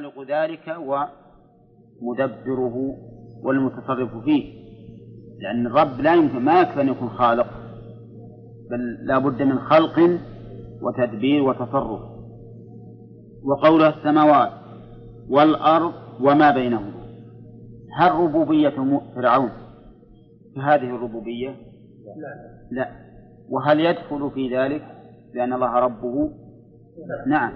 [0.00, 0.76] خالق ذلك
[2.02, 2.96] ومدبره
[3.42, 4.60] والمتصرف فيه.
[5.40, 7.46] لأن الرب لا يمكن ما يكفي أن يكون خالق
[8.70, 10.18] بل لا بد من خلق
[10.82, 12.00] وتدبير وتصرف.
[13.44, 14.52] وقولها السماوات
[15.30, 17.00] والأرض وما بينهما.
[17.98, 19.50] هل ربوبية فرعون؟
[20.54, 21.54] كهذه الربوبية؟
[22.70, 22.88] لا.
[23.50, 24.82] وهل يدخل في ذلك؟
[25.34, 26.30] لأن الله ربه؟
[27.26, 27.52] نعم.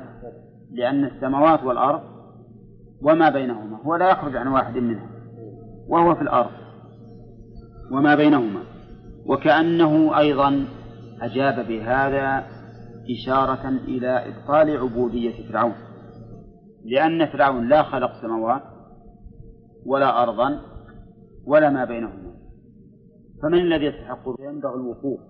[0.73, 2.14] لأن السماوات والأرض
[3.05, 5.11] وما بينهما هو لا يخرج عن واحد منها
[5.89, 6.51] وهو في الأرض
[7.93, 8.61] وما بينهما.
[9.27, 10.65] وكأنه أيضا
[11.21, 12.47] أجاب بهذا
[13.11, 15.75] إشارة إلى إبطال عبودية فرعون
[16.85, 18.63] لأن فرعون لا خلق سماوات
[19.87, 20.61] ولا أرضا
[21.47, 22.35] ولا ما بينهما.
[23.43, 25.21] فمن الذي يستحق ينبغي الوقوف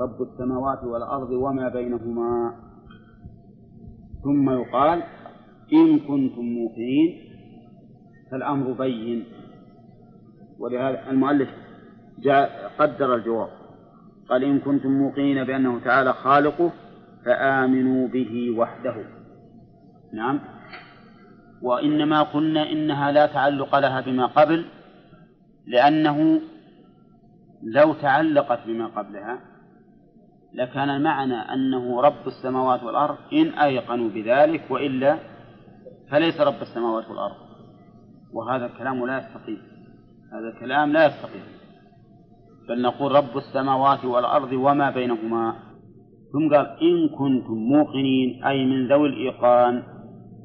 [0.00, 2.56] رب السماوات والأرض وما بينهما.
[4.24, 5.02] ثم يقال
[5.72, 7.30] إن كنتم موقنين
[8.30, 9.24] فالأمر بين
[10.58, 11.48] ولهذا المؤلف
[12.18, 13.48] جاء قدر الجواب
[14.28, 16.72] قال إن كنتم موقنين بأنه تعالى خالقه
[17.24, 18.94] فآمنوا به وحده.
[20.12, 20.40] نعم.
[21.62, 24.64] وإنما قلنا إنها لا تعلق لها بما قبل
[25.66, 26.40] لأنه
[27.62, 29.38] لو تعلقت بما قبلها
[30.54, 35.18] لكان المعنى أنه رب السماوات والأرض إن أيقنوا بذلك وإلا
[36.10, 37.36] فليس رب السماوات والأرض.
[38.32, 39.58] وهذا الكلام لا يستقيم.
[40.32, 41.42] هذا الكلام لا يستقيم.
[42.68, 45.54] بل نقول رب السماوات والأرض وما بينهما.
[46.32, 49.82] ثم قال إن كنتم موقنين أي من ذوي الإيقان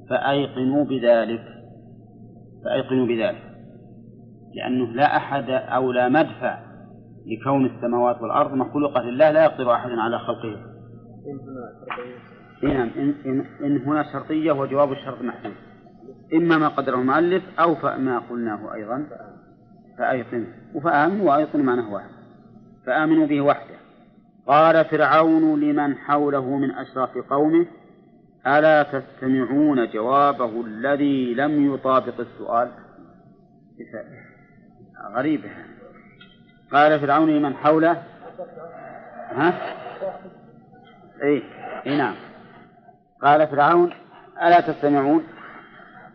[0.09, 1.43] فأيقنوا بذلك.
[2.63, 3.49] فأيقنوا بذلك.
[4.55, 6.59] لأنه لا أحد أو لا مدفع
[7.25, 10.65] لكون السماوات والأرض مخلوقة لله لا يقدر أحد على خلقها
[12.63, 12.89] نعم.
[12.97, 15.55] إن, إن, إن هنا شرطية وجواب الشرط محدود
[16.33, 19.07] إما ما قدره المؤلف أو ما قلناه أيضا.
[19.97, 20.47] فأيقن.
[20.73, 22.09] وفآمنوا وأيقن معناه واحد.
[22.85, 23.75] فآمنوا به وحده.
[24.47, 27.65] قال فرعون لمن حوله من أشراف قومه
[28.47, 32.71] ألا تستمعون جوابه الذي لم يطابق السؤال؟
[35.15, 35.49] غريبة
[36.71, 38.03] قال فرعون لمن حوله؟
[39.31, 39.53] ها؟
[41.23, 41.43] اي
[41.87, 42.15] اي نعم.
[43.23, 43.93] قال فرعون
[44.43, 45.23] ألا تستمعون؟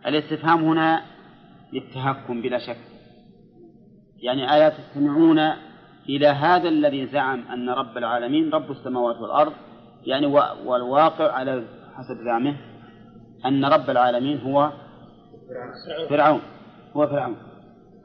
[0.07, 1.01] الاستفهام هنا
[1.73, 2.77] للتهكم بلا شك.
[4.21, 5.39] يعني ألا تستمعون
[6.09, 9.53] إلى هذا الذي زعم أن رب العالمين رب السماوات والأرض
[10.05, 10.25] يعني
[10.65, 11.63] والواقع على
[11.95, 12.55] حسب زعمه
[13.45, 14.71] أن رب العالمين هو
[16.09, 16.41] فرعون
[16.95, 17.35] هو فرعون.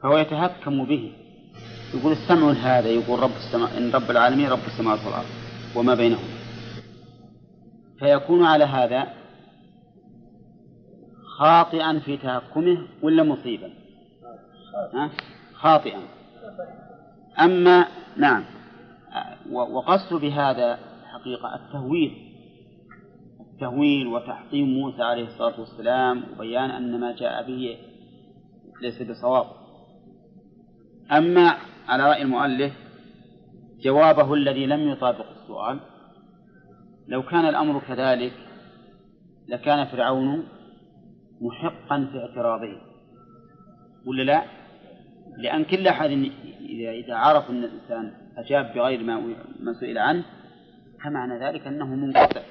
[0.03, 1.13] فهو يتهكم به.
[1.93, 5.29] يقول استمعوا هذا يقول رب السماء إن رب العالمين رب السماوات والأرض
[5.75, 6.40] وما بينهما.
[8.01, 9.07] فيكون على هذا
[11.37, 13.69] خاطئا في تهكمه ولا مصيبا؟
[15.53, 15.99] خاطئا.
[17.39, 18.43] أما نعم.
[19.51, 20.79] وقصد بهذا
[21.13, 22.31] حقيقة التهويل.
[23.53, 27.77] التهويل وتحطيم موسى عليه الصلاة والسلام وبيان أن ما جاء به
[28.81, 29.45] ليس بصواب.
[31.11, 31.57] أما
[31.87, 32.73] على رأي المؤلف
[33.81, 35.79] جوابه الذي لم يطابق السؤال
[37.11, 38.33] لو كان الأمر كذلك
[39.47, 40.43] لكان فرعون
[41.41, 42.77] محقا في اعتراضه
[44.05, 44.43] ولا لا؟
[45.37, 46.09] لأن كل أحد
[46.69, 50.23] إذا عرف أن الإنسان أجاب بغير ما ما سئل عنه
[51.03, 52.41] فمعنى ذلك أنه منقطع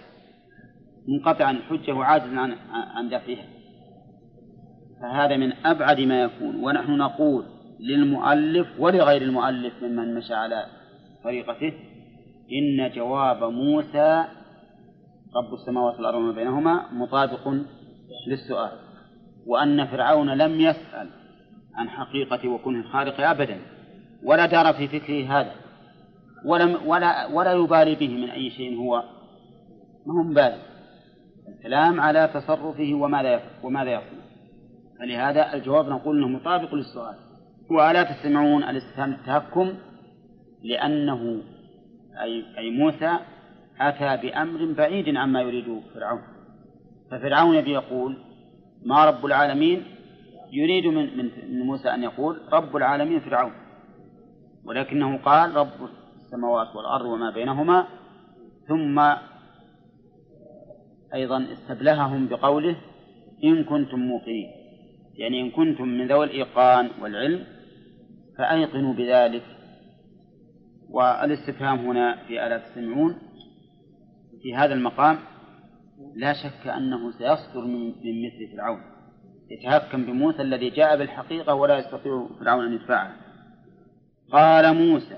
[1.08, 3.46] منقطع عن الحجة وعاجز عن عن دفعها
[5.02, 7.44] فهذا من أبعد ما يكون ونحن نقول
[7.80, 10.66] للمؤلف ولغير المؤلف ممن مشى على
[11.24, 11.72] طريقته
[12.52, 14.24] إن جواب موسى
[15.36, 17.48] رب السماوات والأرض وما بينهما مطابق
[18.28, 18.72] للسؤال.
[19.46, 21.08] وأن فرعون لم يسأل
[21.74, 23.60] عن حقيقة وكونه الخالق أبدا
[24.24, 25.52] ولا دار في فكره هذا
[26.44, 29.02] ولم ولا ولا يبالي به من أي شيء هو.
[30.06, 30.62] ما هو مبالي
[31.48, 34.20] الكلام على تصرفه وماذا وماذا يفعل
[34.98, 37.14] فلهذا الجواب نقول إنه مطابق للسؤال.
[37.70, 39.74] وألا تستمعون الاستفهام التهكم
[40.64, 41.42] لأنه
[42.22, 43.18] أي أي موسى
[43.80, 46.22] أتى بأمر بعيد عما يريد فرعون.
[47.10, 48.16] ففرعون يبي يقول
[48.84, 49.84] ما رب العالمين
[50.52, 51.16] يريد من
[51.50, 53.52] من موسى أن يقول رب العالمين فرعون.
[54.64, 57.86] ولكنه قال رب السماوات والأرض وما بينهما.
[58.68, 58.98] ثم
[61.14, 62.76] أيضا استبلههم بقوله
[63.44, 64.50] إن كنتم موقنين.
[65.14, 67.44] يعني إن كنتم من ذوي الإيقان والعلم
[68.38, 69.42] فأيقنوا بذلك.
[70.90, 73.29] والاستفهام هنا في ألا تستمعون
[74.42, 75.18] في هذا المقام
[76.16, 78.80] لا شك أنه سيصدر من, مثل فرعون
[79.50, 83.16] يتهكم بموسى الذي جاء بالحقيقة ولا يستطيع فرعون أن يدفعها
[84.32, 85.16] قال موسى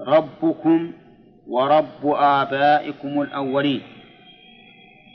[0.00, 0.92] ربكم
[1.46, 3.82] ورب آبائكم الأولين.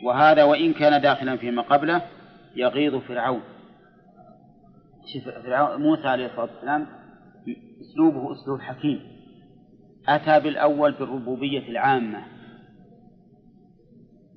[0.03, 2.01] وهذا وإن كان داخلا فيما قبله
[2.55, 3.41] يغيظ فرعون.
[5.13, 6.87] شوف فرعون موسى عليه الصلاة والسلام
[7.81, 9.01] أسلوبه أسلوب حكيم.
[10.07, 12.23] أتى بالأول بالربوبية العامة.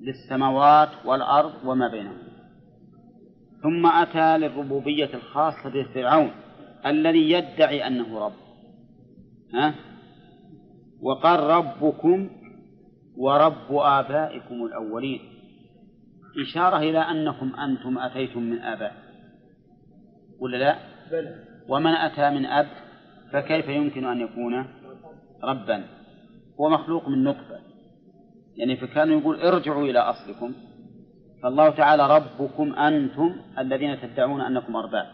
[0.05, 2.25] للسماوات والأرض وما بينهما
[3.63, 6.31] ثم أتى للربوبية الخاصة بفرعون
[6.85, 8.33] الذي يدعي أنه رب.
[9.53, 9.75] ها؟
[11.01, 12.29] وقال ربكم
[13.17, 15.19] ورب آبائكم الأولين.
[16.41, 18.95] إشارة إلى أنكم أنتم أتيتم من آباء.
[20.39, 20.75] ولا لا؟
[21.11, 21.35] بلى.
[21.69, 22.67] ومن أتى من أب
[23.31, 24.65] فكيف يمكن أن يكون
[25.43, 25.83] ربا؟
[26.61, 27.59] هو مخلوق من نطفة.
[28.57, 30.53] يعني فكان يقول ارجعوا إلى أصلكم.
[31.43, 35.05] فالله تعالى ربكم أنتم الذين تدعون أنكم أرباب.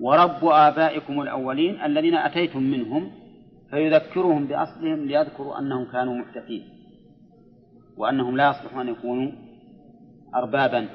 [0.00, 3.10] ورب آبائكم الأولين الذين أتيتم منهم
[3.70, 6.64] فيذكرهم بأصلهم ليذكروا أنهم كانوا محدثين
[7.96, 9.32] وأنهم لا يصلحون أن يكونوا
[10.34, 10.88] أربابا.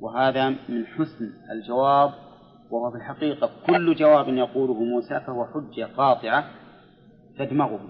[0.00, 2.12] وهذا من حسن الجواب.
[2.70, 6.44] وهو في الحقيقة كل جواب يقوله موسى فهو حجة قاطعة
[7.38, 7.80] تدمغه.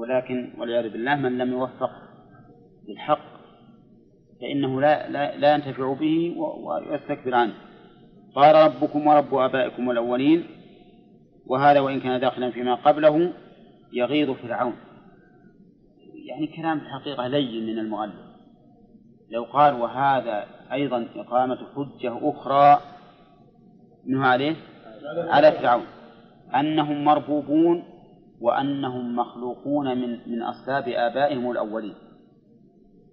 [0.00, 1.90] ولكن والعياذ بالله من لم يوفق
[2.88, 3.30] للحق
[4.40, 7.52] فإنه لا, لا, لا ينتفع به ويستكبر عنه.
[8.34, 10.46] قال ربكم ورب آبائكم الأولين
[11.46, 13.32] وهذا وإن كان داخلا فيما قبله
[13.92, 14.74] يغيظ فرعون.
[16.26, 18.30] يعني كلام الحقيقة لين من المؤلف.
[19.30, 22.80] لو قال وهذا أيضا إقامة حجة أخرى
[24.06, 24.56] منه عليه؟
[25.16, 25.84] على فرعون.
[26.54, 27.89] أنهم مربوبون
[28.40, 31.94] وأنهم مخلوقون من من أصلاب آبائهم الأولين.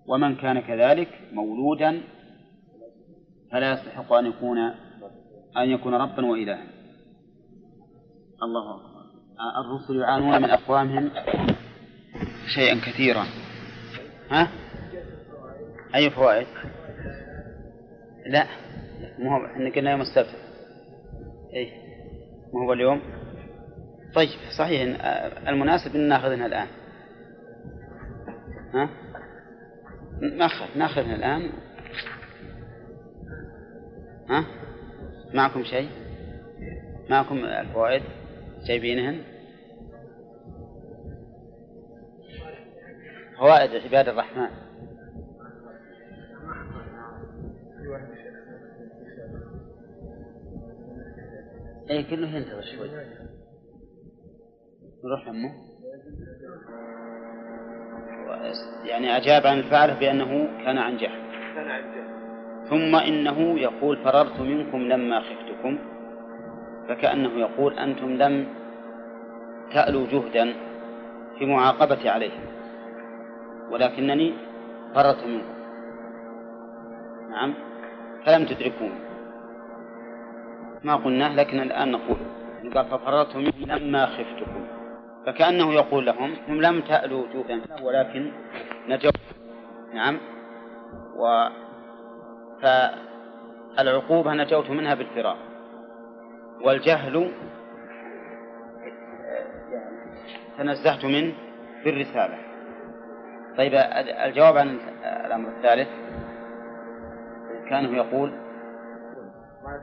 [0.07, 2.01] ومن كان كذلك مولودا
[3.51, 4.57] فلا يستحق أن يكون
[5.57, 6.63] أن يكون ربا وإلها.
[8.43, 8.97] الله أكبر.
[9.65, 11.11] الرسل يعانون من أقوامهم
[12.55, 13.23] شيئا كثيرا.
[14.29, 14.47] ها؟
[15.95, 16.47] أي فوائد؟
[18.27, 18.47] لا.
[19.19, 20.35] مو هو إحنا قلنا يوم السبت.
[21.53, 21.71] اي
[22.53, 23.01] مو هو اليوم؟
[24.15, 24.97] طيب صحيح.
[25.47, 26.67] المناسب إن ناخذها الآن.
[28.73, 28.89] ها؟
[30.21, 31.51] ناخذ ناخذها الآن.
[34.29, 34.45] ها؟
[35.33, 35.89] معكم شيء؟
[37.09, 38.03] معكم الفوائد؟
[38.67, 39.21] جايبينهن؟
[43.39, 44.49] فوائد عباد الرحمن.
[51.89, 52.89] اي كله ينتظر شوي.
[55.07, 55.53] نروح امه
[58.85, 61.21] يعني أجاب عن الفعل بأنه كان عن جهل.
[61.55, 62.07] كان عن جهل.
[62.69, 65.77] ثم إنه يقول فررت منكم لما خفتكم.
[66.89, 68.47] فكأنه يقول أنتم لم
[69.73, 70.53] تألوا جهدا
[71.39, 72.45] في معاقبتي عليهم.
[73.71, 74.33] ولكنني
[74.95, 75.57] فررت منكم.
[77.29, 77.53] نعم.
[78.25, 78.99] فلم تدركوني
[80.83, 82.17] ما قلناه لكن الآن نقول.
[82.75, 84.76] قال ففررت منكم لما خفتكم.
[85.27, 88.31] فكأنه يقول لهم هم لم تألوا جودا ولكن
[88.87, 89.11] نجوا.
[89.93, 90.17] نعم.
[91.15, 91.47] و
[92.61, 95.37] فالعقوبة نجوت منها بالفرار
[96.61, 97.31] والجهل
[100.57, 101.33] تنزهت منه
[101.85, 102.37] بالرسالة.
[103.57, 103.73] طيب
[104.25, 104.79] الجواب عن
[105.25, 105.87] الأمر الثالث
[107.69, 108.31] كأنه يقول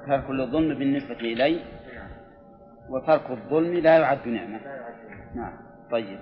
[0.06, 1.60] ترك الظلم بالنسبة إلي
[2.88, 4.60] وترك الظلم لا يعد نعمة
[5.34, 5.52] نعم.
[5.90, 6.18] طيب.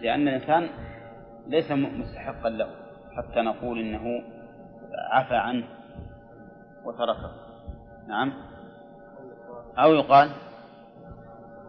[0.00, 0.68] لأن الإنسان
[1.46, 2.68] ليس مستحقا له.
[3.16, 4.22] حتى نقول إنه
[5.10, 5.64] عفى عنه
[6.84, 7.30] وتركه.
[8.08, 8.32] نعم.
[9.78, 10.30] أو يقال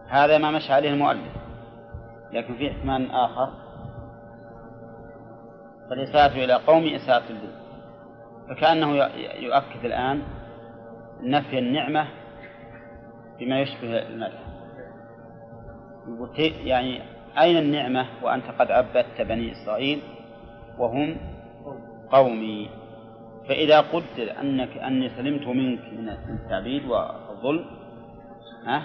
[0.08, 1.32] هذا ما مشى عليه المؤلف.
[2.32, 3.52] لكن في احتمال آخر
[5.90, 7.48] فالإساءة إلى قوم إساءة لي
[8.48, 8.94] فكأنه
[9.38, 10.22] يؤكد الآن
[11.22, 12.08] نفي النعمة
[13.38, 14.38] بما يشبه المدح
[16.64, 17.00] يعني
[17.38, 20.02] أين النعمة وأنت قد عبدت بني إسرائيل
[20.78, 21.16] وهم
[22.10, 22.70] قومي؟
[23.48, 27.64] فإذا قدر أنك أني سلمت منك من التعبيد والظلم
[28.66, 28.82] ها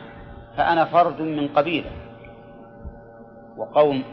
[0.57, 1.91] فأنا فرد من قبيلة
[3.57, 4.03] وقوم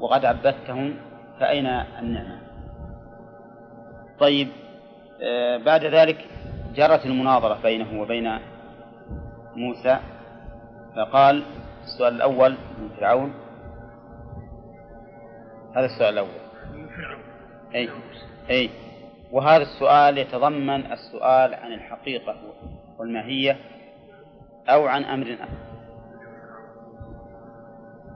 [0.00, 0.94] وقد عبدتهم
[1.40, 2.38] فأين النعمة؟
[4.18, 4.48] طيب
[5.22, 6.26] آه بعد ذلك
[6.74, 8.38] جرت المناظرة بينه وبين
[9.56, 9.98] موسى
[10.96, 11.42] فقال
[11.84, 13.34] السؤال الأول من فرعون.
[15.76, 16.28] هذا السؤال الأول.
[17.74, 17.88] أي
[18.50, 18.70] أي
[19.32, 22.36] وهذا السؤال يتضمن السؤال عن الحقيقة
[22.98, 23.56] والماهية
[24.68, 25.48] أو عن أمر آخر.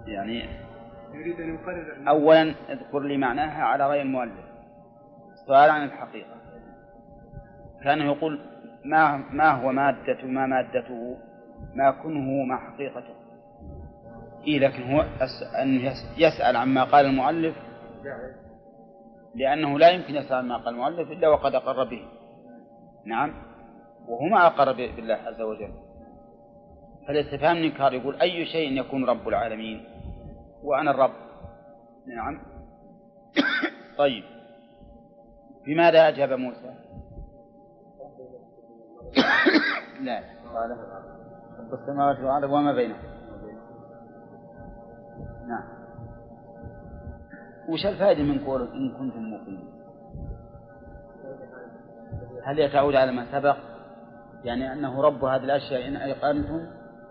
[0.07, 0.49] يعني
[2.09, 4.45] أولا اذكر لي معناها على رأي المؤلف.
[5.47, 6.37] سؤال عن الحقيقة.
[7.85, 8.41] كان يقول
[8.85, 11.19] ما ما هو مادة ما مادته؟
[11.75, 13.15] ما كنه ما حقيقته
[14.47, 15.01] إيه لكن هو
[15.63, 17.57] أن يسأل عما قال المؤلف.
[19.35, 22.03] لأنه لا يمكن يسأل عما قال المؤلف إلا وقد أقر به.
[23.05, 23.35] نعم.
[24.09, 25.73] وهو ما أقر بالله عز وجل.
[27.07, 29.85] فالاستفهام الإنكار يقول أي شيء يكون رب العالمين؟
[30.63, 31.13] وأنا الرب.
[32.07, 32.41] نعم.
[33.99, 34.25] طيب.
[35.67, 36.75] بماذا أجاب موسى؟
[40.05, 40.23] لا.
[40.55, 40.77] قال
[41.67, 42.99] رب السماوات والأرض وما بينهم
[45.49, 45.65] نعم.
[47.69, 49.69] وش الفائدة من قوله إن كنتم موقنين
[52.45, 53.57] هل يتعود على ما سبق؟
[54.45, 56.67] يعني أنه رب هذه الأشياء إن أيقنتم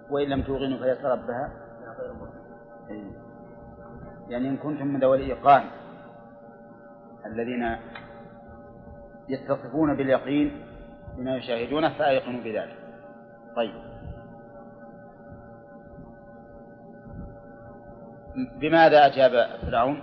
[0.09, 1.51] وإن لم توقنوا فليس ربها؟
[2.89, 3.11] إيه.
[4.29, 5.63] يعني إن كنتم من ذوي الإيقان
[7.25, 7.77] الذين
[9.29, 10.61] يتصفون باليقين
[11.17, 12.77] بما يشاهدونه فأيقنوا بذلك.
[13.55, 13.94] طيب.
[18.35, 20.01] بماذا أجاب فرعون؟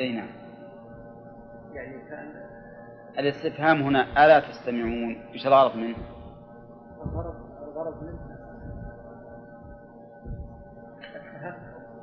[0.00, 0.28] أي نعم
[1.74, 2.32] يعني كان
[3.18, 5.96] الاستفهام هنا ألا تستمعون إيش الغرض منه؟
[7.04, 8.18] الغرض الغرض منه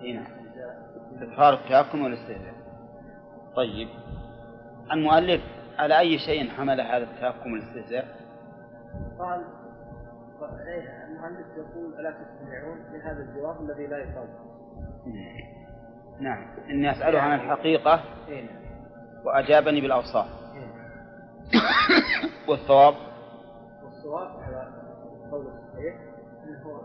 [0.01, 0.43] أي نعم
[1.21, 2.53] إظهار التهكم والاستهزاء
[3.55, 3.87] طيب
[4.91, 5.41] المؤلف
[5.77, 8.07] على أي شيء حمل هذا التهكم والاستهزاء؟
[9.19, 9.43] قال
[11.07, 14.27] المؤلف يقول ألا تستمعون لهذا الجواب الذي لا يقال.
[16.19, 16.47] نعم.
[16.69, 18.49] إني أسأله عن الحقيقة إيه.
[19.25, 20.27] وأجابني بالأوصاف.
[20.55, 20.73] إيه.
[22.47, 22.93] والصواب؟
[23.83, 24.67] والصواب على
[25.25, 25.95] القول الصحيح
[26.43, 26.81] أنه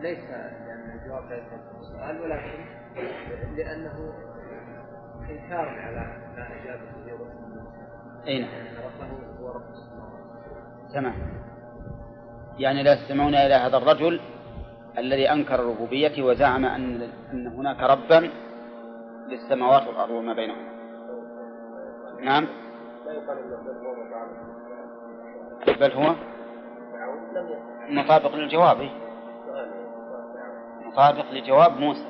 [0.00, 1.42] ليس لأن الجواب ليس
[1.80, 2.64] السؤال ولكن
[3.56, 4.12] لأنه
[5.30, 6.00] إنكار على
[6.36, 7.54] ما أجاب به رسول
[8.26, 8.50] أي نعم.
[8.84, 9.62] ربه هو رب
[10.94, 11.14] تمام.
[12.58, 14.20] يعني لا يستمعون إلى هذا الرجل
[14.98, 18.30] الذي أنكر الربوبية وزعم أن أن هناك ربا
[19.28, 20.74] للسماوات والأرض وما بينهما.
[22.20, 22.48] نعم.
[25.66, 26.14] بل هو
[27.88, 28.90] مطابق للجواب.
[30.84, 32.06] مطابق لجواب موسى.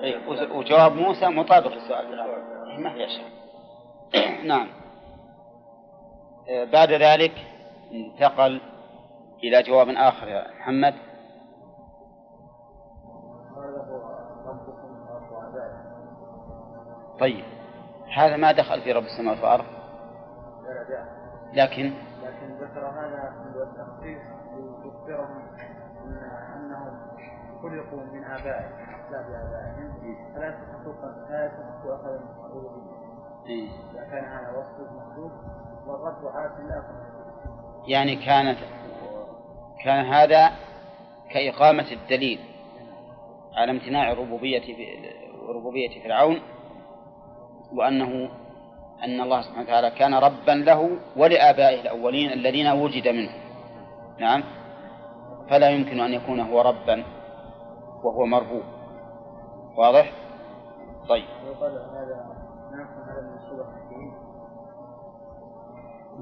[0.00, 2.12] إيه وجواب موسى مطابق للسؤال.
[2.12, 2.42] الأول
[2.78, 3.26] ما شيء.
[4.50, 4.68] نعم.
[6.72, 7.32] بعد ذلك
[7.92, 8.60] انتقل
[9.44, 10.94] إلى جواب آخر يا محمد.
[17.20, 17.44] طيب
[18.16, 19.64] هذا ما دخل في رب السماوات والأرض.
[21.52, 24.22] لكن؟ لكن ذكر هذا التخصيص
[24.84, 25.42] ليخبرهم
[26.56, 27.00] أنهم
[27.62, 29.92] خلقوا من آبائهم أسباب آبائهم.
[30.34, 30.92] فلا يستحقوا
[31.30, 32.08] لا يستحقوا أخذ
[32.44, 33.02] الربوبية.
[33.46, 35.32] إذا كان هذا وصف مكتوب
[35.86, 36.82] والرد عاد لا
[37.86, 38.58] يعني كانت
[39.84, 40.52] كان هذا
[41.30, 42.38] كإقامة الدليل
[43.54, 44.62] على امتناع الربوبية
[45.48, 46.40] ربوبية فرعون
[47.72, 48.28] وأنه
[49.04, 53.40] أن الله سبحانه وتعالى كان ربا له ولآبائه الأولين الذين وجد منهم
[54.18, 54.44] نعم.
[55.50, 57.04] فلا يمكن أن يكون هو ربا
[58.04, 58.62] وهو مربوب.
[59.76, 60.12] واضح؟
[61.08, 61.24] طيب.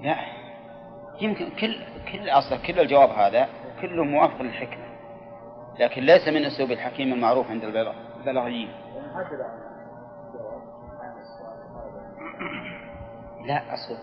[0.02, 0.39] لا.
[1.20, 1.76] يمكن كل
[2.12, 3.48] كل أصل كل الجواب هذا
[3.80, 4.90] كله موافق للحكمة
[5.78, 8.68] لكن ليس من أسلوب الحكيم المعروف عند البلاغيين.
[13.46, 13.96] لا أصل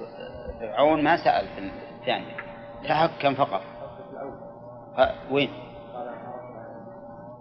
[0.59, 2.35] فرعون ما سأل في الثانية
[2.83, 3.61] تحكم فقط.
[5.31, 5.49] وين؟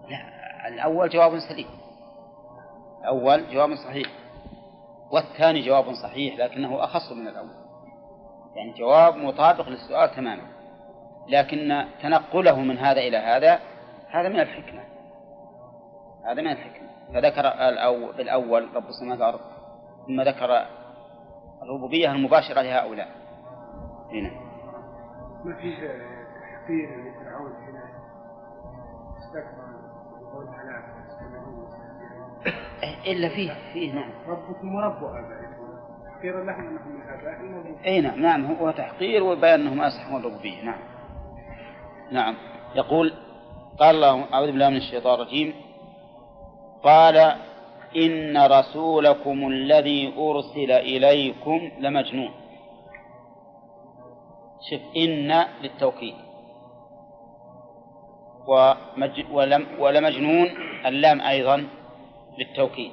[0.09, 1.68] لا الأول جواب سليم
[3.00, 4.09] الأول جواب صحيح
[5.11, 7.65] والثاني جواب صحيح لكنه أخص من الأول.
[8.56, 10.42] يعني جواب مطابق للسؤال تماما.
[11.28, 13.60] لكن تنقله من هذا إلى هذا
[14.10, 14.82] هذا من الحكمة.
[16.25, 16.88] هذا من الحكمة.
[17.14, 19.40] فذكر الأول بالأول رب السماوات والأرض
[20.06, 20.66] ثم ذكر
[21.62, 23.08] الربوبية المباشرة لهؤلاء.
[24.12, 24.30] هنا
[25.44, 25.76] ما فيه
[26.40, 27.84] تحقير لفرعون هنا؟
[29.18, 29.66] استكبر
[30.22, 30.46] وقول
[33.06, 34.12] إلا فيه فيه نعم.
[34.26, 35.65] ربكم ورب آبائكم
[36.16, 36.92] تحقيرا لهم أنهم
[37.66, 40.62] من أي نعم نعم هو تحقير وبيان أنهم اسحقوا الربوبية.
[40.62, 40.78] نعم.
[42.11, 42.37] نعم.
[42.75, 43.12] يقول
[43.78, 45.54] قال الله أعوذ بالله من الشيطان الرجيم.
[46.82, 47.16] قال
[47.96, 52.30] إن رسولكم الذي أرسل إليكم لمجنون.
[54.70, 56.14] شف إن للتوكيد.
[58.49, 59.25] ومج...
[59.32, 59.66] ولم...
[59.78, 60.49] ولمجنون
[60.87, 61.66] اللام أيضا
[62.38, 62.92] للتوكيد.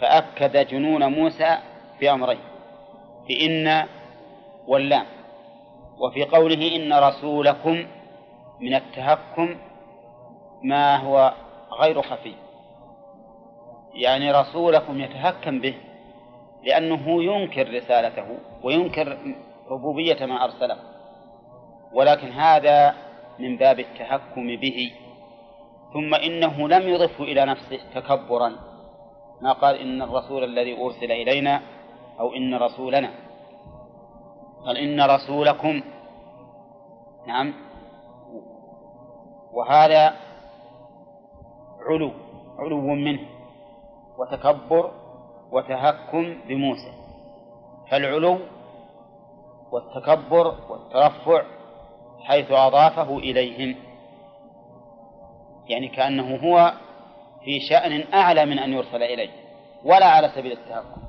[0.00, 1.58] فأكد جنون موسى
[2.00, 2.40] بأمرين
[3.28, 3.86] بإن
[4.66, 5.06] واللام
[5.98, 7.86] وفي قوله إن رسولكم
[8.60, 9.56] من التهكم
[10.62, 11.34] ما هو
[11.80, 12.34] غير خفي.
[13.94, 15.74] يعني رسولكم يتهكم به
[16.64, 18.26] لأنه ينكر رسالته
[18.62, 19.18] وينكر
[19.70, 20.76] ربوبية ما أرسله
[21.92, 22.94] ولكن هذا
[23.38, 24.92] من باب التهكم به.
[25.92, 28.52] ثم إنه لم يضفه إلى نفسه تكبرا
[29.40, 31.62] ما قال إن الرسول الذي أرسل إلينا
[32.20, 33.10] أو إن رسولنا.
[34.66, 35.82] قال إن رسولكم.
[37.26, 37.54] نعم.
[39.52, 40.14] وهذا
[41.88, 42.10] علو
[42.58, 43.20] علو منه.
[44.18, 44.90] وتكبر
[45.52, 46.92] وتهكم بموسى.
[47.90, 48.38] فالعلو
[49.72, 51.42] والتكبر والترفع
[52.22, 53.76] حيث أضافه إليهم.
[55.68, 56.72] يعني كأنه هو
[57.44, 59.30] في شأن أعلى من أن يرسل إليه
[59.84, 61.03] ولا على سبيل التهكم.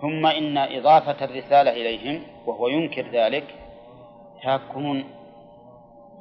[0.00, 3.54] ثم إن إضافة الرسالة إليهم وهو ينكر ذلك
[4.42, 5.04] تهكم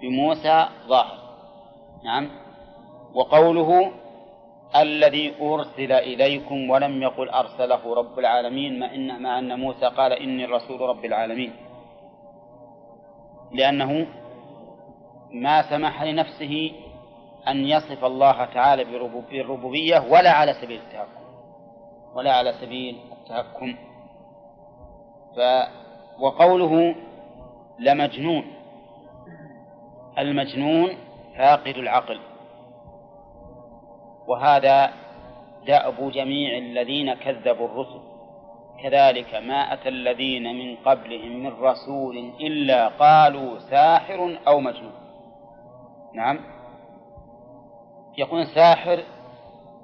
[0.01, 1.17] بموسى ظاهر.
[2.03, 2.29] نعم.
[3.13, 3.91] وقوله
[4.75, 10.45] الذي أرسل إليكم ولم يقل أرسله رب العالمين ما إن مع أن موسى قال إني
[10.45, 11.53] الرسول رب العالمين.
[13.51, 14.07] لأنه
[15.31, 16.71] ما سمح لنفسه
[17.47, 21.26] أن يصف الله تعالى بالربوبية ولا على سبيل التهكم
[22.15, 23.75] ولا على سبيل التهكم.
[25.35, 25.39] ف
[26.19, 26.95] وقوله
[27.79, 28.43] لمجنون.
[30.17, 30.89] المجنون
[31.37, 32.19] فاقد العقل.
[34.27, 34.93] وهذا
[35.67, 37.99] دأب جميع الذين كذبوا الرسل.
[38.83, 44.93] كذلك ما أتى الذين من قبلهم من رسول إلا قالوا ساحر أو مجنون.
[46.13, 46.39] نعم.
[48.17, 49.03] يقول ساحر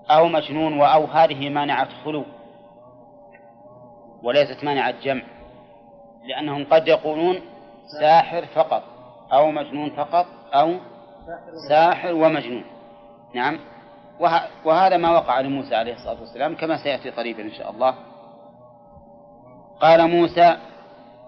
[0.09, 2.25] أو مجنون وأو هذه مانعة خلو
[4.23, 5.23] وليست مانعة جمع
[6.23, 7.39] لأنهم قد يقولون
[7.99, 8.83] ساحر فقط
[9.33, 10.75] أو مجنون فقط أو
[11.69, 12.63] ساحر ومجنون.
[13.35, 13.59] نعم.
[14.65, 17.95] وهذا ما وقع لموسى عليه الصلاة والسلام كما سيأتي قريبا إن شاء الله.
[19.81, 20.57] قال موسى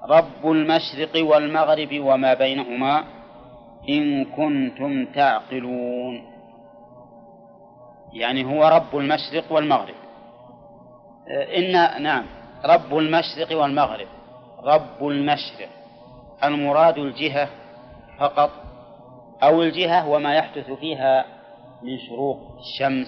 [0.09, 3.03] رب المشرق والمغرب وما بينهما
[3.89, 6.34] إن كنتم تعقلون.
[8.15, 9.95] يعني هو رب المشرق والمغرب.
[11.58, 12.25] إن نعم
[12.65, 14.08] رب المشرق والمغرب.
[14.63, 15.69] رب المشرق.
[16.43, 17.49] المراد الجهة
[18.19, 18.51] فقط
[19.43, 21.25] أو الجهة وما يحدث فيها
[21.84, 23.08] من شروق الشمس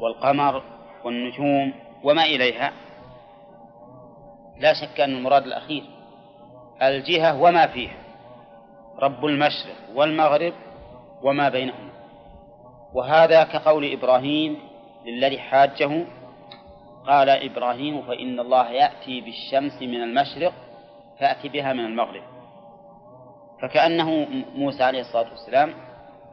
[0.00, 0.62] والقمر
[1.04, 1.72] والنجوم
[2.04, 2.72] وما إليها.
[4.60, 5.82] لا شك أن المراد الأخير
[6.82, 7.96] الجهة وما فيها
[9.02, 10.52] رب المشرق والمغرب
[11.22, 11.85] وما بينهما.
[12.94, 14.58] وهذا كقول إبراهيم
[15.06, 16.04] للذي حاجة
[17.06, 20.52] قال إبراهيم فإن الله يأتي بالشمس من المشرق
[21.20, 22.22] فأتي بها من المغرب.
[23.62, 25.74] فكأنه موسى عليه الصلاة والسلام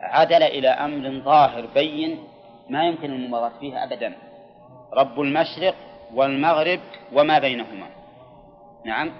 [0.01, 2.19] عدل إلى أمر ظاهر بين
[2.69, 4.13] ما يمكن الممارسة فيه أبدا
[4.93, 5.75] رب المشرق
[6.13, 6.79] والمغرب
[7.13, 7.87] وما بينهما.
[8.85, 9.11] نعم.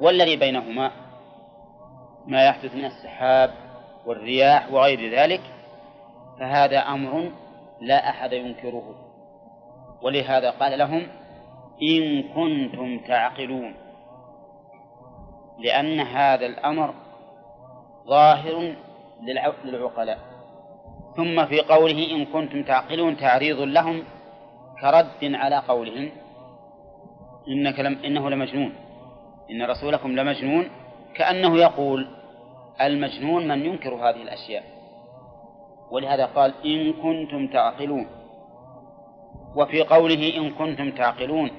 [0.00, 0.90] والذي بينهما
[2.26, 3.50] ما يحدث من السحاب
[4.06, 5.40] والرياح وغير ذلك
[6.40, 7.30] فهذا أمر
[7.80, 8.94] لا أحد ينكره.
[10.02, 11.06] ولهذا قال لهم
[11.82, 13.74] إن كنتم تعقلون
[15.58, 16.94] لأن هذا الأمر
[18.08, 18.74] ظاهر
[19.64, 20.18] للعقلاء.
[21.16, 24.04] ثم في قوله إن كنتم تعقلون تعريض لهم
[24.80, 26.10] كرد على قولهم
[27.48, 28.74] إنك لم إنه لمجنون.
[29.50, 30.70] إن رسولكم لمجنون
[31.14, 32.08] كأنه يقول
[32.80, 34.73] المجنون من ينكر هذه الأشياء.
[35.90, 38.06] ولهذا قال إن كنتم تعقلون.
[39.56, 41.50] وفي قوله إن كنتم تعقلون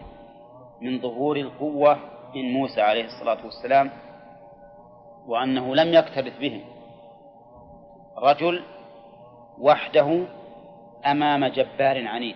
[0.81, 1.97] من ظهور القوة
[2.35, 3.91] من موسى عليه الصلاة والسلام
[5.27, 6.61] وأنه لم يكترث بهم.
[8.17, 8.63] رجل
[9.59, 10.25] وحده
[11.05, 12.35] أمام جبار عنيد.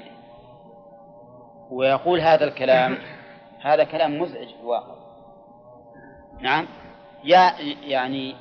[1.71, 2.97] ويقول هذا الكلام
[3.62, 4.95] هذا كلام مزعج في الواقع.
[6.39, 6.67] نعم؟
[7.84, 8.36] يعني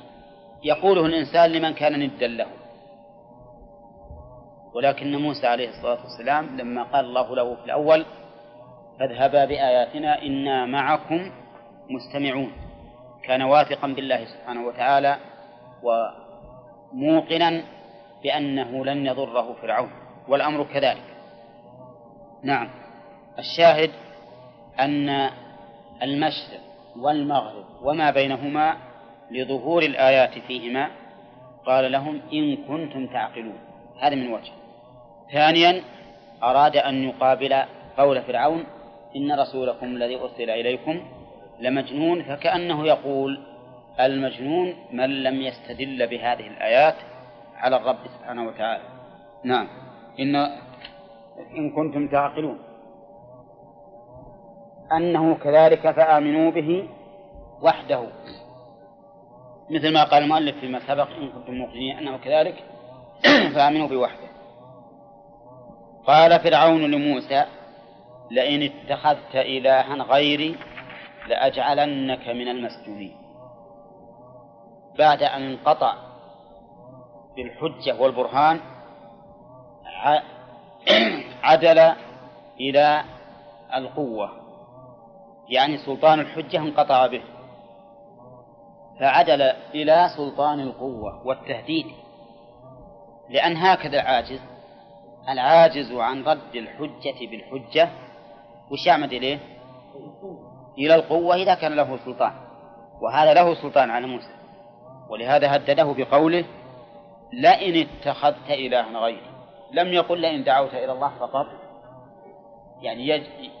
[0.63, 2.47] يقوله الإنسان لمن كان ندا له.
[4.73, 8.05] ولكن موسى عليه الصلاة والسلام لما قال الله له في الأول
[8.99, 11.31] فاذهبا بآياتنا إنا معكم
[11.89, 12.51] مستمعون.
[13.23, 15.17] كان واثقا بالله سبحانه وتعالى
[16.93, 17.63] وموقنا
[18.23, 19.91] بأنه لن يضره فرعون
[20.27, 21.03] والأمر كذلك.
[22.43, 22.69] نعم
[23.39, 23.91] الشاهد
[24.79, 25.29] أن
[26.03, 26.59] المشرق
[26.97, 28.77] والمغرب وما بينهما
[29.31, 30.89] لظهور الآيات فيهما
[31.65, 33.59] قال لهم إن كنتم تعقلون.
[34.01, 34.51] هذا من وجه.
[35.31, 35.81] ثانيا
[36.43, 37.55] أراد أن يقابل
[37.97, 38.63] قول فرعون
[39.15, 41.01] إن رسولكم الذي أرسل إليكم
[41.59, 43.39] لمجنون فكأنه يقول
[43.99, 46.95] المجنون من لم يستدل بهذه الآيات
[47.55, 48.83] على الرب سبحانه وتعالى.
[49.43, 49.67] نعم.
[50.19, 50.35] إن
[51.57, 52.59] إن كنتم تعقلون.
[54.91, 56.89] أنه كذلك فآمنوا به
[57.61, 58.03] وحده.
[59.69, 62.63] مثل ما قال المؤلف فيما سبق إن كنتم موقنين أنه كذلك
[63.55, 64.28] فآمنوا بوحده
[66.09, 67.45] قال فرعون لموسى
[68.31, 70.55] لئن اتخذت إلها غيري
[71.27, 73.15] لأجعلنك من المسجونين.
[74.97, 75.93] بعد أن انقطع
[77.35, 78.59] بالحجة والبرهان
[81.43, 81.93] عدل
[82.59, 83.03] إلى
[83.75, 84.31] القوة.
[85.49, 87.21] يعني سلطان الحجة انقطع به.
[88.99, 89.41] فعدل
[89.75, 91.85] إلى سلطان القوة والتهديد.
[93.29, 94.58] لأن هكذا العاجز
[95.29, 97.89] العاجز عن رد الحجة بالحجة
[98.71, 99.39] وش يعمد إليه؟
[100.77, 102.33] إلى القوة إذا كان له سلطان.
[103.01, 104.33] وهذا له سلطان على موسى.
[105.09, 106.45] ولهذا هدده بقوله
[107.33, 109.29] لئن اتخذت إلها غيري.
[109.73, 111.45] لم يقل لئن دعوت إلى الله فقط.
[112.81, 113.07] يعني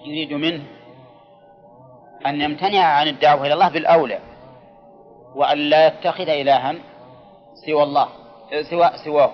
[0.05, 0.63] يريد منه
[2.25, 4.19] أن يمتنع عن الدعوة إلى الله بالأولى
[5.35, 6.75] وأن لا يتخذ إلها
[7.65, 8.07] سوى الله
[8.69, 9.31] سوى سواه.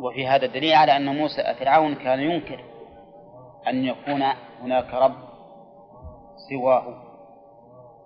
[0.00, 2.64] وفي هذا الدليل على أن موسى فرعون كان ينكر
[3.68, 4.22] أن يكون
[4.62, 5.16] هناك رب
[6.50, 7.10] سواه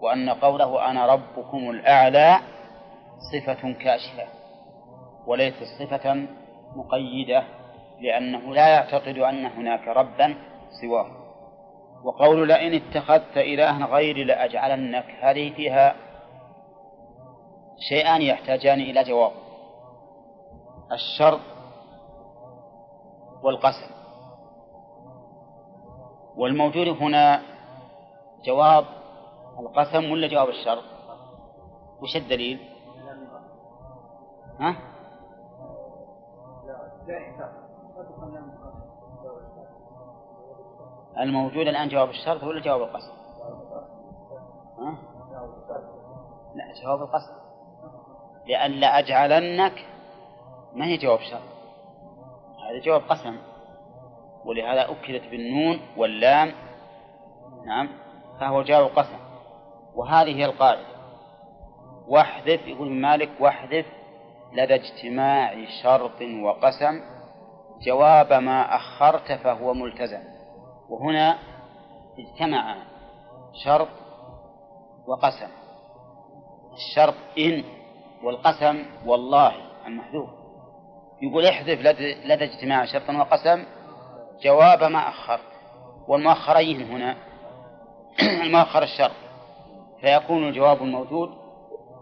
[0.01, 2.39] وأن قوله أنا ربكم الأعلى
[3.33, 4.27] صفة كاشفة
[5.27, 6.27] وليست صفة
[6.77, 7.45] مقيدة
[8.01, 10.35] لأنه لا يعتقد أن هناك ربا
[10.81, 11.07] سواه.
[12.05, 15.95] وقول لئن اتخذت إلها غيري لأجعلنك هذه فيها
[17.89, 19.33] شيئان يحتاجان إلى جواب.
[20.93, 21.54] الشرط
[23.45, 23.95] والقسم
[26.37, 27.43] والموجود هنا
[28.45, 28.85] جواب
[29.61, 30.85] القسم ولا جواب الشرط؟
[32.03, 32.59] وش الدليل؟
[34.61, 34.77] ها؟
[41.21, 43.13] الموجود الآن جواب الشرط ولا جواب القسم؟
[44.79, 44.99] ها؟
[46.55, 47.35] لا جواب القسم.
[48.47, 49.87] لأن لأجعلنك
[50.75, 51.54] ما هي جواب شرط
[52.75, 53.37] هذا جواب قسم.
[54.45, 56.53] ولهذا أكدت بالنون واللام.
[57.67, 57.89] نعم.
[58.41, 59.19] فهو جواب قسم.
[59.95, 60.87] وهذه هي القاعدة.
[62.09, 63.87] واحذف يقول مالك واحذف
[64.53, 67.01] لدى اجتماع شرط وقسم.
[67.87, 70.23] جواب ما أخرت فهو ملتزم.
[70.89, 71.39] وهنا
[72.19, 72.77] اجتمع
[73.65, 73.89] شرط
[75.07, 75.49] وقسم.
[76.73, 77.65] الشرط إن
[78.23, 79.55] والقسم والله
[79.87, 80.44] المحذوف.
[81.23, 81.81] يقول احذف
[82.25, 83.65] لدى اجتماع شرط وقسم
[84.43, 85.55] جواب ما أخرت
[86.09, 87.17] والمؤخرين هنا؟
[88.45, 89.17] المؤخر الشرط.
[90.01, 91.31] فيكون الجواب الموجود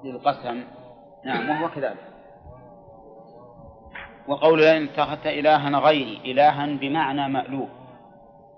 [0.05, 0.65] للقسم.
[1.25, 2.13] نعم وهو كذلك.
[4.29, 7.69] وقول لئن اتخذت إلها غيري إلها بمعنى مألوف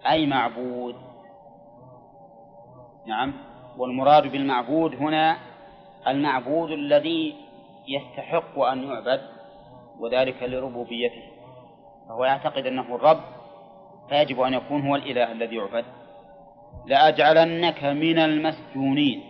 [0.09, 0.97] أي معبود.
[3.07, 3.35] نعم
[3.79, 5.37] والمراد بالمعبود هنا
[6.07, 7.37] المعبود الذي
[7.89, 9.34] يستحق أن يعبد.
[10.01, 11.23] وذلك لربوبيته
[12.09, 13.21] فهو يعتقد أنه الرب
[14.09, 15.85] فيجب أن يكون هو الإله الذي يعبد.
[16.87, 19.25] لأجعلنك من المسجونين.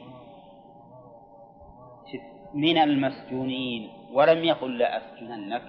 [2.55, 5.62] من المسجونين ولم يقل لأسجننك.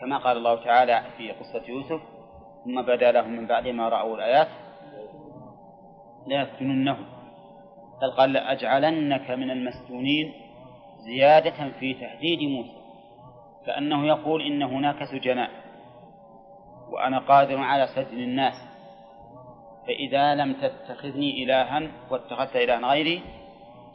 [0.00, 2.00] كما قال الله تعالى في قصة يوسف
[2.64, 4.48] ثم بدا لهم من بعد ما رأوا الآيات
[6.26, 6.96] ليسجننه
[8.02, 10.49] بل قال لأجعلنك من المسجونين.
[11.00, 12.80] زيادة في تهديد موسى
[13.66, 15.50] كأنه يقول إن هناك سجناء
[16.90, 18.54] وأنا قادر على سجن الناس
[19.86, 23.22] فإذا لم تتخذني إلها واتخذت إلها غيري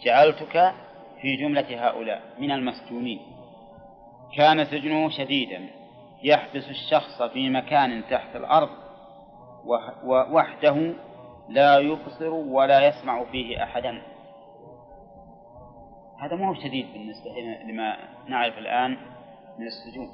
[0.01, 0.73] جعلتك
[1.21, 3.19] في جملة هؤلاء من المسجونين.
[4.37, 5.61] كان سجنه شديدا
[6.23, 8.69] يحبس الشخص في مكان تحت الأرض
[10.31, 10.93] وحده
[11.49, 14.01] لا يبصر ولا يسمع فيه أحدا.
[16.19, 17.31] هذا ما هو شديد بالنسبة
[17.67, 17.97] لما
[18.27, 18.97] نعرف الآن
[19.59, 20.09] من السجون.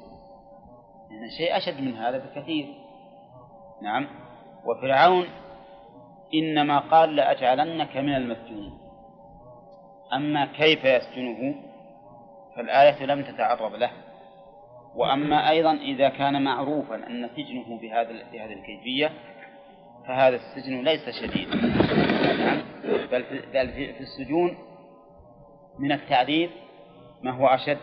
[1.10, 2.74] يعني شيء أشد من هذا بكثير.
[3.82, 4.08] نعم.
[4.64, 5.26] وفرعون
[6.34, 8.78] إنما قال لأجعلنك من المسجونين.
[10.12, 11.54] أما كيف يسجنه؟
[12.56, 13.90] فالآية لم تتعرض له.
[14.94, 19.12] وأما أيضا إذا كان معروفا أن سجنه بهذا بهذه الكيفية
[20.06, 21.56] فهذا السجن ليس شديدا
[22.44, 22.62] نعم.
[23.12, 23.24] بل
[23.72, 24.56] في السجون
[25.78, 26.50] من التعذيب
[27.22, 27.78] ما هو أشد؟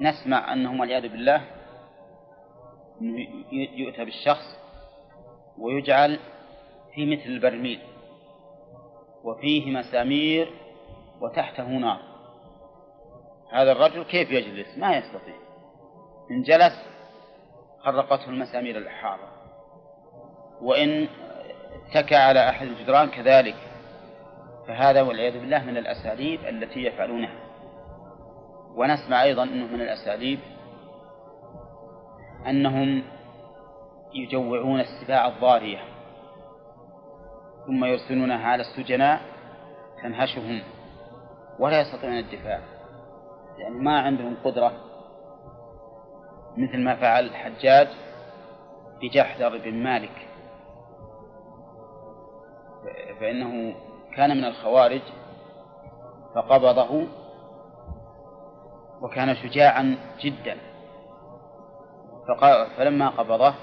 [0.00, 1.42] نسمع أنه والعياذ بالله
[3.52, 4.56] يؤتى بالشخص
[5.58, 6.18] ويجعل
[6.94, 7.80] في مثل البرميل
[9.24, 10.52] وفيه مسامير
[11.20, 12.00] وتحته نار.
[13.52, 15.34] هذا الرجل كيف يجلس؟ ما يستطيع.
[16.30, 16.84] إن جلس
[17.78, 19.32] خرقته المسامير الحارة.
[20.60, 21.08] وإن
[21.86, 23.56] اتكى على أحد الجدران كذلك.
[24.68, 27.46] فهذا والعياذ بالله من الأساليب التي يفعلونها.
[28.76, 30.38] ونسمع أيضا أنه من الأساليب
[32.46, 33.02] أنهم
[34.14, 35.78] يجوعون السباع الضارية
[37.66, 39.20] ثم يرسلونها على السجناء
[40.02, 40.62] تنهشهم
[41.58, 42.60] ولا يستطيعون الدفاع
[43.58, 44.72] يعني ما عندهم قدرة
[46.56, 47.88] مثل ما فعل الحجاج
[49.02, 50.28] بجحدر بن مالك.
[53.20, 53.74] فإنه
[54.16, 55.02] كان من الخوارج
[56.34, 57.06] فقبضه
[59.02, 60.56] وكان شجاعا جدا.
[62.76, 63.54] فلما قبضه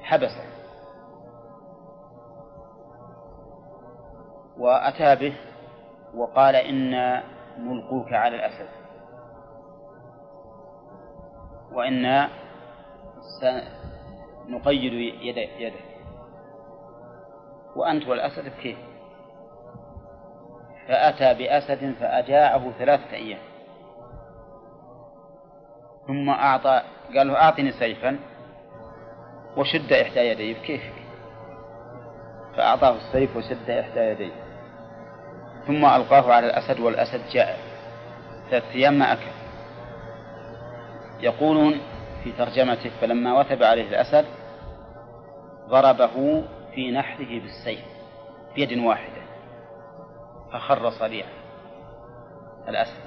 [0.00, 0.44] حبسه.
[4.58, 5.36] وأتى به
[6.14, 7.24] وقال إنا
[7.58, 8.68] ملقوك على الأسد.
[11.72, 12.28] وإنا
[13.40, 15.74] سنقيد يدك
[17.76, 18.93] وأنت والأسد كيف
[20.88, 23.38] فأتى بأسد فأجاعه ثلاثة أيام.
[26.06, 26.82] ثم أعطى
[27.16, 28.18] قال له أعطني سيفا
[29.56, 30.54] وشد إحدى يديه.
[30.54, 30.82] كيف؟
[32.56, 34.32] فأعطاه السيف وشد إحدى يديه.
[35.66, 37.58] ثم ألقاه على الأسد والأسد جاء.
[38.50, 39.30] ثلاثة أيام ما أكل.
[41.20, 41.80] يقولون
[42.24, 44.24] في ترجمته فلما وثب عليه الأسد
[45.68, 46.44] ضربه
[46.74, 47.84] في نحره بالسيف
[48.54, 49.23] بيد واحدة.
[50.54, 51.28] فخر صريعا
[52.68, 53.04] الأسد.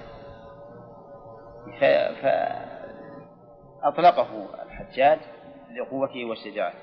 [3.82, 5.20] فأطلقه الحجاج
[5.82, 6.78] لقوته وشجاعته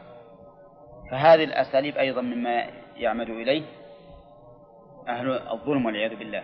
[1.11, 3.63] فهذه الأساليب أيضا مما يعمد إليه
[5.09, 6.43] أهل الظلم والعياذ بالله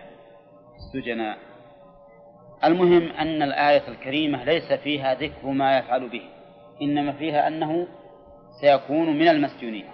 [0.75, 1.37] السجناء.
[2.63, 6.29] المهم أن الآية الكريمة ليس فيها ذكر ما يفعل به
[6.81, 7.87] إنما فيها أنه
[8.61, 9.85] سيكون من المسجونين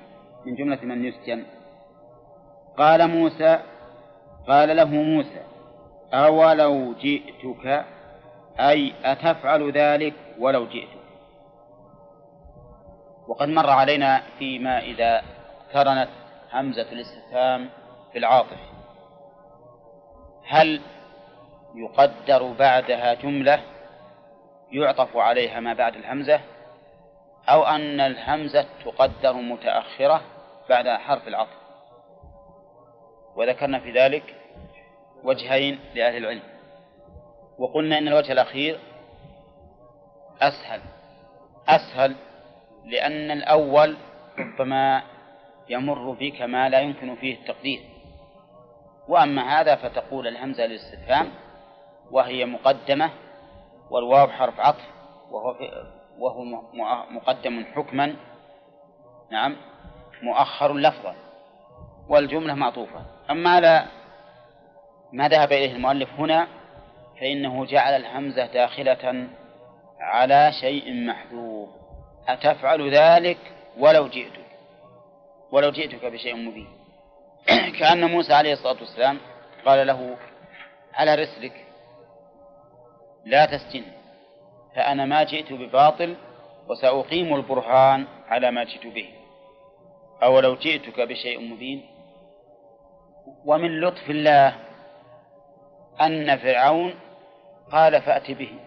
[0.46, 1.46] من جملة من يسجن.
[2.78, 3.60] قال موسى
[4.48, 5.42] قال له موسى
[6.14, 7.86] أولو جئتك؟
[8.60, 10.98] أي أتفعل ذلك ولو جئتك؟
[13.28, 15.24] وقد مر علينا فيما إذا
[15.68, 16.10] اقترنت
[16.52, 17.70] همزة الاستفهام
[18.14, 18.60] بالعاطف
[20.48, 20.82] هل
[21.76, 23.60] يقدر بعدها جملة
[24.72, 26.40] يعطف عليها ما بعد الهمزة؟
[27.50, 30.22] أو أن الهمزة تقدر متأخرة
[30.70, 31.67] بعد حرف العطف؟
[33.38, 34.36] وذكرنا في ذلك
[35.23, 36.43] وجهين لأهل العلم.
[37.58, 38.80] وقلنا إن الوجه الأخير
[40.41, 40.82] أسهل
[41.67, 42.15] أسهل
[42.86, 43.97] لأن الأول
[44.39, 45.04] ربما
[45.69, 47.80] يمر بك ما لا يمكن فيه التقدير.
[49.08, 51.32] وأما هذا فتقول الهمزة للاستفهام
[52.12, 53.12] وهي مقدمة
[53.89, 54.88] والواو حرف عطف
[55.32, 55.56] وهو
[56.19, 56.43] وهو
[57.12, 58.15] مقدم حكما
[59.32, 59.56] نعم
[60.21, 61.15] مؤخر لفظا
[62.10, 63.17] والجملة معطوفة.
[63.30, 63.86] أما على
[65.13, 66.48] ما ذهب إليه المؤلف هنا
[67.20, 69.28] فإنه جعل الهمزة داخلة
[70.00, 71.70] على شيء محذوف.
[72.28, 73.38] أتفعل ذلك
[73.78, 74.46] ولو جئتك؟
[75.52, 76.68] ولو جئتك بشيء مبين.
[77.80, 79.18] كأن موسى عليه الصلاة والسلام
[79.66, 80.18] قال له
[80.94, 81.66] على رسلك
[83.26, 83.84] لا تسجن
[84.76, 86.16] فأنا ما جئت بباطل
[86.70, 89.10] وسأقيم البرهان على ما جئت به.
[90.24, 91.97] أو لو جئتك بشيء مبين؟
[93.46, 94.56] ومن لطف الله
[96.02, 96.94] أن فرعون
[97.72, 98.60] قال فأت به.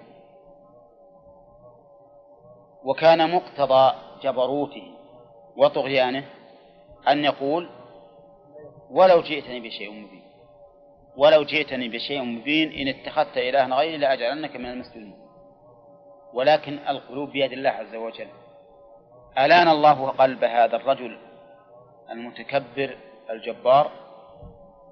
[2.85, 4.95] وكان مقتضى جبروته
[5.57, 6.25] وطغيانه
[7.09, 7.69] أن يقول
[8.91, 10.23] ولو جئتني بشيء مبين
[11.17, 15.19] ولو جئتني بشيء مبين إن اتخذت إلها غيري لأجعلنك من المسلمين.
[16.33, 18.29] ولكن القلوب بيد الله عز وجل.
[19.39, 21.19] ألان الله قلب هذا الرجل
[22.11, 22.97] المتكبر
[23.31, 23.91] الجبار؟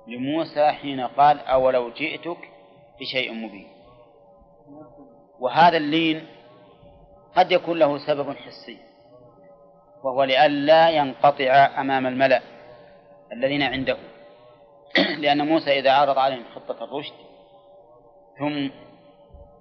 [0.08, 2.38] لموسى حين قال أولو جئتك
[3.00, 3.68] بشيء مبين.
[5.40, 6.26] وهذا اللين
[7.36, 8.78] قد يكون له سبب حسي
[10.04, 12.42] وهو لئلا ينقطع أمام الملأ
[13.32, 13.96] الذين عنده.
[15.22, 17.14] لأن موسى إذا عرض عليهم خطة الرشد
[18.38, 18.68] ثم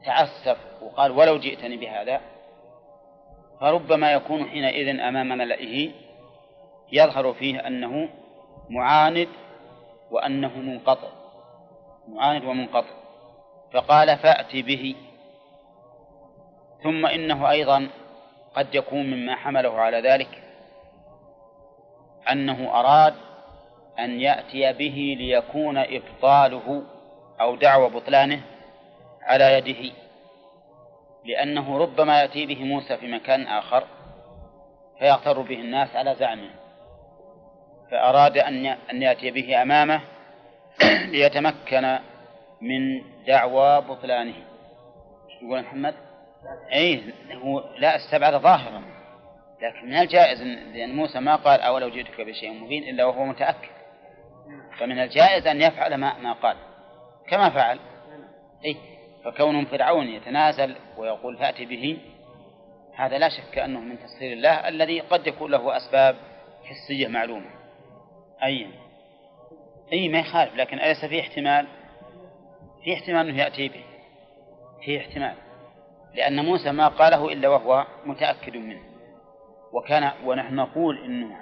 [0.05, 2.21] تعسف وقال ولو جئتني بهذا
[3.61, 5.91] فربما يكون حينئذ أمام ملئه
[6.91, 8.09] يظهر فيه أنه
[8.69, 9.27] معاند
[10.11, 11.07] وأنه منقطع
[12.07, 12.93] معاند ومنقطع.
[13.73, 14.95] فقال فأت به.
[16.83, 17.89] ثم إنه أيضا
[18.55, 20.43] قد يكون مما حمله على ذلك
[22.31, 23.13] أنه أراد
[23.99, 26.83] أن يأتي به ليكون إبطاله
[27.41, 28.41] أو دعوى بطلانه
[29.21, 29.93] على يده
[31.25, 33.83] لأنه ربما يأتي به موسى في مكان آخر
[34.99, 36.49] فيغتر به الناس على زعمه.
[37.91, 40.01] فأراد أن يأتي به أمامه
[41.11, 41.99] ليتمكن
[42.61, 44.35] من دعوى بطلانه.
[45.41, 45.95] يقول محمد؟
[46.73, 48.81] أي هو لا استبعد ظاهرا
[49.61, 50.41] لكن من الجائز
[50.73, 53.69] لأن موسى ما قال أولو جئتك بشيء مبين إلا وهو متأكد.
[54.79, 56.57] فمن الجائز أن يفعل ما ما قال.
[57.27, 57.79] كما فعل.
[58.65, 58.77] أي
[59.25, 61.97] فكون فرعون يتنازل ويقول فأتي به
[62.95, 66.15] هذا لا شك أنه من تسخير الله الذي قد يكون له أسباب
[66.63, 67.66] حسية معلومة.
[68.43, 68.67] أي
[69.93, 71.67] أي ما يخالف لكن أليس في احتمال؟
[72.83, 73.83] في احتمال أنه يأتي به.
[74.85, 75.35] في احتمال.
[76.13, 78.81] لأن موسى ما قاله إلا وهو متأكد منه.
[79.73, 81.37] وكان ونحن نقول إنه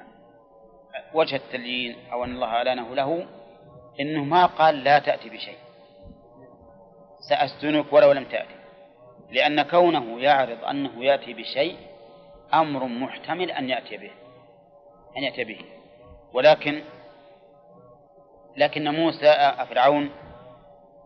[1.14, 3.28] وجه التليين أو أن الله أعلنه له
[4.00, 5.58] إنه ما قال لا تأتي بشيء.
[7.30, 8.56] سأستنك ولو لم تأتي.
[9.32, 11.78] لأن كونه يعرض أنه يأتي بشيء
[12.54, 14.12] أمر محتمل أن يأتي به
[15.18, 15.60] أن يأتي به.
[16.36, 16.84] ولكن
[18.58, 20.12] لكن موسى فرعون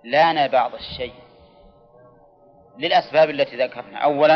[0.04, 1.14] لأن بعض الشيء
[2.78, 3.98] للأسباب التي ذكرنا.
[3.98, 4.36] أولا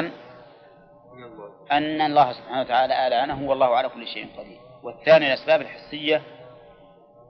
[1.71, 4.59] أن الله سبحانه وتعالى آلانه والله على كل شيء قدير.
[4.83, 6.21] والثاني الأسباب الحسية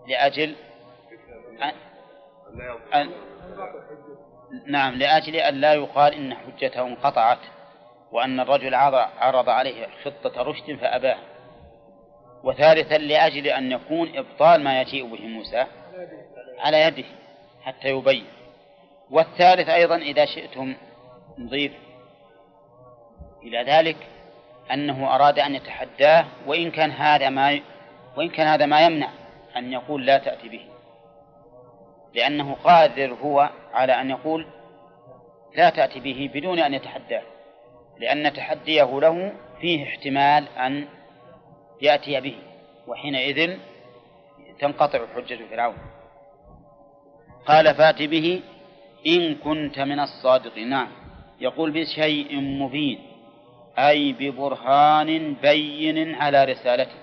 [0.08, 0.56] لأجل
[1.64, 1.74] أن,
[2.94, 3.12] أن
[4.68, 7.40] نعم لأجل أن لا يقال إن حجته انقطعت
[8.12, 8.76] وأن الرجل
[9.20, 11.18] عرض عليه خطة رشد فأباه.
[12.44, 15.66] وثالثا لأجل أن يكون إبطال ما يجيء به موسى
[16.60, 17.06] على يده
[17.64, 18.26] حتى يبين.
[19.12, 20.76] والثالث أيضا إذا شئتم
[21.38, 21.72] نضيف
[23.44, 23.98] إلى ذلك
[24.72, 27.60] أنه أراد أن يتحداه وإن كان هذا ما
[28.18, 29.10] وإن كان هذا ما يمنع
[29.58, 30.66] أن يقول لا تأتي به.
[32.14, 34.48] لأنه قادر هو على أن يقول
[35.56, 37.22] لا تأتي به بدون أن يتحداه.
[38.00, 40.88] لأن تحديه له فيه احتمال أن
[41.82, 42.36] يأتي به
[42.88, 43.58] وحينئذ
[44.60, 45.78] تنقطع حجة فرعون.
[47.46, 48.42] قال فات به
[49.08, 50.70] إن كنت من الصادقين.
[50.70, 50.88] نعم.
[51.40, 53.00] يقول بشيء مبين
[53.80, 56.98] أي ببرهان بين على رسالته.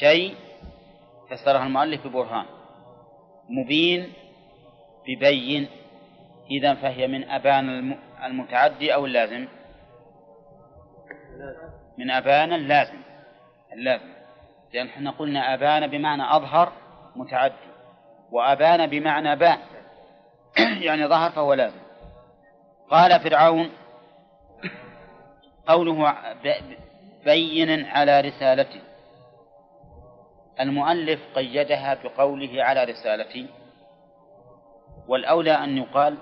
[0.00, 0.34] شيء
[1.30, 2.46] فسرها المؤلف ببرهان.
[3.48, 4.12] مبين
[5.08, 5.68] ببين
[6.50, 9.48] إذا فهي من أبان المتعدي أو اللازم؟
[11.98, 12.98] من أبان اللازم.
[13.72, 14.12] اللازم
[14.72, 16.72] لأن إحنا قلنا أبان بمعنى أظهر
[17.16, 17.72] متعدي
[18.30, 19.58] وأبان بمعنى بان
[20.86, 21.80] يعني ظهر فهو لازم
[22.90, 23.70] قال فرعون
[25.66, 26.14] قوله
[27.24, 28.80] بين على رسالته
[30.60, 33.46] المؤلف قيدها بقوله على رسالتي.
[35.08, 36.18] والأولى أن يقال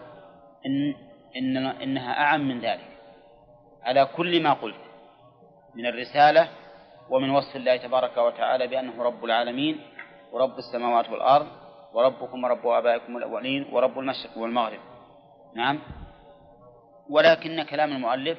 [0.66, 0.94] إن,
[1.36, 2.90] إن إنها أعم من ذلك.
[3.82, 4.80] على كل ما قلت.
[5.74, 6.48] من الرسالة
[7.10, 9.80] ومن وصف الله تبارك وتعالى بأنه رب العالمين
[10.32, 11.46] ورب السماوات والأرض
[11.94, 14.78] وربكم ورب آبائكم الأولين ورب المشرق والمغرب.
[15.54, 15.78] نعم.
[17.10, 18.38] ولكن كلام المؤلف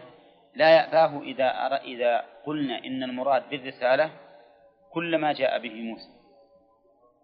[0.56, 4.10] لا يأباه إذا أرى إذا قلنا إن المراد بالرسالة
[4.94, 6.10] كل ما جاء به موسى.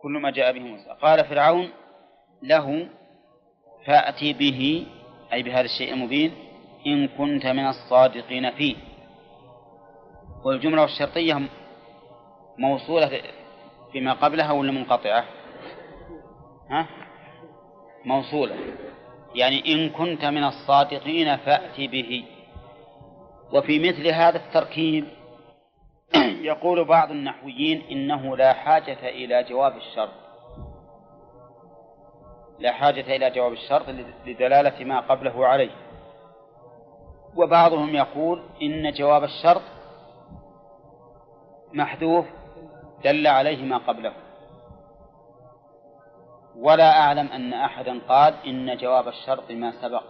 [0.01, 0.97] كل ما جاء به موسى.
[1.01, 1.69] قال فرعون
[2.43, 2.87] له
[3.85, 4.87] فأتي به
[5.33, 6.31] أي بهذا الشيء المبين
[6.87, 8.75] إن كنت من الصادقين فيه.
[10.43, 11.41] والجملة الشرطية
[12.57, 13.21] موصولة
[13.91, 15.25] فيما قبلها ولا منقطعة؟
[16.69, 16.87] ها؟
[18.05, 18.55] موصولة
[19.35, 22.25] يعني إن كنت من الصادقين فأت به
[23.53, 25.05] وفي مثل هذا التركيب
[26.51, 30.27] يقول بعض النحويين إنه لا حاجة إلى جواب الشرط
[32.59, 33.85] لا حاجة إلى جواب الشرط
[34.25, 35.71] لدلالة ما قبله عليه
[37.35, 39.61] وبعضهم يقول إن جواب الشرط
[41.73, 42.25] محذوف
[43.03, 44.13] دل عليه ما قبله.
[46.55, 50.03] ولا أعلم أن أحدا قال إن جواب الشرط ما سبق.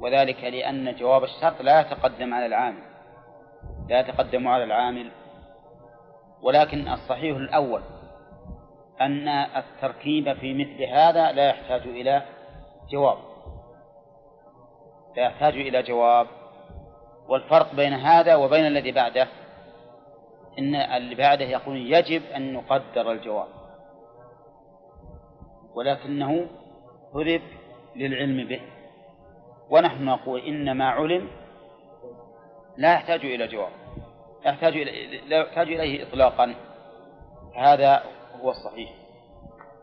[0.00, 2.82] وذلك لأن جواب الشرط لا يتقدم على العامل
[3.88, 5.10] لا يتقدم على العامل.
[6.42, 7.82] ولكن الصحيح الأول
[9.00, 12.22] أن التركيب في مثل هذا لا يحتاج إلى
[12.90, 13.18] جواب.
[15.16, 16.26] لا يحتاج إلى جواب.
[17.28, 19.28] والفرق بين هذا وبين الذي بعده
[20.58, 23.48] إن اللي بعده يقول يجب أن نقدر الجواب.
[25.74, 26.50] ولكنه
[27.14, 27.42] هرب
[27.96, 28.60] للعلم به.
[29.70, 31.30] ونحن نقول إن ما علم
[32.76, 33.72] لا يحتاج إلى جواب.
[34.46, 36.54] يحتاج إلى لا يحتاج إليه إطلاقا.
[37.56, 38.02] هذا
[38.40, 38.90] هو الصحيح.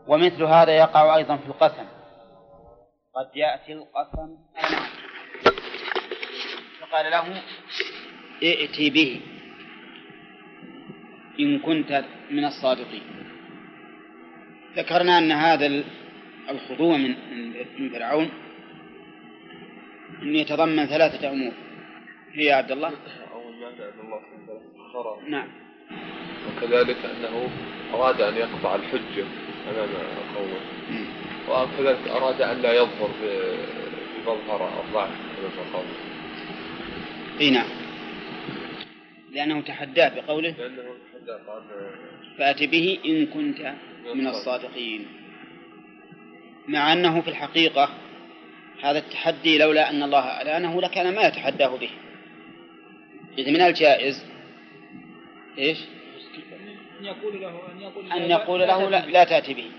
[0.08, 1.86] ومثل هذا يقع أيضا في القسم.
[3.14, 4.36] قد يأتي القسم
[6.80, 7.42] فقال له
[8.42, 9.35] ائت به.
[11.40, 13.02] إن كنت من الصادقين.
[14.76, 15.84] ذكرنا أن هذا
[16.50, 17.14] الخضوع من
[17.92, 18.30] فرعون
[20.22, 21.52] أن يتضمن ثلاثة أمور.
[22.32, 22.88] هي يا عبد الله؟
[23.32, 24.20] أول مادة أن الله
[25.28, 25.48] نعم.
[26.46, 27.50] وكذلك أنه
[27.94, 29.24] أراد أن يقطع الحجة
[29.70, 29.88] أمام
[30.36, 30.60] قومه.
[31.48, 35.94] وكذلك أراد أن لا يظهر بمظهر الضعف أمام قومه.
[37.40, 37.85] إي نعم.
[39.36, 40.82] لأنه تحداه بقوله لأنه
[42.38, 43.74] فأت به إن كنت
[44.14, 45.06] من الصادقين.
[46.68, 47.88] مع أنه في الحقيقة
[48.82, 51.90] هذا التحدي لولا أن الله أعلانه لكان ما يتحداه به.
[53.38, 54.26] إذ من الجائز
[55.58, 55.78] إيش؟
[57.00, 59.70] أن يقول له أن يقول أن يقول له لا, لا تأتي به.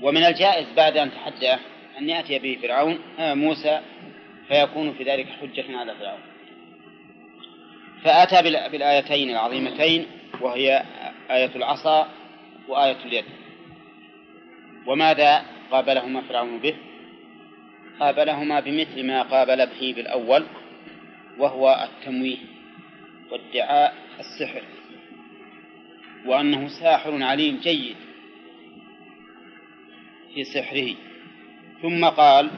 [0.00, 1.58] ومن الجائز بعد أن تحداه
[1.98, 3.80] أن يأتي به فرعون آه موسى
[4.48, 6.20] فيكون في ذلك حجة على فرعون.
[8.04, 10.06] فأتى بالآيتين العظيمتين
[10.40, 10.82] وهي
[11.30, 12.08] آية العصا
[12.68, 13.24] وآية اليد.
[14.86, 16.74] وماذا قابلهما فرعون به؟
[18.00, 20.44] قابلهما بمثل ما قابل به بالأول
[21.38, 22.38] وهو التمويه
[23.30, 24.62] وادعاء السحر.
[26.26, 27.96] وأنه ساحر عليم جيد
[30.34, 30.94] في سحره.
[31.82, 32.50] ثم قال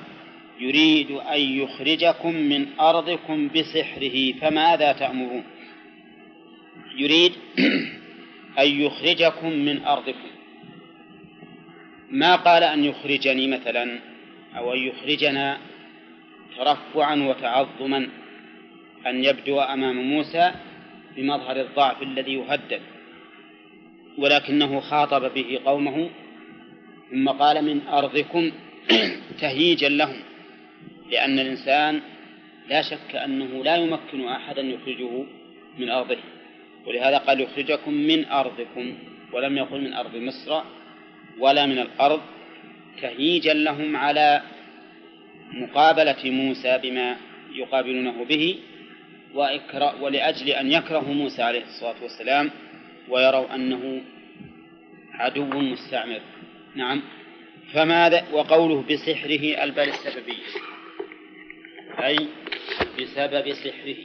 [0.60, 5.44] يريد أن يخرجكم من أرضكم بسحره فماذا تأمرون؟
[6.96, 7.32] يريد
[8.62, 10.30] أن يخرجكم من أرضكم.
[12.10, 13.98] ما قال أن يخرجني مثلا؟
[14.56, 15.58] أو أن يخرجنا
[16.56, 18.08] ترفعا وتعظما
[19.06, 20.52] أن يبدو أمام موسى
[21.16, 22.80] بمظهر الضعف الذي يهدد
[24.18, 26.10] ولكنه خاطب به قومه
[27.10, 28.50] ثم قال من أرضكم
[29.40, 30.16] تهييجا لهم.
[31.10, 32.00] لأن الإنسان
[32.68, 35.24] لا شك أنه لا يمكن أحدا يخرجه
[35.78, 36.18] من أرضه
[36.86, 38.94] ولهذا قال يخرجكم من أرضكم
[39.32, 40.62] ولم يقل من أرض مصر
[41.38, 42.20] ولا من الأرض
[43.02, 44.42] تهييجا لهم على
[45.52, 47.16] مقابلة موسى بما
[47.54, 48.58] يقابلونه به
[50.00, 52.50] ولأجل أن يكرهوا موسى عليه الصلاة والسلام
[53.08, 54.02] ويروا أنه
[55.12, 56.20] عدو مستعمر.
[56.74, 57.02] نعم.
[57.72, 60.73] فماذا؟ وقوله بسحره البال السببية
[61.98, 62.28] أي
[63.00, 63.96] بسبب سحره.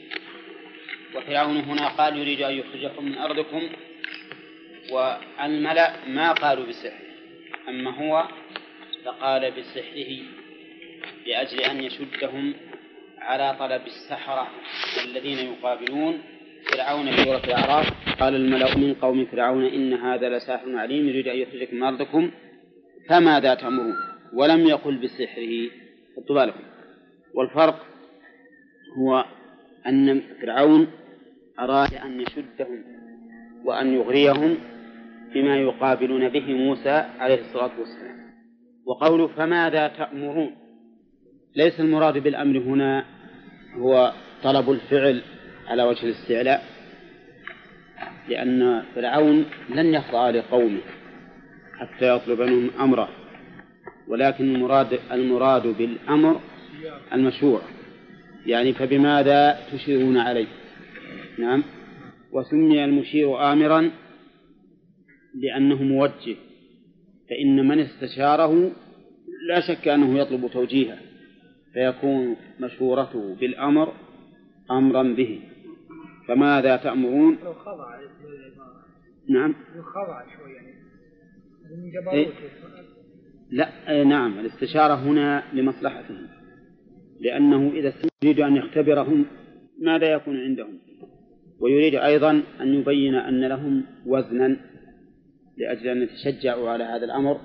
[1.16, 3.70] وفرعون هنا قال يريد أن يخرجكم من أرضكم
[4.92, 7.10] والملأ ما قالوا بسحره.
[7.70, 8.28] أما هو
[9.06, 10.18] فقال بسحره
[11.28, 12.54] لأجل أن يشدهم
[13.18, 14.48] على طلب السحرة
[15.06, 16.22] الذين يقابلون
[16.74, 17.88] فرعون في سورة الأعراف.
[18.20, 22.32] قال الملأ من قوم فرعون إن هذا لساحر عليم يريد أن يخرجكم من أرضكم
[23.10, 23.96] فماذا تأمرون؟
[24.34, 25.70] ولم يقل بسحره.
[26.16, 26.69] خذوا بالكم
[27.34, 27.86] والفرق
[28.98, 29.26] هو
[29.88, 30.88] أن فرعون
[31.60, 32.84] أراد أن يشدهم
[33.66, 34.58] وأن يغريهم
[35.34, 38.20] بما يقابلون به موسى عليه الصلاة والسلام.
[38.86, 40.56] وقوله فماذا تأمرون؟
[41.56, 43.06] ليس المراد بالأمر هنا
[43.76, 44.14] هو
[44.44, 45.22] طلب الفعل
[45.68, 46.64] على وجه الاستعلاء
[48.30, 50.80] لأن فرعون لن يخضع لقومه
[51.80, 53.10] حتى يطلب منهم أمره
[54.08, 56.42] ولكن المراد المراد بالأمر
[57.14, 57.62] المشروع.
[58.46, 60.48] يعني فبماذا تشيرون عليه؟
[61.40, 61.64] نعم.
[62.32, 63.92] وسمي المشير آمرا
[65.36, 66.36] لأنه موجه
[67.30, 68.72] فإن من استشاره
[69.50, 70.98] لا شك أنه يطلب توجيهه
[71.74, 73.94] فيكون مشورته بالأمر
[74.72, 75.40] أمرا به.
[76.28, 78.00] فماذا تأمرون؟ لو خضع
[79.30, 79.56] نعم.
[79.76, 80.74] لو خضع شوي يعني
[82.06, 82.28] من إيه؟
[83.52, 84.40] لا آه، نعم.
[84.40, 86.28] الاستشارة هنا لمصلحتهم
[87.20, 87.94] لأنه إذا
[88.24, 89.26] يريد أن يختبرهم
[89.80, 90.80] ماذا يكون عندهم؟
[91.60, 94.58] ويريد أيضا أن يبين أن لهم وزنا
[95.58, 97.40] لأجل أن يتشجعوا على هذا الأمر.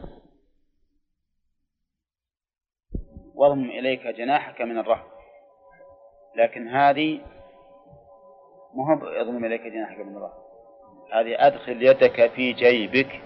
[3.35, 5.07] واضم إليك جناحك من الرهب.
[6.37, 7.21] لكن هذه
[8.75, 10.45] مو اضم إليك جناحك من الرهب.
[11.13, 13.21] هذه أدخل يدك في جيبك.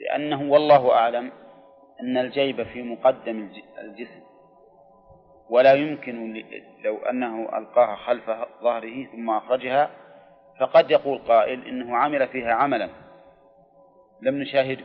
[0.00, 1.32] لأنه والله أعلم
[2.00, 4.31] أن الجيب في مقدم الج- الجسم.
[5.52, 6.44] ولا يمكن
[6.84, 8.30] لو أنه ألقاها خلف
[8.62, 9.90] ظهره ثم أخرجها
[10.60, 12.88] فقد يقول قائل إنه عمل فيها عملا.
[14.22, 14.84] لم نشاهده.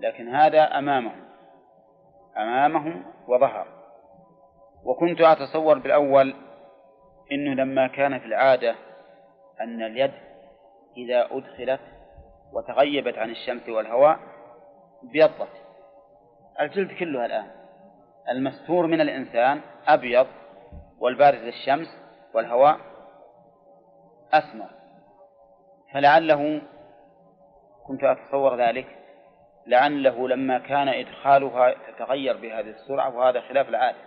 [0.00, 1.24] لكن هذا أمامهم
[2.36, 3.66] أمامهم وظهر.
[4.84, 6.34] وكنت أتصور بالأول
[7.32, 8.74] إنه لما كان في العادة
[9.60, 10.12] أن اليد
[10.96, 11.80] إذا أدخلت
[12.52, 14.18] وتغيبت عن الشمس والهواء
[15.04, 15.48] ابيضت.
[16.60, 17.59] الجلد كلها الآن.
[18.30, 20.26] المستور من الإنسان أبيض
[20.98, 21.88] والبارز للشمس
[22.34, 22.76] والهواء
[24.32, 24.70] أسمر.
[25.92, 26.62] فلعله
[27.86, 28.86] كنت أتصور ذلك
[29.66, 33.98] لعله لما كان إدخالها تتغير بهذه السرعة وهذا خلاف العادة.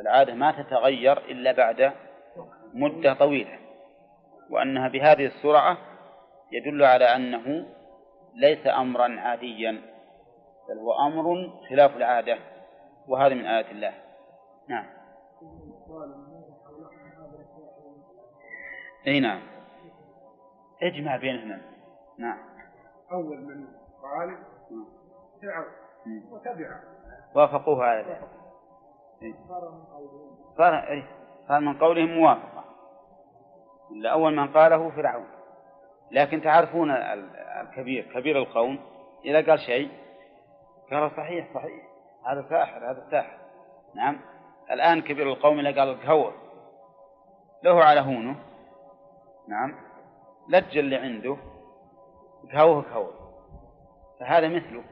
[0.00, 1.92] العادة ما تتغير إلا بعد
[2.74, 3.58] مدة طويلة
[4.50, 5.78] وأنها بهذه السرعة
[6.52, 7.66] يدل على أنه
[8.34, 9.70] ليس أمرا عاديا
[10.68, 12.38] بل هو أمر خلاف العادة.
[13.08, 13.94] وهذا من آيات الله.
[14.68, 14.86] نعم.
[19.06, 19.42] إي نعم.
[20.82, 21.60] اجمع بينهما.
[22.18, 22.38] نعم.
[23.12, 23.66] أول من
[24.02, 24.36] قال
[25.40, 25.66] فرعون
[26.30, 26.82] وتبعه
[27.34, 28.28] وافقوه على ذلك.
[30.58, 31.04] صار إيه؟
[31.48, 32.64] صار من قولهم موافقة.
[33.90, 35.26] إلا أول من قاله فرعون.
[36.10, 36.90] لكن تعرفون
[37.60, 38.78] الكبير كبير القوم
[39.24, 39.90] إذا قال شيء
[40.90, 41.89] قال صحيح صحيح.
[42.26, 43.38] هذا ساحر هذا ساحر.
[43.94, 44.20] نعم.
[44.70, 46.32] الآن كبير القوم إذا قال الكهوة
[47.62, 48.36] له على هونه.
[49.48, 49.74] نعم.
[50.48, 51.36] لج اللي عنده.
[52.52, 53.12] كهوه كهوه
[54.20, 54.84] فهذا مثله.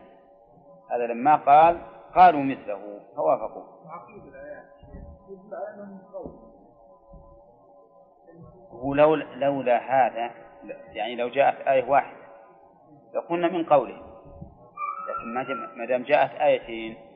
[0.91, 1.81] هذا لما قال
[2.15, 3.01] قالوا مثله.
[3.17, 3.65] فوافقوا.
[8.71, 10.31] هو لو لولا هذا
[10.93, 12.19] يعني لو جاءت آية واحدة
[13.15, 14.03] لقلنا من قوله.
[15.09, 15.35] لكن
[15.77, 17.08] ما دام جاءت آيتين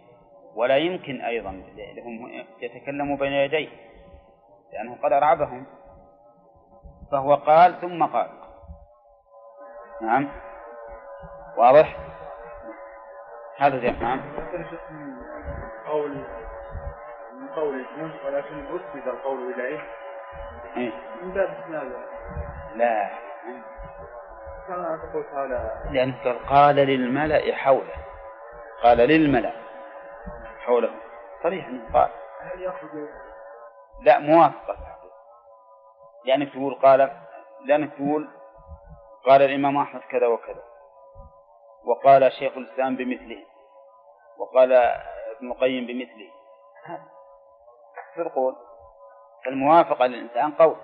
[0.54, 1.50] ولا يمكن أيضا
[1.96, 3.68] لهم يتكلموا بين يديه
[4.72, 5.66] لأنه قد أرعبهم.
[7.12, 8.30] فهو قال ثم قال.
[10.02, 10.28] نعم.
[11.56, 11.96] واضح؟
[13.58, 14.20] هذا زي نعم.
[15.86, 16.10] قول
[17.32, 17.84] من قول
[18.26, 19.80] ولكن أسند القول إليه.
[20.76, 20.92] إيه؟
[21.22, 21.92] من باب؟
[22.74, 23.10] لا.
[24.68, 25.72] كما تقول تعالى.
[25.90, 27.94] لأنه قال للملأ حوله.
[28.82, 29.61] قال للملأ.
[30.62, 30.90] حوله.
[31.42, 31.66] صريح.
[31.66, 32.10] انه قال
[32.40, 33.08] هل يخرج
[34.02, 34.76] لا موافقة.
[36.24, 37.10] لأنك تقول قال
[37.64, 38.28] لأنك تقول
[39.26, 40.62] قال الإمام أحمد كذا وكذا.
[41.84, 43.44] وقال شيخ الإسلام بمثله.
[44.38, 46.30] وقال ابن القيم بمثله.
[48.16, 48.56] شو تقول؟
[49.46, 50.76] الموافقة للإنسان قول.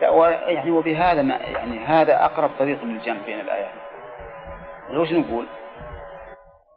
[0.00, 3.74] يعني وبهذا ما يعني هذا أقرب طريق للجمع بين الآيات.
[4.90, 5.46] وش نقول؟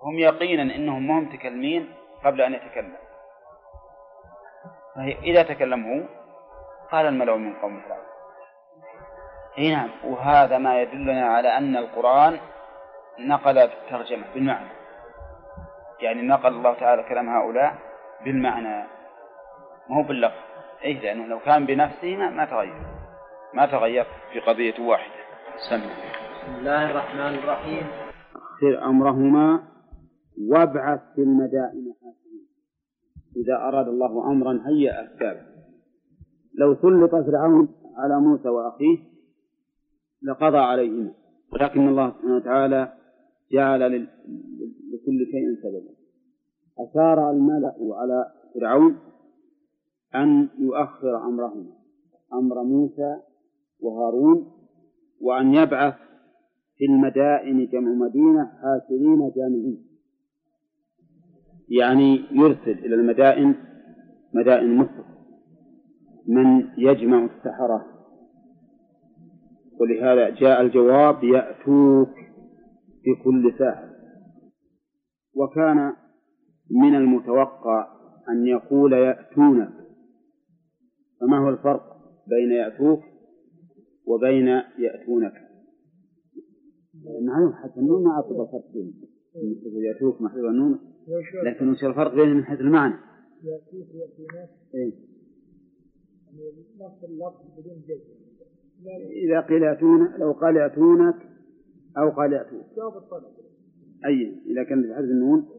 [0.03, 1.93] هم يقينا إنهم ما هم متكلمين
[2.25, 2.95] قبل أن يتكلم
[4.95, 6.03] فهي إذا تكلم هو
[6.91, 8.09] قال الملأ من قوم فرعون
[9.57, 12.39] إي نعم وهذا ما يدلنا على أن القرآن
[13.19, 14.69] نقل الترجمه بالمعنى.
[15.99, 17.75] يعني نقل الله تعالى كلام هؤلاء
[18.25, 18.87] بالمعنى
[19.89, 20.35] ما هو باللفظ.
[20.85, 22.81] اي لأنه لو كان بنفسه ما, ما تغير.
[23.53, 25.13] ما تغير في قضية واحدة.
[25.69, 25.93] سمع.
[26.43, 27.87] بسم الله الرحمن الرحيم.
[28.35, 29.63] أخر أمرهما
[30.39, 32.47] وابعث في المدائن حاكمين.
[33.35, 35.41] إذا أراد الله أمرا هيأ أسبابه
[36.53, 38.97] لو سلط فرعون على موسى وأخيه
[40.23, 41.11] لقضى عليهما.
[41.53, 42.93] ولكن الله سبحانه وتعالى
[43.51, 44.07] جعل
[44.93, 45.93] لكل شيء سببا.
[46.79, 48.97] أشار الملأ على فرعون
[50.15, 51.71] أن يؤخر أمرهما.
[52.33, 53.15] أمر موسى
[53.79, 54.51] وهارون
[55.21, 55.95] وأن يبعث
[56.77, 59.88] في المدائن جمع مدينة حاشرين جامعين.
[61.69, 63.55] يعني يرسل إلى المدائن
[64.33, 65.03] مدائن مصر.
[66.27, 67.85] من يجمع السحرة.
[69.79, 72.09] ولهذا جاء الجواب يأتوك
[73.05, 73.89] بكل ساحر.
[75.35, 75.93] وكان
[76.71, 77.87] من المتوقع
[78.29, 79.73] أن يقول يأتونك.
[81.21, 81.83] فما هو الفرق
[82.27, 82.99] بين يأتوك
[84.05, 84.47] وبين
[84.79, 85.33] يأتونك؟
[87.27, 88.71] معلوم حتى ما أعطى فرق
[89.75, 90.79] يأتوك محذوف النون.
[91.43, 92.95] لكن وش الفرق بينهم من حيث المعنى؟
[93.43, 94.49] يأتيك يأتونك.
[94.73, 94.93] إيه؟
[96.27, 98.19] يعني نفس اللفظ بدون جزم
[99.11, 101.15] إذا قيل يأتون لو قال يأتونك
[101.97, 102.65] أو قال يأتوك.
[102.77, 103.23] جواب الطلب.
[104.05, 104.41] أي.
[104.45, 105.49] إذا كان بحذف النون.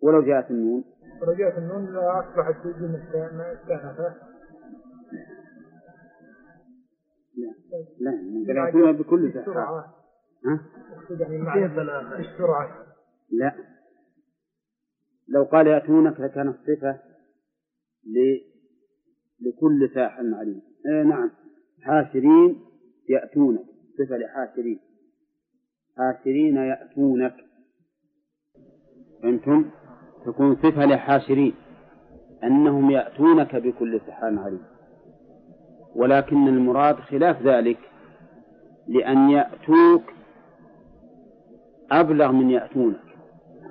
[0.00, 0.84] ولو جاءت النون.
[1.22, 4.14] ولو جاءت النون أصبحت جملة مستأنفة
[8.00, 8.10] لا.
[8.46, 8.64] لا.
[8.64, 9.94] يأتون بكل السرعة.
[10.44, 10.60] ها؟
[11.20, 11.66] يعني معنى
[12.18, 12.89] السرعة
[13.30, 13.54] لا.
[15.28, 16.98] لو قال يأتونك لكانت صفة.
[19.40, 20.62] لكل ساحر عليم.
[20.86, 21.30] إيه نعم.
[21.82, 22.60] حاشرين
[23.08, 23.64] يأتونك.
[23.98, 24.80] صفة لحاشرين.
[25.96, 27.36] حاشرين يأتونك.
[29.22, 29.70] فهمتم؟
[30.26, 31.54] تكون صفة لحاشرين.
[32.44, 34.62] أنهم يأتونك بكل سحر عليم.
[35.94, 37.78] ولكن المراد خلاف ذلك
[38.88, 40.02] لأن يأتوك
[41.90, 43.09] أبلغ من يأتونك.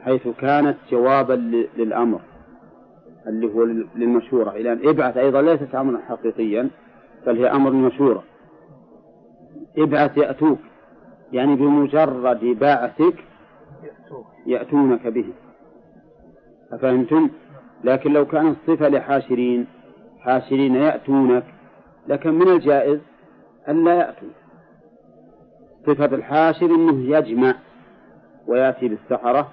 [0.05, 1.33] حيث كانت جوابا
[1.77, 2.21] للأمر
[3.27, 3.63] اللي هو
[3.95, 4.49] للمشورة.
[4.49, 6.69] إلى أن ابعث أيضا ليست أمرا حقيقيا
[7.27, 8.23] بل هي أمر مشورة.
[9.77, 10.59] ابعث يأتوك
[11.31, 13.15] يعني بمجرد بعثك
[14.45, 15.25] يأتونك به.
[16.71, 17.29] أفهمتم؟
[17.83, 19.67] لكن لو كانت صفة لحاشرين
[20.19, 21.43] حاشرين يأتونك
[22.07, 22.99] لكن من الجائز
[23.69, 24.29] أن لا يأتوا.
[25.87, 27.55] صفة الحاشر أنه يجمع
[28.47, 29.49] ويأتي بالسحرة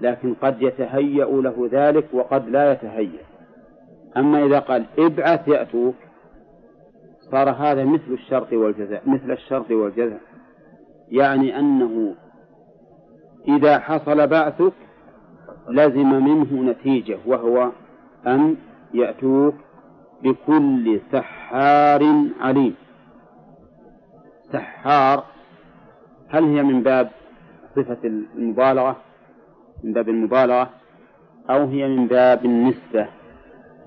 [0.00, 3.24] لكن قد يتهيأ له ذلك وقد لا يتهيأ.
[4.16, 5.94] أما إذا قال ابعث يأتوك
[7.30, 10.20] صار هذا مثل الشرط والجزاء مثل الشرط والجزاء.
[11.08, 12.14] يعني أنه
[13.48, 14.72] إذا حصل بعثك
[15.68, 17.70] لزم منه نتيجة وهو
[18.26, 18.56] أن
[18.94, 19.54] يأتوك
[20.22, 22.74] بكل سحار عليم.
[24.52, 25.24] سحار
[26.28, 27.10] هل هي من باب
[27.76, 28.96] صفة المبالغة؟
[29.84, 30.70] من باب المبالغة
[31.50, 33.06] أو هي من باب النسبة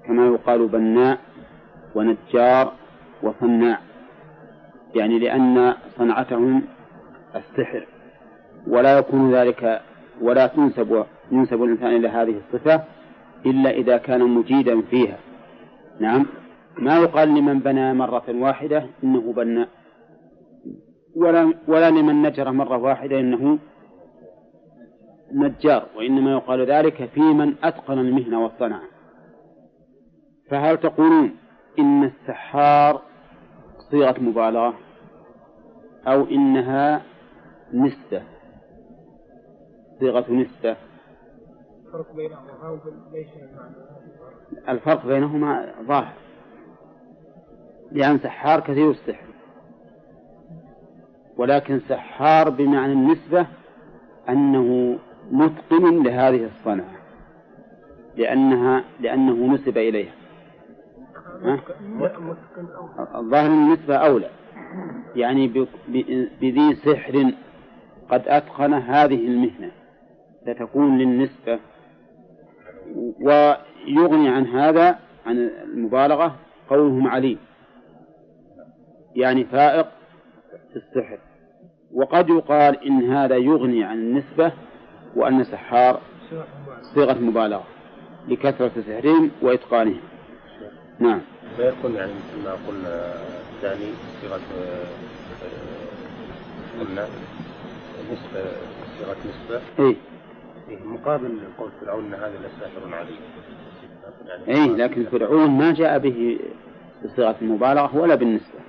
[0.05, 1.19] كما يقال بناء
[1.95, 2.73] ونجار
[3.23, 3.79] وصناع
[4.95, 6.63] يعني لأن صنعتهم
[7.35, 7.85] السحر
[8.67, 9.81] ولا يكون ذلك
[10.21, 12.83] ولا تنسب ينسب الإنسان إلى هذه الصفة
[13.45, 15.17] إلا إذا كان مجيدا فيها.
[15.99, 16.25] نعم.
[16.77, 19.67] ما يقال لمن بنى مرة واحدة إنه بناء
[21.15, 23.59] ولا ولا لمن نجر مرة واحدة إنه
[25.31, 28.81] نجار وإنما يقال ذلك في من أتقن المهنة والصنعة
[30.49, 31.35] فهل تقولون
[31.79, 33.01] إن السحار
[33.91, 34.73] صيغة مبالغة؟
[36.07, 37.01] أو إنها
[37.73, 38.23] نسبة؟
[39.99, 40.75] صيغة نسبة.
[41.85, 42.79] الفرق بينهما
[43.11, 43.27] ليس
[44.69, 46.13] الفرق بينهما ظاهر.
[47.91, 49.27] لأن سحار كثير السحر.
[51.37, 53.47] ولكن سحار بمعنى النسبة
[54.29, 54.99] أنه
[55.31, 56.97] متقن لهذه الصنعة.
[58.15, 60.13] لأنها لأنه نسب إليها.
[63.15, 64.29] الظاهر النسبة أولى.
[65.15, 65.67] يعني
[66.41, 67.31] بذي سحر
[68.09, 69.71] قد أتقن هذه المهنة.
[70.41, 71.59] ستكون للنسبة
[73.21, 76.35] ويغني عن هذا عن المبالغة
[76.69, 77.37] قولهم عليم
[79.15, 79.87] يعني فائق
[80.69, 81.19] في السحر.
[81.93, 84.51] وقد يقال إن هذا يغني عن النسبة
[85.15, 85.99] وأن سحار
[86.81, 87.63] صيغة مبالغة
[88.27, 89.99] لكثرة سحرهم وإتقانهم.
[90.99, 91.21] نعم.
[91.57, 93.13] فيكون يعني مثل ما قلنا
[93.55, 93.91] الثاني
[94.21, 94.39] صيغة
[96.79, 97.07] قلنا
[98.11, 98.51] نسبة
[98.97, 99.61] صيغة نسبة.
[99.79, 99.95] إيه.
[100.85, 103.17] مقابل قول فرعون إن هذا لساحر عليم.
[104.47, 106.39] يعني اي لكن فرعون ما جاء به
[107.05, 108.59] بصيغة المبالغه ولا بالنسبة.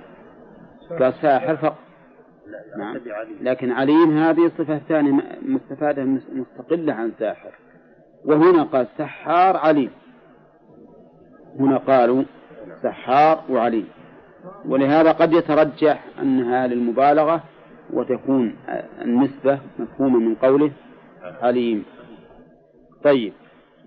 [0.99, 1.88] قال ساحر فقط.
[2.77, 2.97] نعم.
[3.41, 7.51] لكن عليم هذه صفة ثانية مستفادة مستقلة عن ساحر.
[8.25, 9.91] وهنا قال سحار عليم.
[11.59, 12.23] هنا قالوا
[12.83, 13.87] سحار وعليم.
[14.65, 17.43] ولهذا قد يترجح أنها للمبالغة
[17.93, 18.55] وتكون
[19.01, 20.71] النسبة مفهومة من قوله
[21.41, 21.85] عليم.
[23.03, 23.33] طيب.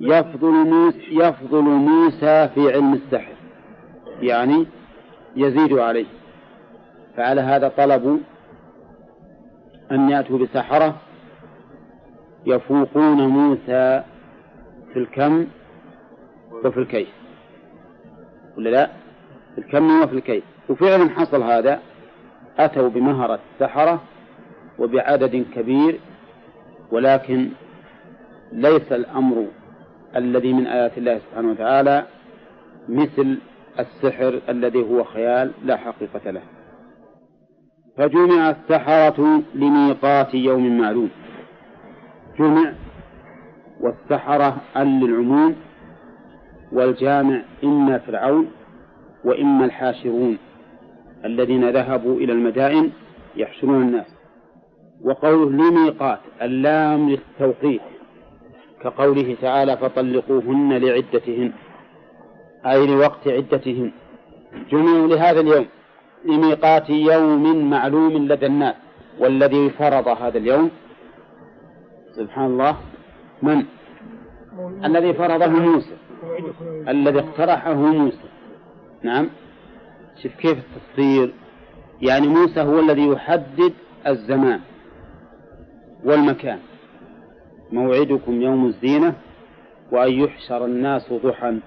[0.01, 3.35] يفضل موسى يفضل موسى في علم السحر.
[4.21, 4.67] يعني
[5.37, 6.07] يزيد عليه.
[7.17, 8.19] فعلى هذا طلبوا
[9.93, 10.97] أن يأتوا بسحرة
[12.47, 14.03] يفوقون موسى
[14.93, 15.47] في الكم
[16.64, 17.09] وفي الكيف
[18.57, 18.90] ولا لا؟
[19.55, 21.80] في الكم وفي الكيف وفعلا حصل هذا.
[22.59, 24.03] أتوا بمهرة السحرة
[24.78, 26.01] وبعدد كبير
[26.90, 27.49] ولكن
[28.53, 29.47] ليس الأمر
[30.16, 32.07] الذي من آيات الله سبحانه وتعالى
[32.88, 33.38] مثل
[33.78, 36.43] السحر الذي هو خيال لا حقيقة له.
[37.97, 41.11] فجمع السحرة لميقات يوم معلوم.
[42.38, 42.72] جمع
[43.80, 45.57] والسحرة ال للعموم
[46.72, 48.51] والجامع إما فرعون
[49.24, 50.38] وإما الحاشرون
[51.24, 52.90] الذين ذهبوا إلى المدائن
[53.36, 54.07] يحشرون الناس.
[55.05, 57.80] وقوله لميقات اللام للتوقيت
[58.82, 61.53] كقوله تعالى فطلقوهن لعدتهن.
[62.66, 63.90] أي لوقت عدتهن.
[64.70, 65.66] جمعوا لهذا اليوم.
[66.25, 68.75] لميقات يوم معلوم لدى الناس
[69.18, 70.70] والذي فرض هذا اليوم.
[72.12, 72.77] سبحان الله.
[73.43, 73.64] من؟
[74.85, 75.97] الذي فرضه موسى.
[76.89, 78.29] الذي اقترحه موسى.
[79.03, 79.29] نعم.
[80.23, 81.33] شوف كيف التفسير.
[82.03, 83.73] يعني موسى هو الذي يحدد
[84.07, 84.61] الزمان
[86.05, 86.59] والمكان.
[87.73, 89.14] موعدكم يوم الزينة
[89.93, 91.59] وأن يحشر الناس ضحى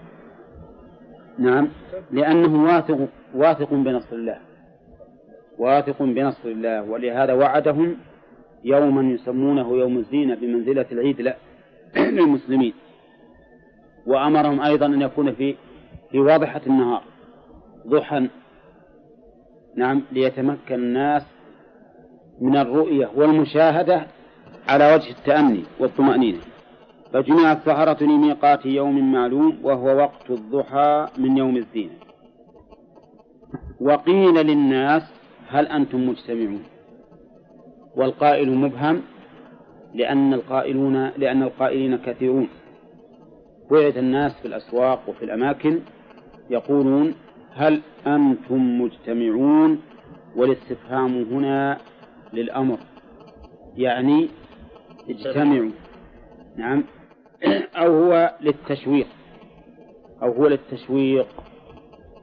[1.39, 1.67] نعم.
[2.11, 4.37] لأنه واثق واثق بنصر الله.
[5.57, 6.83] واثق بنصر الله.
[6.83, 7.97] ولهذا وعدهم
[8.63, 11.21] يوما يسمونه يوم الزينة بمنزلة العيد
[11.97, 12.73] للمسلمين.
[14.05, 15.55] وأمرهم أيضا أن يكون في
[16.11, 17.03] في واضحة النهار.
[17.87, 18.27] ضحى.
[19.75, 20.01] نعم.
[20.11, 21.23] ليتمكن الناس
[22.41, 24.07] من الرؤية والمشاهدة
[24.67, 26.39] على وجه التأني والطمأنينة.
[27.15, 31.93] فجمع السحرة لميقات يوم معلوم وهو وقت الضحى من يوم الزينة
[33.81, 35.03] وقيل للناس
[35.47, 36.63] هل أنتم مجتمعون؟
[37.95, 39.01] والقائل مبهم
[39.93, 42.47] لأن القائلون لأن القائلين كثيرون.
[43.71, 45.79] وعد الناس في الأسواق وفي الأماكن
[46.49, 47.13] يقولون
[47.53, 49.81] هل أنتم مجتمعون؟
[50.35, 51.77] والاستفهام هنا
[52.33, 52.77] للأمر.
[53.77, 54.29] يعني
[55.09, 55.71] اجتمعوا.
[56.57, 56.83] نعم.
[57.75, 59.07] أو هو للتشويق
[60.21, 61.27] أو هو للتشويق.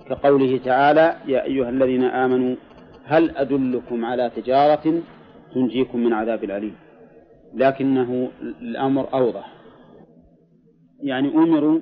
[0.09, 2.57] كقوله تعالى يا أيها الذين آمنوا
[3.05, 5.03] هل أدلكم على تجارة
[5.55, 6.75] تنجيكم من عذاب أليم
[7.55, 9.53] لكنه الأمر أوضح.
[11.03, 11.81] يعني أمروا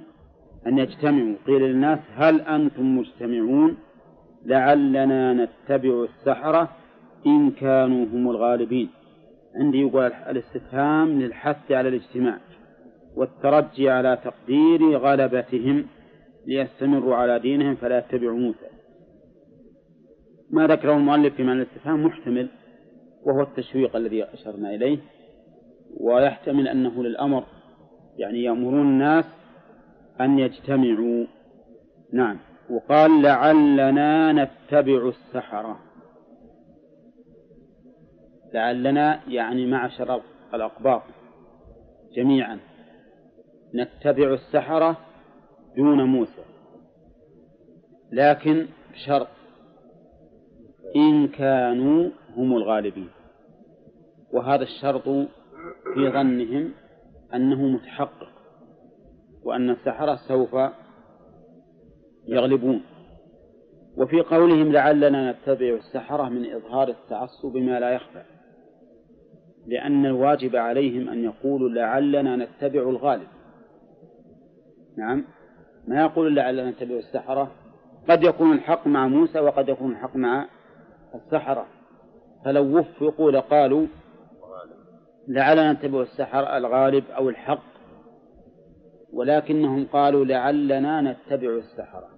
[0.66, 1.34] أن يجتمعوا.
[1.47, 3.76] قيل للناس هل أنتم مجتمعون
[4.45, 6.68] لعلنا نتبع السحرة
[7.26, 8.88] إن كانوا هم الغالبين.
[9.57, 12.38] عندي يقول الاستفهام للحث على الاجتماع.
[13.20, 15.86] والترجي على تقدير غلبتهم
[16.46, 18.66] ليستمروا على دينهم فلا يتبعوا موسى.
[20.50, 22.48] ما ذكره المؤلف في معنى الاستفهام محتمل
[23.22, 24.98] وهو التشويق الذي أشرنا إليه
[26.00, 27.44] ويحتمل أنه للأمر
[28.16, 29.24] يعني يأمرون الناس
[30.20, 31.26] أن يجتمعوا.
[32.12, 32.38] نعم.
[32.70, 35.80] وقال لعلنا نتبع السحرة.
[38.54, 40.20] لعلنا يعني معشر
[40.54, 41.02] الأقباط
[42.14, 42.69] جميعا.
[43.74, 44.96] نتبع السحرة
[45.76, 46.42] دون موسى.
[48.12, 49.28] لكن بشرط
[50.96, 53.08] إن كانوا هم الغالبين.
[54.32, 55.04] وهذا الشرط
[55.94, 56.72] في ظنهم
[57.34, 58.28] أنه متحقق
[59.44, 60.56] وأن السحرة سوف
[62.28, 62.82] يغلبون.
[63.96, 68.22] وفي قولهم لعلنا نتبع السحرة من إظهار التعصب بما لا يخفى.
[69.66, 73.26] لأن الواجب عليهم أن يقولوا لعلنا نتبع الغالب.
[74.99, 75.24] نعم.
[75.88, 77.53] ما يقول لعلنا نتبع السحرة.
[78.09, 80.47] قد يكون الحق مع موسى وقد يكون الحق مع
[81.14, 81.66] السحرة.
[82.45, 83.86] فلو وفقوا لقالوا
[85.28, 87.70] لعلنا نتبع السحر الغالب أو الحق.
[89.12, 92.09] ولكنهم قالوا لعلنا نتبع السحرة.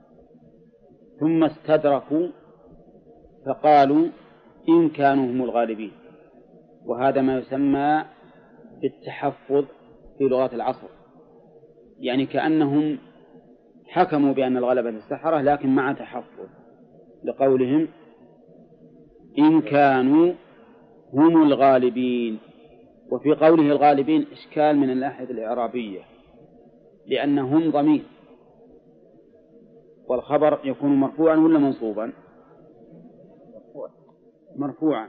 [1.20, 2.28] ثم استدركوا
[3.46, 4.06] فقالوا
[4.68, 5.92] إن كانوا هم الغالبين.
[6.86, 8.04] وهذا ما يسمى
[8.82, 9.64] بالتحفظ
[10.18, 11.01] في لغات العصر.
[12.02, 12.98] يعني كأنهم
[13.86, 16.48] حكموا بأن الغلبة للسحرة لكن مع تحفظ
[17.24, 17.88] لقولهم
[19.38, 20.32] إن كانوا
[21.12, 22.38] هم الغالبين.
[23.10, 26.00] وفي قوله الغالبين إشكال من الناحية الإعرابية
[27.06, 28.04] لأنهم ضمير.
[30.08, 32.12] والخبر يكون مرفوعا ولا منصوبا؟
[34.56, 35.08] مرفوعا.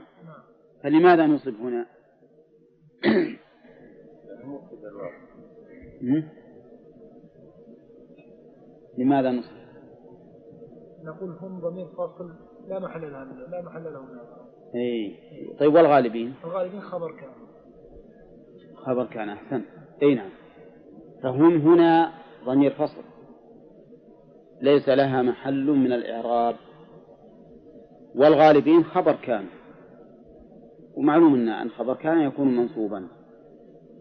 [0.82, 1.86] فلماذا نصب هنا؟
[8.98, 9.52] لماذا نصب
[11.04, 12.30] نقول هم ضمير فاصل
[12.68, 14.08] لا محل له لا محل له.
[14.74, 15.16] إي.
[15.60, 17.30] طيب والغالبين؟ الغالبين خبر كان.
[18.76, 19.62] خبر كان أحسن.
[20.02, 20.30] أي نعم.
[21.22, 22.12] فهم هنا
[22.44, 23.02] ضمير فصل.
[24.60, 26.56] ليس لها محل من الإعراب.
[28.14, 29.46] والغالبين خبر كان.
[30.94, 33.08] ومعلوم أن أن خبر كان يكون منصوبا.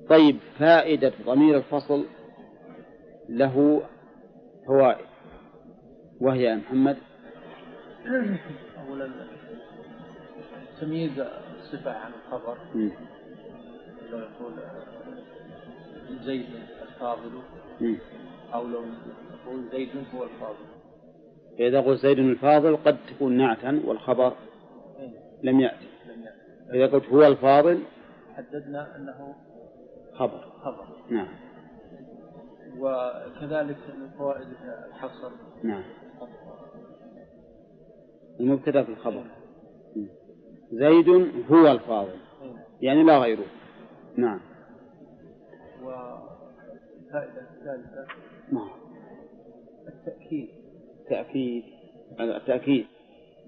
[0.10, 2.06] طيب فائدة ضمير الفصل
[3.30, 3.82] له
[4.68, 5.06] فوائد
[6.22, 6.98] وهي يا محمد.
[8.88, 9.10] أولا
[10.82, 12.58] تمييز الصفة عن الخبر.
[14.12, 14.54] لو يقول
[16.22, 16.46] زيد
[16.82, 17.42] الفاضل.
[18.54, 18.82] أو لو
[19.34, 20.66] يقول زيد هو الفاضل.
[21.58, 24.34] فإذا قلت زيد الفاضل قد تكون نعتا والخبر
[25.00, 25.10] إيه،
[25.44, 25.88] لم يأتي.
[26.08, 26.78] لم يأتي.
[26.78, 27.84] إذا قلت هو الفاضل
[28.36, 29.36] حددنا أنه
[30.14, 30.52] خبر.
[30.64, 30.88] خبر.
[31.10, 31.28] نعم.
[32.80, 34.48] وكذلك من فوائد
[34.88, 35.32] الحصر.
[35.64, 35.84] نعم.
[38.40, 39.24] المبتدأ في الخبر.
[40.72, 41.10] زيد
[41.52, 42.10] هو الفاضل.
[42.42, 42.68] إيه.
[42.82, 43.46] يعني لا غيره.
[44.18, 44.40] نعم.
[45.84, 48.08] وفائدة الثالثة
[48.52, 48.70] نعم.
[49.88, 50.50] التأكيد.
[51.10, 51.64] تأكيد.
[52.20, 52.86] التأكيد.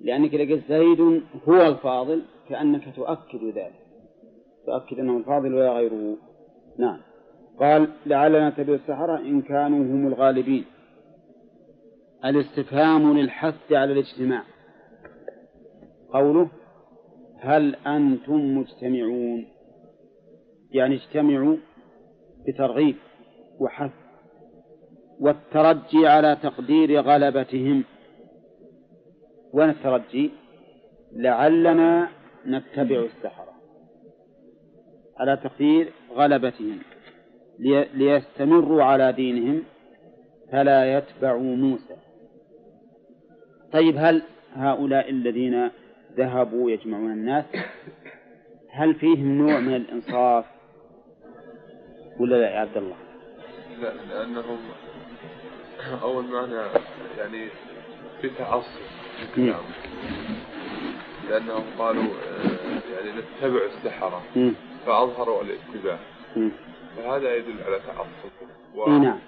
[0.01, 3.85] لأنك إذا قلت زيد هو الفاضل كأنك تؤكد ذلك.
[4.65, 6.17] تؤكد أنه الفاضل ولا غيره.
[6.77, 7.01] نعم.
[7.59, 10.65] قال لعلنا نتبع السحرة إن كانوا هم الغالبين.
[12.25, 14.43] الاستفهام للحث على الاجتماع.
[16.13, 16.49] قوله
[17.39, 19.47] هل أنتم مجتمعون؟
[20.71, 21.57] يعني اجتمعوا
[22.47, 22.95] بترغيب
[23.59, 23.91] وحث
[25.19, 27.83] والترجي على تقدير غلبتهم.
[29.53, 30.31] وين الترجي؟
[31.11, 32.09] لعلنا
[32.47, 33.53] نتبع السحرة
[35.17, 36.79] على تقدير غلبتهم.
[37.59, 39.63] ليستمروا على دينهم
[40.51, 41.95] فلا يتبعوا موسى.
[43.73, 44.21] طيب هل
[44.53, 45.69] هؤلاء الذين
[46.17, 47.45] ذهبوا يجمعون الناس
[48.69, 50.45] هل فيهم نوع من الإنصاف
[52.19, 52.95] ولا لا يا عبد الله؟
[53.81, 54.57] لا لأنهم
[56.01, 56.55] أول معنى
[57.17, 57.47] يعني
[58.21, 58.67] في تعصب
[61.29, 64.21] لأنهم قالوا آه، يعني نتبع السحرة.
[64.85, 65.99] فأظهروا الاتباع.
[66.95, 68.29] فهذا يدل على تعصب
[68.75, 68.89] و...
[68.89, 69.19] نعم.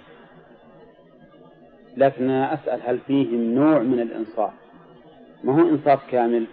[1.98, 4.54] لكن أنا أسأل هل فيهم نوع من الإنصاف؟
[5.44, 6.48] ما هو إنصاف كامل؟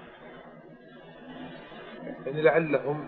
[2.27, 3.07] يعني لعلهم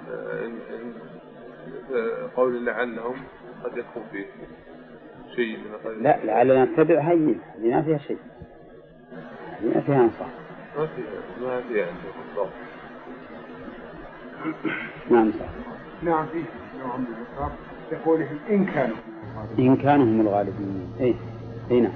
[1.95, 3.23] آه، قول لعلهم
[3.65, 4.27] قد يكون فيه
[5.37, 8.19] شيء من لا لعلنا نتبع هين هذه ما فيها شيء.
[9.61, 10.31] هذه ما فيها إنصاف.
[10.77, 11.03] ما في
[11.41, 12.53] ما في عندهم بالضبط
[15.11, 15.49] نعم صح.
[16.03, 16.45] نعم فيه
[16.79, 17.53] نوع من الإنصاف.
[17.93, 18.97] يقولهم إن كانوا.
[19.59, 21.15] إن كانوا هم الغالبين إيه.
[21.71, 21.93] إيه نعم.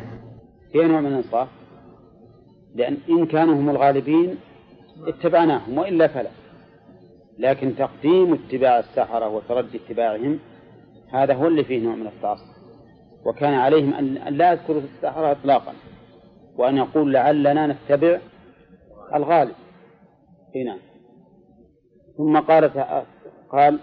[0.72, 1.49] فيها نوع من الإنصاف.
[2.74, 4.36] لأن إن كانوا هم الغالبين
[5.07, 6.30] اتبعناهم وإلا فلا.
[7.38, 10.38] لكن تقديم اتباع السحرة وترجي اتباعهم
[11.12, 12.47] هذا هو اللي فيه نوع من التعصب.
[13.26, 15.72] وكان عليهم أن لا يذكروا السحرة إطلاقا
[16.57, 18.18] وأن يقول لعلنا نتبع
[19.14, 19.55] الغالب.
[20.57, 20.78] إيه نعم.
[22.16, 22.70] ثم قال
[23.53, 23.78] قال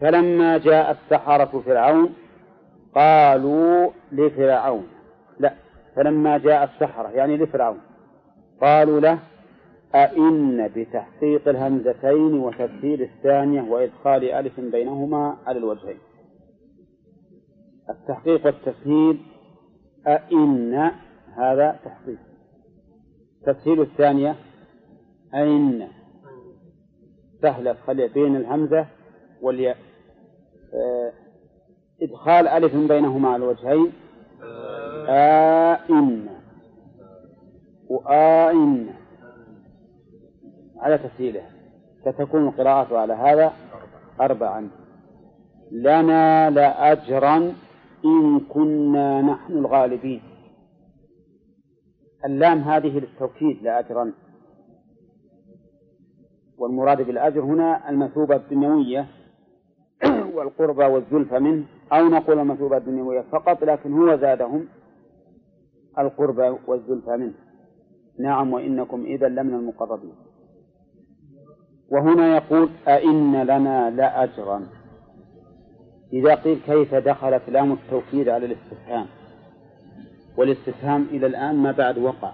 [0.00, 2.14] فلما جاء السحرة فرعون
[2.94, 4.86] قالوا لفرعون.
[5.38, 5.54] لا
[5.96, 7.80] فلما جاء السحرة يعني لفرعون.
[8.60, 9.18] قالوا له
[9.94, 15.98] أئن بتحقيق الهمزتين وتسهيل الثانية وإدخال ألف بينهما على الوجهين.
[17.90, 19.20] التحقيق والتسهيل
[20.06, 20.90] أئن
[21.36, 22.18] هذا تحقيق.
[23.46, 24.36] تسهيل الثانية
[25.34, 25.88] أئن.
[27.42, 28.86] سهلة خلي بين الهمزة
[29.46, 29.76] والياء.
[30.74, 31.12] آه،
[32.02, 33.92] إدخال ألف بينهما على الوجهين.
[35.08, 36.28] آئن.
[37.88, 38.94] وآئن.
[40.76, 41.50] على تسهيلها
[42.04, 43.52] فتكون القراءة على هذا
[44.20, 44.70] أربعا.
[45.72, 47.54] لنا لأجرا
[48.04, 50.22] إن كنا نحن الغالبين.
[52.24, 54.12] اللام هذه للتوكيد لأجرا.
[56.58, 59.06] والمراد بالأجر هنا المثوبة الدنيوية.
[60.36, 64.68] والقربى والزلفى منه أو نقول المثوبة الدنيوية فقط لكن هو زادهم
[65.98, 67.34] القربى والزلفى منه.
[68.20, 70.14] نعم وإنكم إذا لمن المقربين.
[71.90, 74.66] وهنا يقول أئن لنا لأجرا.
[76.12, 79.06] إذا قيل كيف دخلت لام التوكيد على الاستفهام؟
[80.38, 82.32] والاستفهام إلى الآن ما بعد وقع.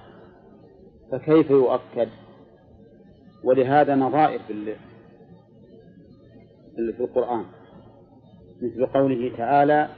[1.12, 2.08] فكيف يؤكد؟
[3.44, 4.76] ولهذا نظائر في ال-
[6.96, 7.44] في القرآن.
[8.62, 9.88] مثل قوله تعالى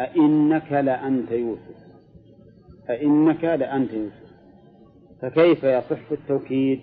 [0.00, 1.76] أئنك لأنت يوسف.
[2.90, 4.28] أئنك لأنت يوسف.
[5.22, 6.80] فكيف يصح التوكيد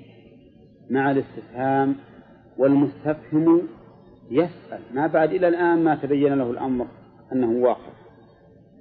[0.90, 1.96] مع الاستفهام
[2.58, 3.62] والمستفهم
[4.32, 6.88] يسأل؟ ما بعد إلى الآن ما تبين له الأمر
[7.34, 7.92] أنه واقع.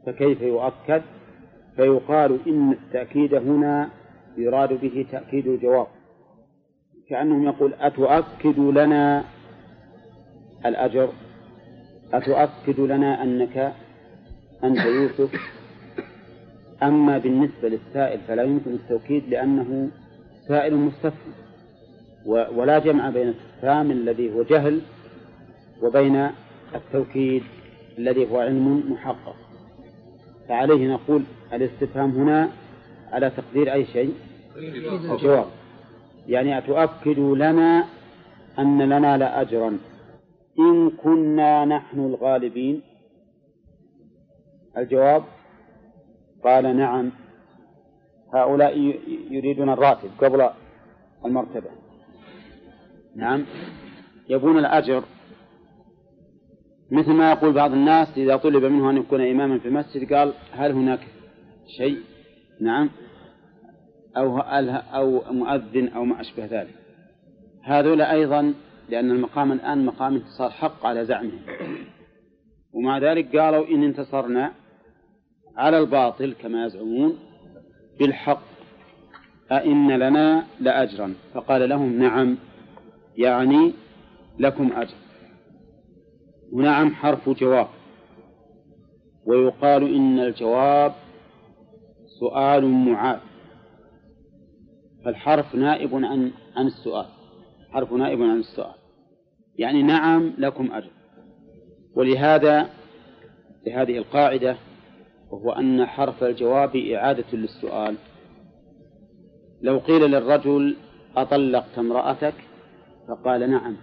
[0.07, 1.03] فكيف يؤكد؟
[1.77, 3.91] فيقال إن التأكيد هنا
[4.37, 5.87] يراد به تأكيد الجواب.
[7.09, 9.25] كأنهم يقول أتؤكد لنا
[10.67, 11.09] الأجر؟
[12.13, 13.73] أتؤكد لنا أنك
[14.65, 15.31] أنت يوسف؟
[16.83, 19.89] أما بالنسبة للسائل فلا يمكن التوكيد لأنه
[20.49, 21.35] سائل مستفهم
[22.27, 24.81] ولا جمع بين الاستفهام الذي هو جهل
[25.83, 26.31] وبين
[26.75, 27.43] التوكيد
[27.99, 29.37] الذي هو علم محقق.
[30.49, 32.49] فعليه نقول الاستفهام هنا
[33.13, 34.15] على تقدير أي شيء؟
[34.57, 35.47] الجواب
[36.29, 37.85] يعني أتؤكد لنا
[38.59, 39.79] أن لنا لأجرا.
[40.59, 42.83] إن كنا نحن الغالبين.
[44.77, 45.25] الجواب
[46.45, 47.13] قال نعم
[48.35, 48.79] هؤلاء
[49.31, 50.51] يريدون الراتب قبل
[51.25, 51.71] المرتبة.
[53.17, 53.45] نعم
[54.29, 55.05] يبون الأجر.
[56.91, 60.73] مثل ما يقول بعض الناس إذا طلب منه أن يكون إماما في المسجد قال هل
[60.73, 61.01] هناك
[61.77, 61.99] شيء؟
[62.61, 62.91] نعم
[64.17, 66.75] أو أو مؤذن أو ما أشبه ذلك.
[67.63, 68.55] هذول أيضا
[68.89, 71.41] لأن المقام الآن مقام انتصار حق على زعمهم.
[72.73, 74.53] ومع ذلك قالوا إن انتصرنا
[75.57, 77.19] على الباطل كما يزعمون
[77.99, 78.43] بالحق.
[79.53, 81.15] أئن لنا لأجرا.
[81.35, 82.37] فقال لهم نعم
[83.17, 83.73] يعني
[84.39, 84.97] لكم أجر.
[86.53, 87.69] ونعم حرف جواب.
[89.27, 90.93] ويقال إن الجواب
[92.21, 93.21] سؤال معاد
[95.05, 97.07] فالحرف نائب عن عن السؤال.
[97.75, 98.75] حرف نائب عن السؤال.
[99.59, 100.91] يعني نعم لكم أجر.
[101.97, 102.71] ولهذا
[103.67, 104.57] لهذه القاعدة
[105.31, 107.97] وهو أن حرف الجواب إعادة للسؤال.
[109.63, 110.77] لو قيل للرجل
[111.17, 112.35] أطلقت امرأتك
[113.09, 113.77] فقال نعم.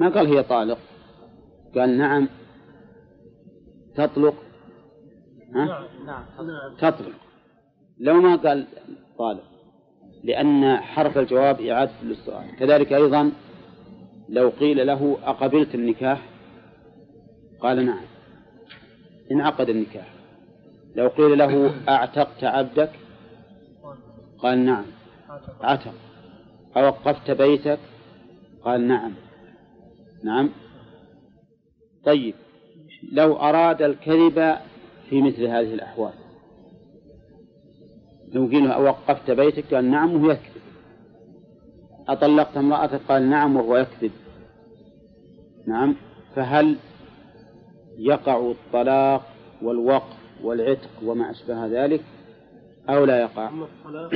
[0.00, 0.78] ما قال هي طالق؟
[1.74, 2.28] قال نعم.
[3.94, 4.34] تطلق؟
[5.54, 6.24] ها؟ نعم
[6.78, 7.16] تطلق.
[7.98, 8.66] لو ما قال
[9.18, 9.51] طالق.
[10.24, 12.56] لأن حرف الجواب إعادة للسؤال.
[12.58, 13.32] كذلك أيضا
[14.28, 16.22] لو قيل له أقبلت النكاح؟
[17.60, 18.04] قال نعم.
[19.32, 20.06] انعقد النكاح.
[20.96, 22.90] لو قيل له أعتقت عبدك؟
[24.38, 24.84] قال نعم.
[25.60, 25.94] عتق.
[26.76, 27.78] أوقفت بيتك؟
[28.64, 29.12] قال نعم.
[30.24, 30.50] نعم.
[32.04, 32.34] طيب.
[33.12, 34.56] لو أراد الكذب
[35.10, 36.21] في مثل هذه الأحوال.
[38.34, 40.62] قيل أوقفت بيتك؟ قال نعم وهو يكذب.
[42.08, 44.10] أطلقت امرأتك؟ قال نعم وهو يكذب.
[45.66, 45.96] نعم.
[46.34, 46.76] فهل
[47.98, 49.22] يقع الطلاق
[49.62, 52.04] والوقف والعتق وما أشبه ذلك؟
[52.88, 54.10] أو لا يقع؟ أما الطلاق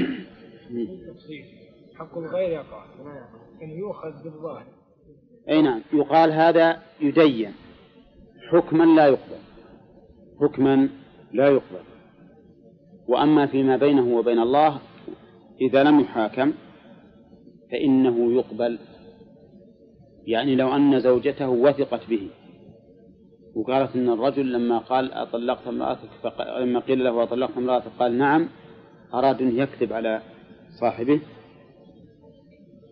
[1.99, 2.85] حق الغير يقع.
[3.61, 4.67] يعني يؤخذ بالظاهر.
[5.49, 5.83] أي نعم.
[5.93, 7.53] يقال هذا يدين.
[8.53, 9.39] حكما لا يقبل.
[10.41, 10.89] حكما
[11.33, 11.96] لا يقبل.
[13.09, 14.79] وأما فيما بينه وبين الله
[15.61, 16.53] إذا لم يحاكم
[17.71, 18.79] فإنه يقبل.
[20.27, 22.29] يعني لو أن زوجته وثقت به
[23.57, 26.59] وقالت إن الرجل لما قال أطلقت امرأتك فق...
[26.59, 28.49] لما قيل له أطلقت امرأتك قال نعم
[29.15, 30.23] أراد أن يكذب على
[30.81, 31.21] صاحبه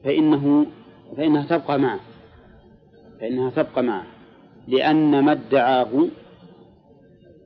[0.04, 0.66] فإنه
[1.16, 2.00] فإنها تبقى معه
[3.20, 4.06] فإنها تبقى معه
[4.68, 6.06] لأن ما ادعاه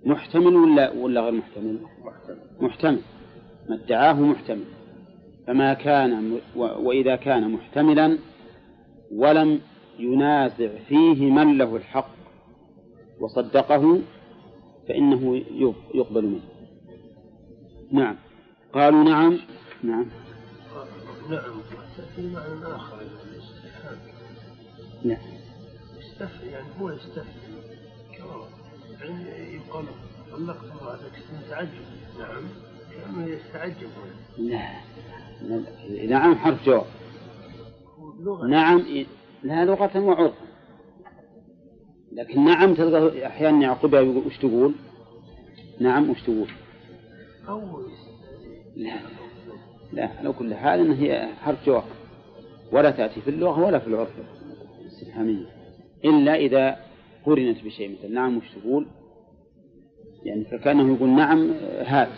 [0.04, 1.78] محتمل ولا ولا غير محتمل؟
[2.60, 3.00] محتمل.
[3.68, 4.64] ما ادعاه محتمل.
[5.46, 8.18] فما كان وإذا كان محتملا
[9.12, 9.60] ولم
[9.98, 12.10] ينازع فيه من له الحق
[13.20, 14.00] وصدقه
[14.88, 15.36] فإنه
[15.94, 16.48] يقبل منه.
[17.92, 18.16] نعم.
[18.72, 19.38] قالوا نعم.
[19.82, 20.06] نعم.
[21.30, 21.42] نعم.
[21.98, 23.02] تأتي معنى آخر
[25.04, 25.18] نعم
[26.42, 27.47] يعني هو يستفهم يعني
[29.04, 29.84] يقال
[30.32, 31.12] طلقت امرأتك
[31.50, 31.68] تعجب
[32.18, 32.42] نعم
[32.92, 33.88] كأنه يستعجب
[34.38, 34.68] لا
[36.08, 36.86] نعم حرف جواب
[38.50, 38.82] نعم
[39.42, 40.34] لا لغة وعرفا.
[42.12, 44.74] لكن نعم تلقى أحيانا يعقبها يقول وش تقول؟
[45.80, 46.48] نعم وش تقول؟
[48.76, 49.00] لا
[49.92, 51.84] لا لو كل حال أن هي حرف جواب
[52.72, 54.08] ولا تأتي في اللغة ولا في العرف.
[54.80, 55.46] الاستفهامية
[56.04, 56.87] إلا إذا
[57.26, 58.86] قرنت بشيء مثل نعم وش تقول؟
[60.24, 61.50] يعني فكأنه يقول نعم
[61.80, 62.08] هات.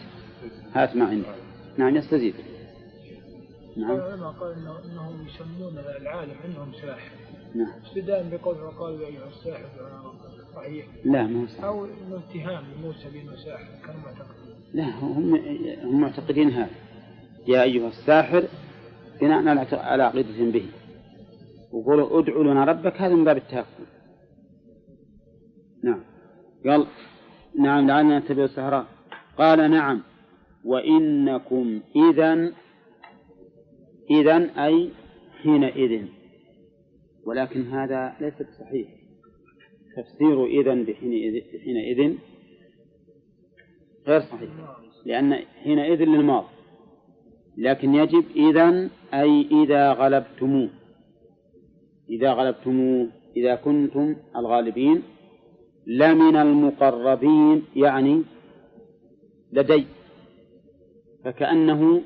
[0.73, 1.35] هات ما عندك.
[1.77, 2.35] نعم يستزيد.
[3.77, 3.91] نعم.
[3.91, 7.11] العلماء قال إنهم يسمون العالم عندهم ساحر.
[7.55, 7.73] نعم.
[7.87, 9.69] ابتداء بقوله وقالوا يا أيها الساحر
[10.55, 10.87] صحيح.
[11.05, 15.35] لا ما هو أو إنه اتهام لموسى بأنه ساحر كانوا معتقدين لا هم
[15.83, 16.71] هم معتقدين هذا.
[17.49, 18.45] يا أيها الساحر
[19.21, 20.67] بناء على عقيدة به.
[21.73, 23.85] وقولوا ادعوا لنا ربك هذا من باب التهكم
[25.83, 26.03] نعم.
[26.67, 26.87] قال
[27.59, 28.87] نعم لعلنا نتبع السهراء
[29.39, 30.03] قال نعم.
[30.65, 32.53] وإنكم إذا
[34.11, 34.91] إذا أي
[35.43, 36.07] حينئذ.
[37.27, 38.89] ولكن هذا ليس بصحيح.
[39.97, 42.17] تفسير إذا بحينئذ
[44.07, 44.51] غير صحيح.
[45.07, 46.47] لأن حينئذ للماضي
[47.57, 50.69] لكن يجب إذا أي إذا غلبتموه.
[52.11, 55.03] إذا غلبتموه إذا كنتم الغالبين.
[55.87, 58.23] لمن المقربين يعني
[59.53, 59.87] لدي
[61.25, 62.03] فكأنه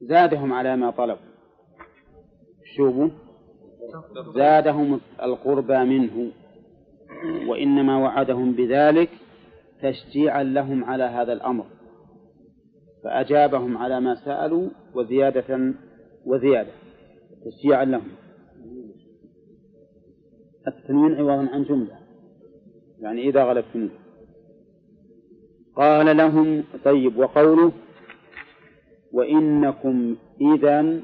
[0.00, 1.34] زادهم على ما طلبوا.
[2.76, 3.08] شوفوا
[4.34, 6.32] زادهم القربى منه
[7.48, 9.10] وإنما وعدهم بذلك
[9.82, 11.66] تشجيعا لهم على هذا الأمر
[13.04, 15.74] فأجابهم على ما سألوا وزيادة
[16.26, 16.72] وزيادة
[17.44, 18.23] تشجيعا لهم.
[20.66, 21.98] التنوين عوضا عن جملة
[23.00, 23.90] يعني إذا غلبتموه
[25.76, 27.72] قال لهم طيب وقوله
[29.12, 31.00] وإنكم إذا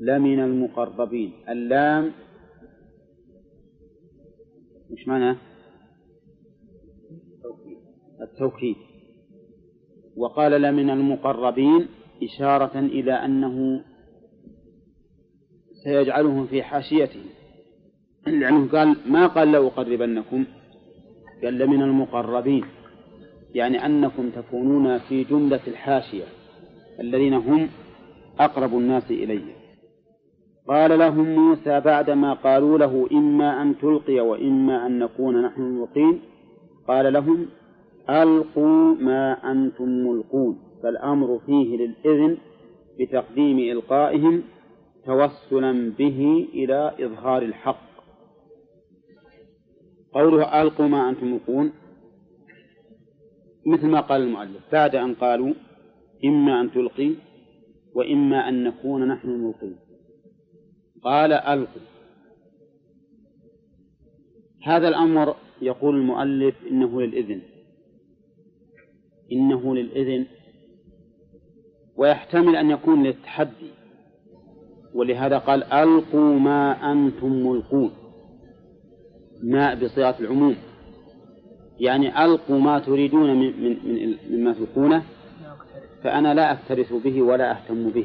[0.00, 1.32] لمن المقربين.
[1.48, 2.12] اللام
[4.90, 5.36] مش معنى؟
[8.20, 8.76] التوكيد.
[10.16, 11.88] وقال لمن المقربين
[12.22, 13.84] إشارة إلى أنه
[15.84, 17.24] سيجعلهم في حاشيته.
[18.26, 20.44] لأنه قال ما قال لأقربنكم
[21.44, 22.64] قال لمن المقربين
[23.54, 26.24] يعني أنكم تكونون في جملة الحاشية
[27.00, 27.68] الذين هم
[28.40, 29.58] أقرب الناس إليه
[30.68, 36.20] قال لهم موسى بعدما قالوا له إما أن تلقي وإما أن نكون نحن الملقين
[36.88, 37.46] قال لهم
[38.10, 42.36] ألقوا ما أنتم ملقون فالأمر فيه للإذن
[43.00, 44.42] بتقديم إلقائهم
[45.06, 47.87] توسلا به إلى إظهار الحق.
[50.12, 51.72] قوله ألقوا ما أنتم ملقون
[53.66, 55.54] مثل ما قال المؤلف بعد أن قالوا
[56.24, 57.14] إما أن تلقي
[57.94, 59.76] وإما أن نكون نحن الملقين.
[61.02, 61.82] قال ألقوا.
[64.62, 67.42] هذا الأمر يقول المؤلف إنه للإذن.
[69.32, 70.26] إنه للإذن.
[71.96, 73.70] ويحتمل أن يكون للتحدي.
[74.94, 78.07] ولهذا قال ألقوا ما أنتم ملقون.
[79.42, 80.56] ما بصيغة العموم.
[81.80, 85.02] يعني ألقوا ما تريدون من من مما تلقونه
[86.02, 88.04] فأنا لا أكترث به ولا أهتم به.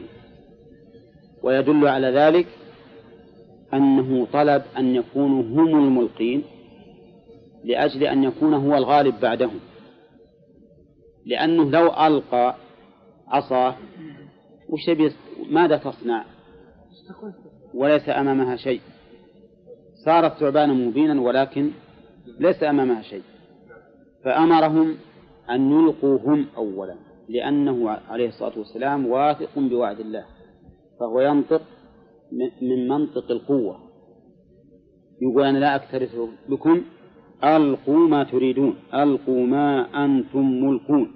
[1.44, 2.48] ويدل على ذلك
[3.74, 6.44] أنه طلب أن يكونوا هم الملقين
[7.64, 9.60] لأجل أن يكون هو الغالب بعدهم.
[11.26, 12.56] لأنه لو ألقى
[13.28, 13.76] عصاه
[14.70, 14.90] وش
[15.50, 16.26] ماذا تصنع؟
[17.74, 18.82] وليس أمامها شيء.
[20.06, 21.72] صارت ثعبانا مبينا ولكن
[22.40, 23.24] ليس أمامها شيء.
[24.24, 24.96] فأمرهم
[25.50, 26.96] أن يلقوا هم أولا
[27.30, 30.26] لأنه عليه الصلاة والسلام واثق بوعد الله
[31.00, 31.62] فهو ينطق
[32.62, 33.80] من منطق القوة.
[35.22, 36.16] يقول أنا لا أكترث
[36.50, 36.82] بكم
[37.44, 41.12] ألقوا ما تريدون ألقوا ما أنتم ملقون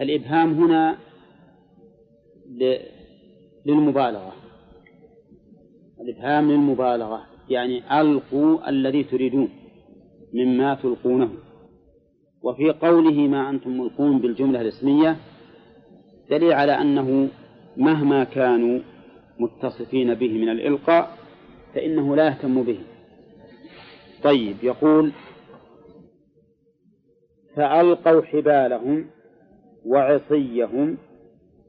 [0.00, 0.98] الإبهام هنا
[3.66, 4.32] للمبالغة.
[6.00, 7.33] الإبهام للمبالغة.
[7.48, 9.48] يعني ألقوا الذي تريدون
[10.34, 11.30] مما تلقونه.
[12.42, 15.16] وفي قوله ما أنتم ملقون بالجملة الإسمية
[16.30, 17.28] دليل على أنه
[17.76, 18.80] مهما كانوا
[19.38, 21.10] متصفين به من الإلقاء
[21.74, 22.78] فإنه لا يهتم به.
[24.22, 25.12] طيب يقول
[27.56, 29.06] فألقوا حبالهم
[29.86, 30.98] وعصيهم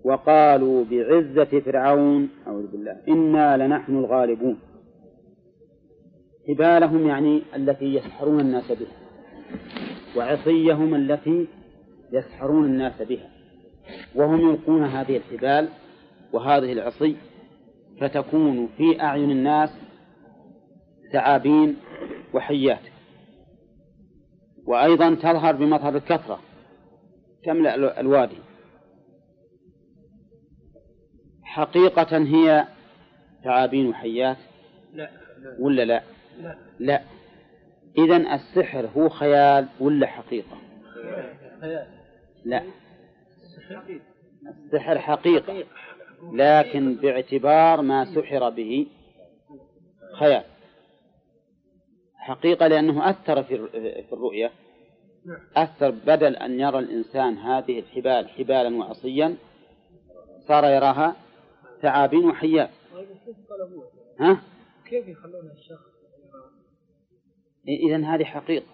[0.04, 4.60] وقالوا بعزة فرعون أعوذ بالله إنا لنحن الغالبون.
[6.48, 8.98] حبالهم يعني التي يسحرون الناس بها.
[10.18, 11.48] وعصيهم التي
[12.12, 13.30] يسحرون الناس بها.
[14.16, 15.70] وهم يلقون هذه الحبال
[16.34, 17.16] وهذه العصي
[18.02, 19.70] فتكون في أعين الناس
[21.14, 21.76] ثعابين
[22.34, 22.82] وحيات.
[24.68, 26.40] وأيضا تظهر بمظهر الكثرة
[27.44, 28.38] تملأ الوادي.
[31.44, 32.68] حقيقة هي
[33.44, 34.38] ثعابين وحيات؟
[34.94, 35.10] لا
[35.60, 36.15] ولا لا؟
[36.80, 37.02] لا.
[37.98, 40.58] إذا السحر هو خيال ولا حقيقة؟
[41.62, 41.88] خيال.
[42.46, 42.64] لا.
[44.48, 45.64] السحر حقيقة.
[46.34, 48.88] لكن باعتبار ما سحر به
[50.20, 50.44] خيال.
[52.16, 54.52] حقيقة لأنه أثر في الرؤية.
[55.56, 59.36] أثر بدل أن يرى الإنسان هذه الحبال حبالا وعصيا
[60.48, 61.16] صار يراها
[61.82, 63.08] ثعابين وحيات طيب؟
[64.20, 64.42] ها؟
[64.90, 65.95] كيف يخلون الشخص؟
[67.68, 68.66] إذا هذه حقيقة.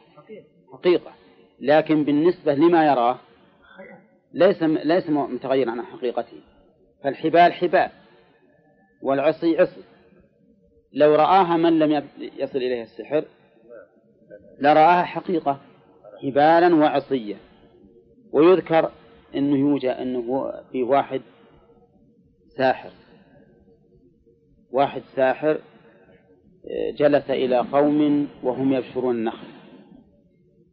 [0.74, 1.12] حقيقة.
[1.60, 3.20] لكن بالنسبة لما يراه
[4.34, 6.38] ليس ليس متغير عن حقيقته.
[7.04, 7.90] فالحبال حبال
[9.02, 9.84] والعصي عصي.
[10.94, 13.26] لو رآها من لم يصل إليه السحر
[14.60, 15.60] لرآها حقيقة
[16.24, 17.36] حبالا وعصية
[18.32, 18.92] ويذكر
[19.36, 21.22] أنه يوجد أنه في واحد
[22.58, 22.92] ساحر.
[24.72, 25.62] واحد ساحر
[26.98, 29.48] جلس إلى قوم وهم يبشرون النخل.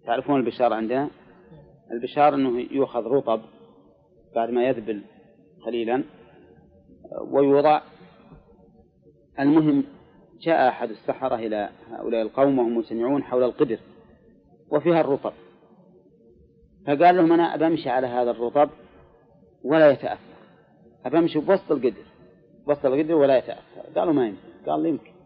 [0.07, 1.11] تعرفون البشار عندنا؟
[1.93, 3.41] البشار أنه يؤخذ رطب
[4.35, 5.03] بعد ما يذبل
[5.67, 6.05] قليلا
[7.31, 7.81] ويوضع.
[9.41, 9.85] المهم
[10.41, 13.79] جاء أحد السحرة إلى هؤلاء القوم وهم مجتمعون حول القدر
[14.71, 15.33] وفيها الرطب.
[16.87, 18.71] فقال لهم أنا أبمشي على هذا الرطب
[19.65, 20.39] ولا يتأثر.
[21.07, 22.05] أبمشي بوسط القدر
[22.67, 23.81] وسط القدر ولا يتأثر.
[23.97, 24.39] قالوا ما يمكن.
[24.67, 25.18] قال يمكن.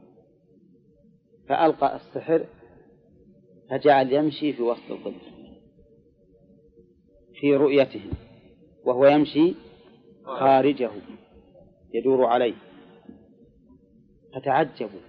[1.48, 2.46] فألقى السحر
[3.70, 5.14] فجعل يمشي في وسط الظل
[7.34, 8.10] في رؤيتهم
[8.84, 9.54] وهو يمشي
[10.24, 10.90] خارجه
[11.94, 12.54] يدور عليه
[14.34, 15.00] فتعجبوا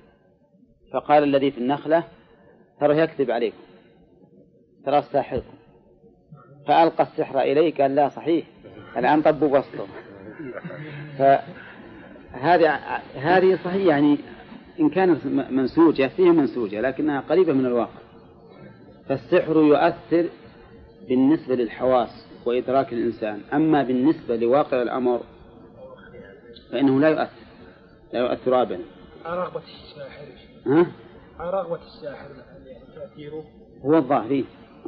[0.93, 2.03] فقال الذي في النخلة
[2.79, 3.63] ترى يكذب عليكم
[4.85, 5.53] ترى ساحركم
[6.67, 8.45] فألقى السحر إليه قال لا صحيح
[8.97, 9.87] الآن طبوا وسطه.
[11.17, 12.75] فهذه
[13.15, 14.17] هذه صحيح يعني
[14.79, 17.99] إن كانت منسوجة فيها منسوجة لكنها قريبة من الواقع.
[19.09, 20.29] فالسحر يؤثر
[21.09, 23.41] بالنسبة للحواس وإدراك الإنسان.
[23.53, 25.21] أما بالنسبة لواقع الأمر
[26.71, 27.43] فإنه لا يؤثر
[28.13, 28.83] لا يؤثر أبدا.
[29.25, 30.25] رغبة الساحر.
[30.65, 30.91] ها؟
[31.39, 32.29] رغبة الساحر
[32.67, 33.43] يعني تأثيره؟
[33.85, 34.43] هو الظاهر إيه،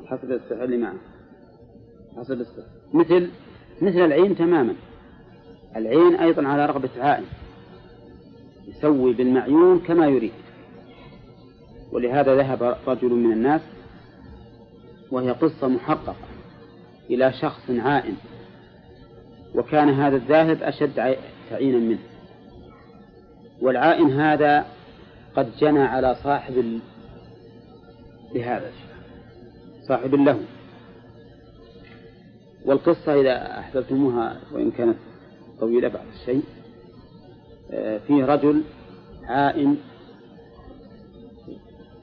[0.05, 0.97] حسب السحر اللي معه.
[2.17, 2.67] حسب السحر.
[2.93, 3.29] مثل
[3.81, 4.75] مثل العين تماما.
[5.75, 7.25] العين أيضا على رغبة عائن
[8.67, 10.33] يسوي بالمعيون كما يريد.
[11.91, 13.61] ولهذا ذهب رجل من الناس
[15.11, 16.15] وهي قصة محققة
[17.09, 18.15] إلى شخص عائن
[19.55, 21.17] وكان هذا الذاهب أشد
[21.49, 21.99] تعينا منه.
[23.61, 24.65] والعائن هذا
[25.35, 26.79] قد جنى على صاحب
[28.35, 28.71] لهذا
[29.87, 30.39] صاحب له.
[32.65, 34.97] والقصة إذا أحببتموها وإن كانت
[35.59, 36.43] طويلة بعض الشيء.
[38.07, 38.63] فيه رجل
[39.23, 39.77] عائن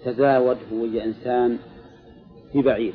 [0.05, 1.59] تزاود هو إنسان
[2.53, 2.95] في بعير.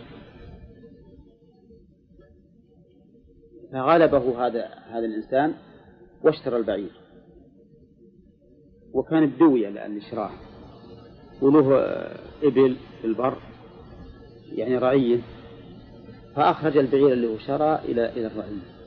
[3.72, 5.54] فغلبه هذا هذا الإنسان
[6.24, 6.92] واشترى البعير.
[8.94, 10.32] وكان بدوية للشراء
[11.42, 11.78] وله
[12.44, 13.38] إبل في البر
[14.52, 15.22] يعني رعية.
[16.36, 18.78] فأخرج البعير اللي هو شرى إلى إلى الرعية.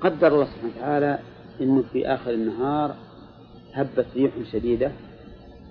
[0.00, 1.18] قدر الله سبحانه وتعالى
[1.60, 2.94] أنه في آخر النهار
[3.72, 4.92] هبت ريح شديدة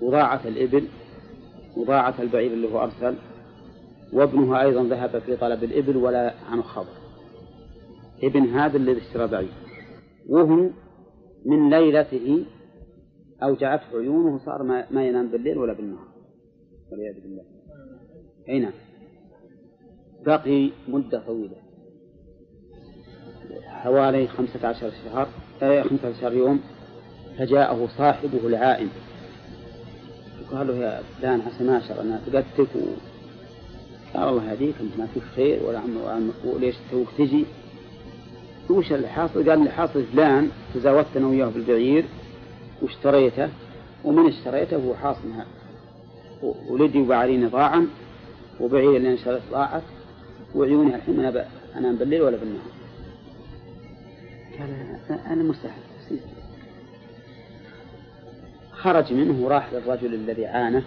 [0.02, 0.88] وضاعت الإبل
[1.76, 3.14] وضاعت البعير اللي هو أرسل
[4.12, 6.92] وابنها أيضا ذهب في طلب الإبل ولا عنه خبر.
[8.22, 9.52] ابن هذا الذي اشترى بعير.
[10.28, 10.70] وهو
[11.44, 12.44] من ليلته
[13.42, 16.08] أوجعته عيونه وصار ما ينام بالليل ولا بالنهار.
[16.92, 17.42] والعياذ بالله.
[18.48, 18.72] أي نعم.
[20.26, 21.56] بقي مدة طويلة.
[23.66, 25.28] حوالي خمسة عشر شهر.
[25.62, 26.60] آه خمسة عشر يوم
[27.38, 28.88] فجاءه صاحبه العائن
[30.52, 32.68] وقال له يا فلان عسى ما شر أنا فقدتك.
[34.14, 37.44] قال الله هديك أنت ما فيك خير ولا عم وليش توك تجي
[38.70, 42.04] وش اللي حاصل؟ قال اللي حاصل فلان تزاوجت أنا وياه بالبعير
[42.82, 43.48] واشتريته
[44.04, 45.46] ومن اشتريته هو حاصل هذا
[46.68, 47.86] ولدي وبعريني ضاعا
[48.60, 49.82] وبعير اللي انشريت ضاعت
[50.54, 51.46] وعيوني الحين أنا
[51.76, 52.79] أنام بالليل ولا بالنهار
[55.26, 56.20] أنا مستحيل.
[58.72, 60.82] خرج منه وراح للرجل الذي عانه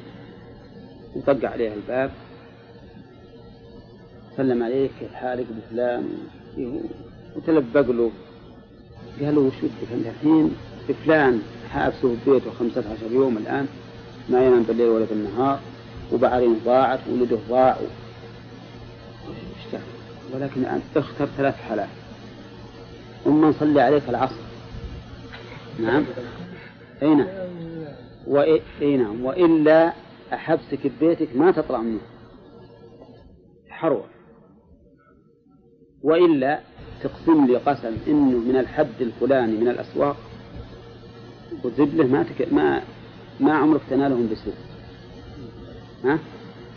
[1.16, 2.12] وطق عليه الباب.
[4.38, 6.10] سلم عليه كيف حالك بفلان
[7.36, 8.12] وتلبق له.
[9.22, 10.56] قال له وش ودك انت الحين؟
[11.06, 13.68] فلان حابسه في بيته خمسة عشر يوم الآن
[14.30, 15.60] ما ينام بالليل ولا بالنهار
[16.14, 17.78] وبعرين ضاعت ولده ضاع.
[20.34, 22.03] ولكن أنت اختر ثلاث حالات.
[23.24, 24.41] ثم نصلي عليك العصر.
[25.80, 26.06] نعم.
[27.02, 27.28] أي نعم.
[28.28, 29.26] وإي نعم.
[29.26, 29.94] وإلا
[30.34, 32.00] أحبسك ببيتك ما تطلع منه.
[33.70, 34.06] حروة.
[36.04, 36.60] وإلا
[37.04, 40.18] تقسم لي قسم إنه من الحد الفلاني من الأسواق
[41.64, 42.54] وزبله ما تك...
[42.54, 42.82] ما
[43.40, 44.54] ما عمرك تنالهم بسوء.
[46.04, 46.20] ها؟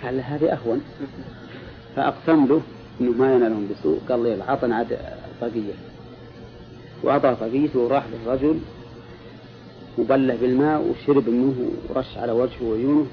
[0.03, 0.81] قال هذه أهون.
[1.97, 2.61] فأقسم له
[3.01, 4.01] إنه ما ينالهم بسوء.
[4.09, 4.99] قال لي عطنا عاد
[5.41, 5.73] طاقية
[7.07, 8.61] وأعطى طاقيته وراح للرجل
[9.99, 13.07] مبله بالماء وشرب منه ورش على وجهه وعيونه.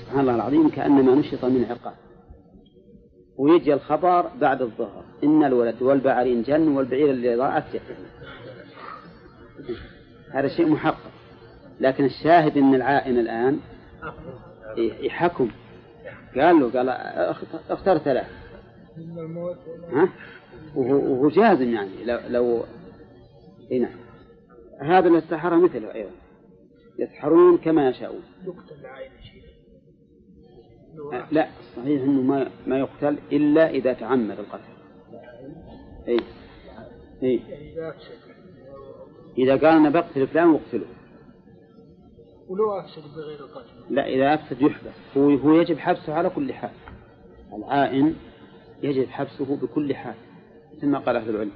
[0.00, 1.94] سبحان الله العظيم كأنما نشط من عقاب.
[3.38, 5.04] ويجي الخبر بعد الظهر.
[5.24, 7.64] إن الولد والبعرين جن والبعير اللي ضاعت
[10.32, 11.10] هذا شيء محقق.
[11.80, 13.58] لكن الشاهد أن العائن الآن
[14.76, 15.50] يحكم.
[16.36, 16.88] قال له قال
[17.70, 18.26] اختر ثلاث
[19.92, 20.08] ها؟
[20.74, 22.04] وهو جازم يعني.
[22.04, 22.64] لو, لو...
[23.72, 23.98] إي نعم
[24.80, 26.10] هذا السحرة مثله أيضا
[26.98, 29.10] يسحرون كما يشاءون يقتل العين
[31.30, 34.74] لا صحيح إنه ما ما يقتل إلا إذا تعمد القتل.
[36.08, 36.18] إي
[37.22, 37.40] إي
[39.38, 40.86] إذا قال أنا بقتل فلان واقتله.
[42.48, 43.94] ولو أفسد بغير القتل.
[43.94, 46.70] لا إذا أفسد يحبس هو هو يجب حبسه على كل حال.
[47.52, 48.14] العائن
[48.82, 50.14] يجب حبسه بكل حال
[50.76, 51.52] مثل ما قال أهل العلم.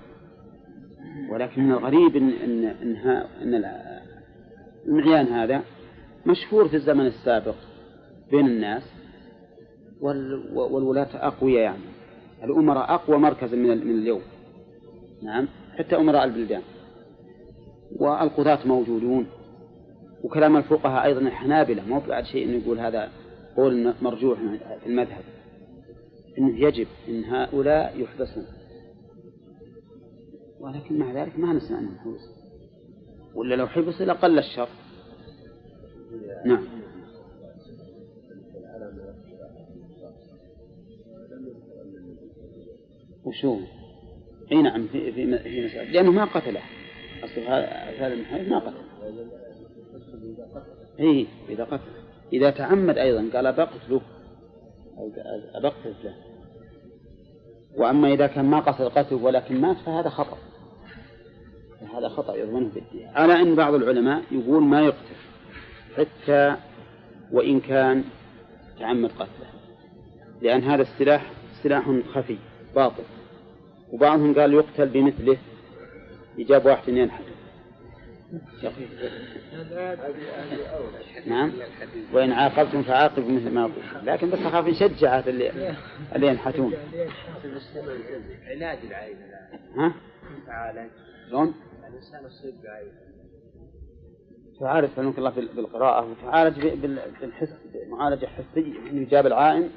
[1.31, 2.97] ولكن من الغريب ان ان إن,
[3.43, 3.65] إن
[4.87, 5.63] المعيان هذا
[6.27, 7.55] مشهور في الزمن السابق
[8.31, 8.83] بين الناس
[10.01, 11.83] وال- والولاة أقوياء يعني.
[12.45, 14.21] الأمراء أقوى مركزا من من اليوم.
[15.23, 15.49] نعم.
[15.79, 16.63] حتى أمراء البلدان.
[18.01, 19.27] والقضاة موجودون.
[20.25, 21.83] وكلام الفقهاء أيضا الحنابلة.
[21.89, 23.09] مو بعد شيء إنه يقول هذا
[23.57, 24.39] قول مرجوح
[24.83, 25.23] في المذهب.
[26.39, 28.45] إنه يجب إن هؤلاء يحبسون
[30.61, 32.33] ولكن مع ذلك ما نسمع أنهم حبسوا
[33.35, 34.69] ولا لو حبسوا لقل الشر.
[36.45, 36.65] نعم.
[43.25, 43.59] وشو؟
[44.53, 45.91] أي نعم في في في مسألة.
[45.93, 46.63] لأنه ما قتله.
[47.25, 48.89] أصل هذا المحارب ما قتله.
[51.01, 51.91] اي إذا قتل
[52.33, 54.01] إذا تعمد أيضا قال بقتله
[54.99, 55.11] أو
[55.55, 56.15] أبقتل له
[57.77, 60.39] وأما إذا كان ما قصد قتله ولكن مات فهذا خطأ.
[61.95, 65.17] هذا خطأ يضمنه بالدية على أن بعض العلماء يقول ما يقتل
[65.97, 66.57] حتى
[67.33, 68.05] وإن كان
[68.79, 69.49] تعمد قتله.
[70.43, 71.33] لأن هذا السلاح
[71.63, 72.37] سلاح خفي
[72.75, 73.03] باطل.
[73.93, 75.37] وبعضهم قال يقتل بمثله
[76.39, 77.25] يجاب واحد ينحت
[81.27, 81.53] نعم.
[82.13, 83.75] وإن عاقبتم فعاقبوا مثل ما قلت.
[84.05, 85.75] لكن بس أخاف نشجع اللي
[86.15, 86.75] اللي ينحتون.
[88.47, 89.17] علاج العين.
[89.77, 89.95] ها؟
[90.47, 90.91] تعالج
[91.29, 91.55] شلون؟
[91.89, 92.93] الإنسان يصيب بعين
[94.61, 96.11] تعالج فنوك الله بال- بالقراءة.
[96.11, 96.67] وتعالج
[97.21, 97.55] بالحس
[97.89, 98.91] معالجة حسية.
[98.91, 99.71] إنه يجاب العائن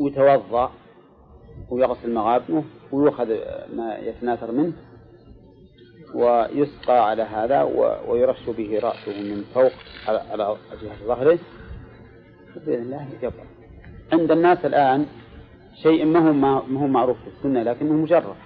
[0.00, 0.72] ويتوضأ
[1.70, 3.28] ويغسل مغابنه ويؤخذ
[3.76, 4.72] ما يتناثر منه.
[6.14, 7.62] ويسقى على هذا
[8.08, 9.72] ويرش به رأسه من فوق
[10.08, 11.38] على جهة ظهره
[12.56, 13.44] بإذن الله يجبر.
[14.12, 15.06] عند الناس الآن
[15.82, 18.36] شيء ما هو ما هو معروف في السنة لكنه مجرب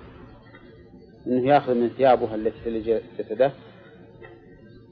[1.26, 3.52] إنه يأخذ من ثيابه التي تلج جسده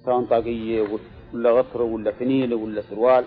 [0.05, 0.89] سواء طاقية
[1.33, 3.25] ولا غطرة ولا فنيلة ولا سروال.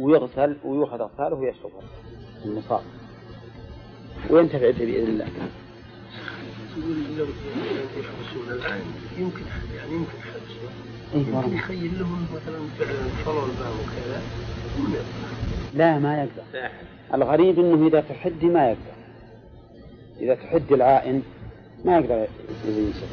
[0.00, 1.82] ويغسل ويؤخذ أغساله ويشربها.
[2.44, 2.80] المصاب.
[4.30, 5.26] وينتفع به بإذن الله.
[7.18, 7.26] لو
[7.98, 8.80] يحبسون الآن
[9.18, 9.42] يمكن
[9.76, 10.12] يعني يمكن
[11.14, 11.56] إيه يمكن.
[11.56, 14.22] يخيل لهم مثلا فعلا صلوا الباب وكذا.
[15.74, 16.70] لا ما يقدر.
[17.14, 18.98] الغريب إنه إذا تحدي ما يقدر.
[20.20, 21.22] إذا تحدي العائن
[21.84, 22.26] ما يقدر
[22.66, 23.06] ينسب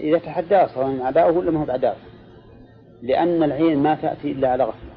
[0.00, 1.96] إذا تحداه سواء عداؤه ولا ما هو بعداؤه
[3.02, 4.90] لأن العين ما تأتي إلا على غفلة.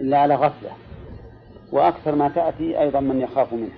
[0.00, 0.70] إلا على غفلة.
[1.72, 3.70] وأكثر ما تأتي أيضا من يخاف منه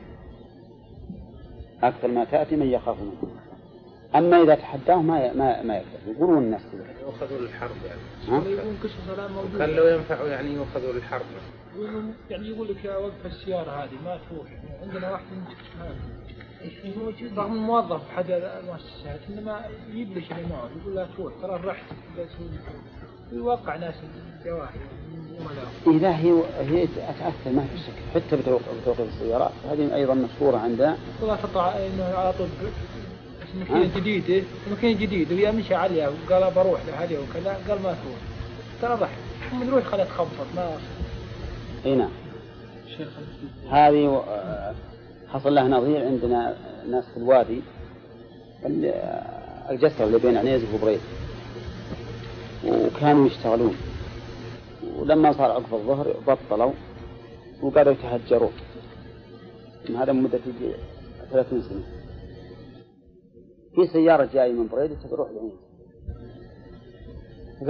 [1.83, 3.33] أكثر ما تأتي من يخاف منه
[4.15, 6.85] أما إذا تحداه ما ما ما يقدر يقولون الناس كذا.
[7.03, 8.01] يؤخذوا للحرب يعني.
[9.29, 11.23] موجود كان لو ينفعوا يعني يؤخذوا للحرب
[11.77, 14.47] يقولون- يعني يقول لك يا وقف السيارة هذه ما تروح.
[14.83, 15.25] عندنا واحد
[15.81, 15.95] هذا
[17.37, 19.61] رغم الموظف في احد المؤسسات إنما
[19.95, 21.33] يبلش اللي معه يقول لا تروح.
[21.43, 21.85] ترى رحت
[23.33, 23.95] ويوقع ناس
[24.41, 24.71] الجواهر.
[25.87, 29.51] لا هي هي تأثر ما في شك حتى بتوقف بتوقف السيارات.
[29.71, 32.47] هذه أيضا مشهورة عندنا ولا تطلع إنه على طول
[33.43, 38.17] بس ماكينة جديدة ماكينة جديدة ويا مشى عليها وقال بروح لهذه وكذا قال ما تروح.
[38.83, 39.19] ترى ضحك.
[39.51, 40.77] ثم تروح خلت تخبط ما
[41.87, 42.11] إي نعم.
[43.71, 44.23] هذه و-
[45.33, 46.55] حصل لها نظير عندنا
[46.91, 47.61] ناس في الوادي.
[48.67, 48.95] ال-
[49.71, 51.01] الجسر اللي بين عنيزة وبريد.
[52.67, 53.77] وكانوا يشتغلون.
[54.99, 56.73] ولما صار عقب الظهر بطلوا
[57.63, 58.51] وقالوا يتهجروا.
[59.97, 60.75] هذا مدة يجي
[61.31, 61.83] 30 سنة.
[63.75, 65.57] في سيارة جاية من بريدة تروح لعنيزة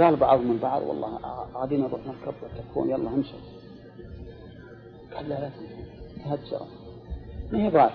[0.05, 1.17] قال بعضهم من بعض والله
[1.53, 2.33] قاعدين نروح نركب
[2.71, 3.33] تكون يلا امشي.
[5.15, 5.49] قال لا لا
[6.25, 6.65] تهجر
[7.51, 7.89] ما هي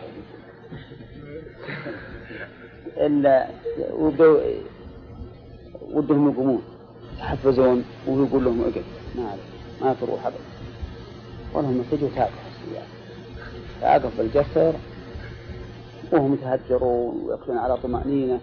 [3.07, 3.49] إلا
[3.93, 4.41] وبدوا
[5.93, 6.63] ودهم يقومون
[7.19, 8.98] يحفزون وهو يقول لهم اقعد.
[9.19, 9.37] ما
[9.81, 10.39] ما تروح ابدا.
[11.55, 12.87] ولهم تاكل السيارة
[13.81, 14.75] تاقف بالجسر
[16.13, 18.41] وهم يتهجرون ويأكلون على طمأنينة.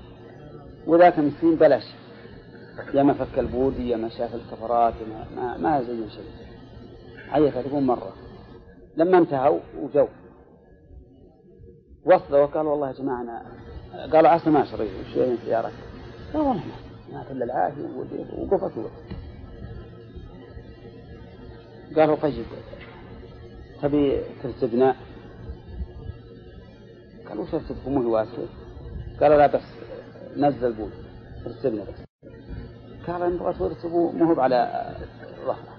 [0.88, 1.84] وذاك المسكين بلاش
[2.94, 6.30] يا ما فك البودي يا ما شاف الكفرات ما ما, ما زين شيء.
[7.32, 8.14] عيط تقول مرة.
[8.98, 10.08] لما انتهوا وجو
[12.06, 13.42] وصلوا وقال والله يا جماعة أنا
[14.14, 15.74] قالوا عسى ما شريت وش من سيارتك؟
[16.34, 16.64] لا والله
[17.14, 17.84] ما إلا العافية
[18.38, 19.25] وقفت وقفت.
[21.96, 22.46] قالوا طيب
[23.82, 24.96] تبي ترتبنا؟
[27.30, 28.32] قالوا ترتبكم مو واسع؟
[29.22, 29.62] قالوا لا بس
[30.38, 30.92] نزل بود
[31.46, 32.06] ارتبنا بس.
[33.08, 34.92] قال إن ترتبوا مو هو على
[35.46, 35.76] ظهره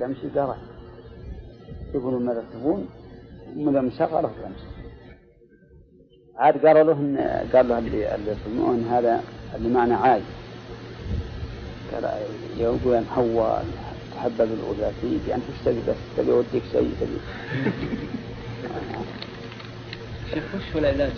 [0.00, 0.56] تمشي قال راح.
[1.94, 2.88] يقولون ما ترتبون
[3.56, 4.66] من مشغله تمشي.
[6.36, 7.16] عاد قالوا له إن
[7.52, 9.22] قال له اللي اللي يصومون هذا
[9.54, 10.22] اللي معنا عاي
[11.92, 12.04] قال
[12.56, 13.04] يقول أن
[14.22, 14.92] تحبب الأولى
[15.28, 17.18] يعني إيش تبي بس تبي أوديك شيء تبي.
[20.34, 21.10] شيخ وش هو العلاج؟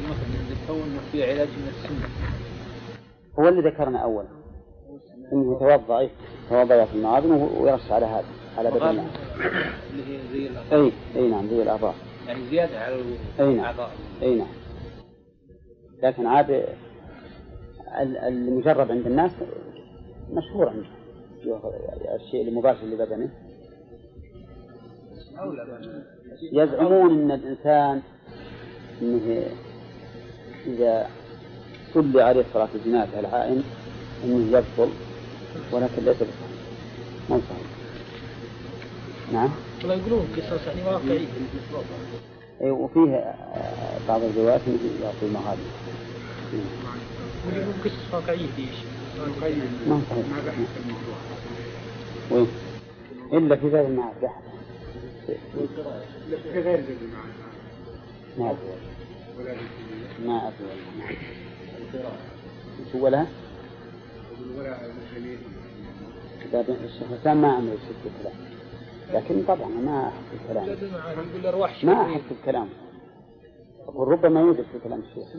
[0.00, 2.08] المثل انه في علاج من السنة
[3.38, 4.24] هو اللي ذكرنا أول.
[5.32, 6.08] إنه يتوضأ إيه،
[6.46, 8.24] يتوضأ في المعاذن ويرش على هذا
[8.58, 9.04] على بدن.
[9.90, 11.94] اللي هي زي الاعضاء أي أي نعم زي الأعضاء
[12.26, 13.54] يعني زيادة على أي نعم.
[13.54, 13.90] الأعضاء.
[14.22, 14.48] أي نعم.
[16.02, 16.50] لكن عاد
[18.00, 19.30] ال- المجرب عند الناس
[20.32, 20.86] مشهور عنده.
[22.14, 23.28] الشيء المباشر لبدنه
[26.52, 28.02] يزعمون إن الإنسان
[29.02, 29.46] إنه
[30.66, 31.08] إذا
[31.94, 33.62] صلي عليه صلاة الجنازة العائن
[34.24, 34.92] إنه يبطل
[35.72, 36.54] ولكن ليس بصحيح.
[37.30, 37.66] مو صحيح.
[39.32, 39.50] نعم.
[39.80, 41.26] والله يقولون قصص يعني واقعية.
[42.62, 44.60] أي وفيه آه، بعض الروايات
[45.02, 45.62] يعطي المغالي
[47.52, 48.94] يقولون قصص واقعية في شيء.
[49.88, 51.33] ما هو صحيح
[52.30, 52.48] وين؟
[53.32, 54.42] إلا في باب المعاد بحث
[56.52, 57.32] في غير ذي المعنى
[58.38, 59.56] ما أدري.
[60.26, 61.16] ما أدري.
[62.92, 63.26] شو ولا؟
[66.44, 68.34] كتاب الشيخ الإسلام ما عمل الكلام.
[69.12, 70.66] لكن طبعا ما أحب الكلام.
[71.82, 72.02] لا ما.
[72.02, 72.68] أحب الكلام.
[73.88, 75.36] أقول ربما يوجد في كلام الشيخ.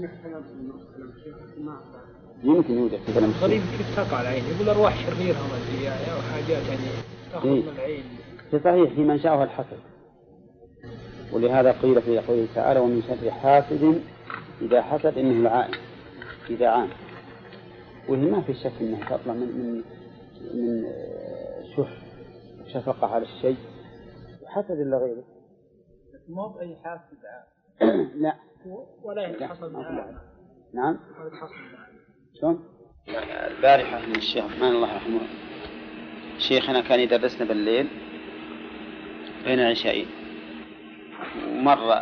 [2.43, 3.77] يمكن يوجد في كلام الشيخ.
[3.77, 6.03] كيف تقع العين يقول أرواح شريرة ما أدري يعني
[6.49, 6.89] يعني
[7.31, 7.61] تأخذ إيه.
[7.61, 8.03] من العين.
[8.51, 9.80] في صحيح في من شاءه الحسد.
[11.34, 14.01] ولهذا قيل في قوله تعالى ومن شر حاسد
[14.61, 15.73] إذا حسد إنه العائن.
[16.49, 16.89] إذا عان
[18.09, 19.84] وهي ما في شك أنها تطلع من من
[20.53, 22.05] من آه، شح
[22.73, 23.57] شفقة على الشيء.
[24.43, 25.23] وحسد إلا غيره.
[26.30, 27.55] مو بأي حاسد عام.
[27.81, 28.35] لا.
[29.03, 29.72] ولا لا يتحصل.
[30.73, 30.99] نعم.
[31.19, 31.89] ولا يتحصل معاه
[32.41, 32.64] شلون؟
[33.57, 34.45] البارحة من الشيخ.
[34.45, 35.19] عثمان الله يرحمه.
[36.38, 37.88] شيخنا كان يدرسنا بالليل
[39.45, 40.07] بين العشاءين
[41.47, 41.93] ومرة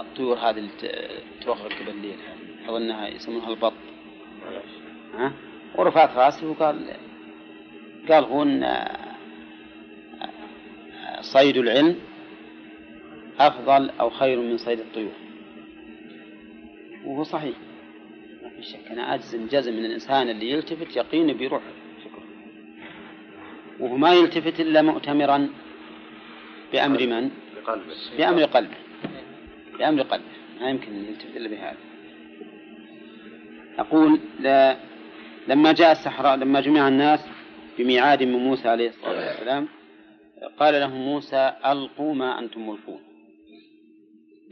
[0.00, 2.70] الطيور هذه اللي ت- ترقرق بالليل هذه.
[2.70, 3.72] أظنها يسمونها البط.
[5.14, 5.32] ها؟
[5.76, 6.96] ورفعت راسي وقال
[8.08, 8.84] قال هو إن
[11.20, 11.96] صيد العلم.
[13.38, 15.12] أفضل أو خير من صيد الطيور.
[17.04, 17.56] وهو صحيح.
[18.42, 18.90] ما في شك.
[18.90, 21.62] أنا أجزم جزم من الإنسان اللي يلتفت يقين بيروح
[23.80, 25.48] وهو ما يلتفت إلا مؤتمرا
[26.72, 27.94] بأمر من؟ بقلبه.
[28.18, 28.76] بأمر قلبه.
[29.78, 30.24] بأمر قلبه.
[30.60, 31.76] ما يمكن أن يلتفت إلا بهذا.
[33.78, 34.76] أقول لا
[35.48, 37.20] لما جاء السحراء لما جمع الناس
[37.78, 39.68] بميعاد من موسى عليه الصلاة والسلام
[40.58, 43.07] قال لهم موسى ألقوا ما أنتم ملقون.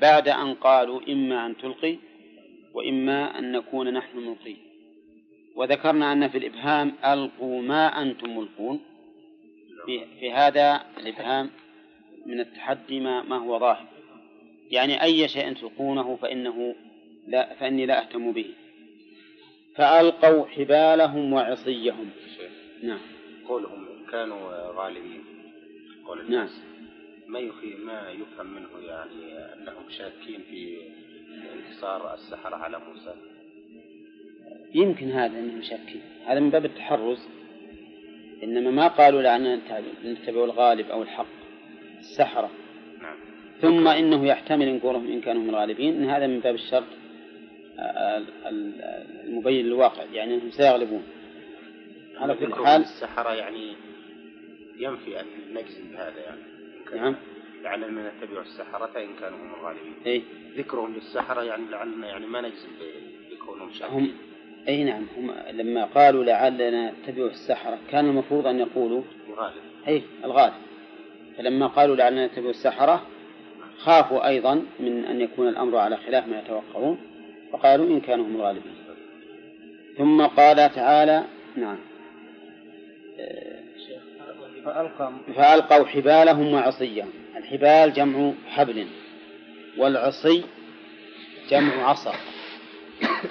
[0.00, 1.96] بعد أن قالوا إما أن تلقي
[2.74, 4.56] وإما أن نكون نحن الملقين
[5.56, 8.80] وذكرنا أن في الإبهام ألقوا ما أنتم ملقون.
[9.86, 11.50] في, في هذا الإبهام
[12.26, 13.86] من التحدي ما, ما هو ظاهر.
[14.70, 16.74] يعني أي شيء تلقونه فإنه
[17.26, 18.46] لا فإني لا أهتم به.
[19.76, 22.10] فألقوا حبالهم وعصيهم.
[22.82, 23.00] نعم.
[23.48, 25.24] قولهم كانوا غالبين
[26.06, 26.26] قول نعم.
[26.26, 26.62] الناس
[27.28, 30.78] ما يخي ما يفهم منه يعني أنهم شاكين في
[31.54, 33.14] انتصار السحرة على موسى.
[34.74, 36.00] يمكن هذا أنهم شاكين.
[36.26, 37.28] هذا من باب التحرز.
[38.42, 39.60] إنما ما قالوا لأننا
[40.04, 41.26] نتبع الغالب أو الحق
[41.98, 42.50] السحرة
[43.02, 43.16] نعم.
[43.60, 45.96] ثم إنه يحتمل إن قولهم إن كانوا هم الغالبين.
[46.02, 46.84] إن هذا من باب الشرط
[47.78, 48.82] آه، ال- ال-
[49.24, 51.02] المبين للواقع يعني إنهم سيغلبون.
[52.16, 53.72] على كل حال السحرة يعني
[54.78, 56.40] ينفي ان نجزم بهذا يعني.
[56.40, 56.55] إن
[56.94, 57.16] نعم.
[57.62, 59.94] لعلنا نتبع السحرة ان كانوا هم الغالبين.
[60.06, 60.22] اي
[60.56, 62.68] ذكرهم للسحرة يعني لعلنا يعني ما نجزم
[63.30, 64.14] بكونهم هم شاكين
[64.68, 65.06] اي نعم.
[65.16, 69.62] هم لما قالوا لعلنا نتبع السحرة كان المفروض أن يقولوا الغالب.
[69.88, 70.54] اي الغالب.
[71.38, 73.06] فلما قالوا لعلنا نتبع السحرة
[73.78, 76.98] خافوا أيضا من أن يكون الأمر على خلاف ما يتوقعون
[77.52, 78.74] فقالوا إن كانوا هم الغالبين.
[79.98, 81.24] ثم قال تعالى
[81.56, 81.78] نعم.
[85.36, 88.86] فألقوا حبالهم وعصيهم الحبال جمع حبل
[89.78, 90.44] والعصي
[91.50, 92.14] جمع عصا.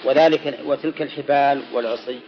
[0.05, 2.19] وذلك وتلك الحبال والعصي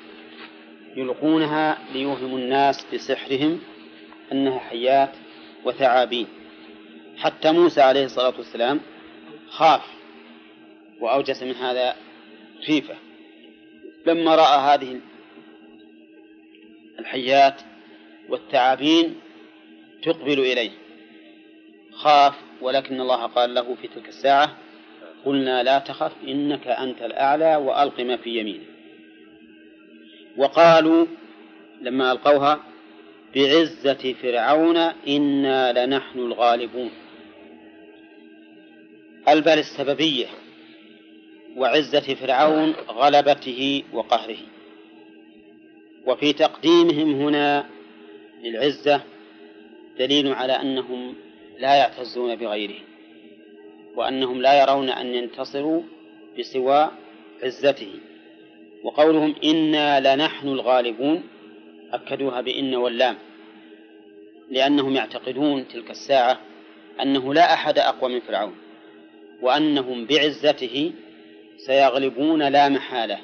[0.95, 3.59] يلقونها ليوهموا الناس بسحرهم
[4.31, 5.11] أنها حيات
[5.65, 6.27] وثعابين.
[7.17, 8.79] حتى موسى عليه الصلاة والسلام
[9.49, 9.81] خاف
[10.99, 11.95] وأوجس من هذا
[12.67, 12.95] خيفة.
[14.05, 14.99] لما رأى هذه
[16.99, 17.61] الحيات
[18.29, 19.15] والثعابين
[20.03, 20.71] تقبل إليه.
[21.91, 24.57] خاف ولكن الله قال له في تلك الساعة
[25.25, 28.67] قلنا لا تخف إنك أنت الأعلى وألق ما في يمينك.
[30.37, 31.05] وقالوا
[31.81, 32.63] لما ألقوها
[33.35, 34.77] بعزة فرعون
[35.07, 36.91] إنا لنحن الغالبون.
[39.27, 40.25] البال السببية
[41.55, 44.37] وعزة فرعون غلبته وقهره.
[46.05, 47.76] وفي تقديمهم هنا
[48.43, 49.01] للعزة
[49.99, 51.15] دليل على أنهم
[51.59, 52.83] لا يعتزون بغيرهم
[53.95, 55.81] وأنهم لا يرون أن ينتصروا
[56.39, 56.91] بسوى
[57.43, 57.93] عزته.
[58.83, 61.23] وقولهم إنا لنحن الغالبون
[61.93, 63.17] أكدوها بإن واللام
[64.49, 66.39] لأنهم يعتقدون تلك الساعة
[67.01, 68.55] أنه لا أحد أقوى من فرعون
[69.41, 70.91] وأنهم بعزته
[71.57, 73.19] سيغلبون لا محالة.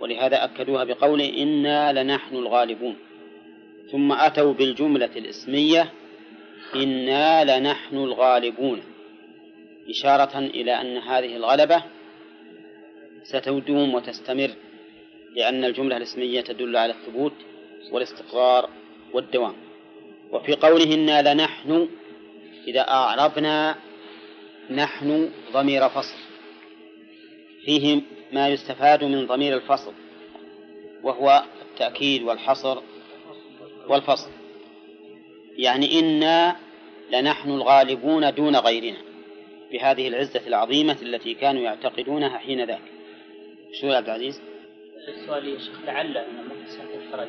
[0.00, 2.96] ولهذا أكدوها بقول إنا لنحن الغالبون.
[3.92, 5.92] ثم أتوا بالجملة الإسمية
[6.74, 8.82] إنا لنحن الغالبون.
[9.88, 11.82] إشارة إلى أن هذه الغلبة
[13.22, 14.50] ستدوم وتستمر
[15.36, 17.32] لأن الجملة الإسمية تدل على الثبوت
[17.92, 18.70] والاستقرار
[19.12, 19.54] والدوام.
[20.32, 21.88] وفي قوله إنا لنحن
[22.68, 23.76] إذا أعربنا
[24.70, 26.16] نحن ضمير فصل.
[27.64, 28.00] فيه
[28.32, 29.92] ما يستفاد من ضمير الفصل
[31.02, 32.78] وهو التأكيد والحصر
[33.88, 34.30] والفصل.
[35.56, 36.56] يعني إنا
[37.12, 38.98] لنحن الغالبون دون غيرنا
[39.72, 42.82] بهذه العزة العظيمة التي كانوا يعتقدونها حين ذاك.
[43.80, 44.40] شو يا عبد العزيز؟
[45.08, 46.24] السؤال يا شيخ لعل
[46.94, 47.28] الخرج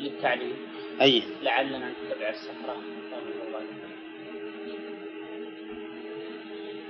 [0.00, 0.56] للتعليم.
[1.00, 1.22] أي.
[1.42, 2.76] لعلنا نتبع السفرة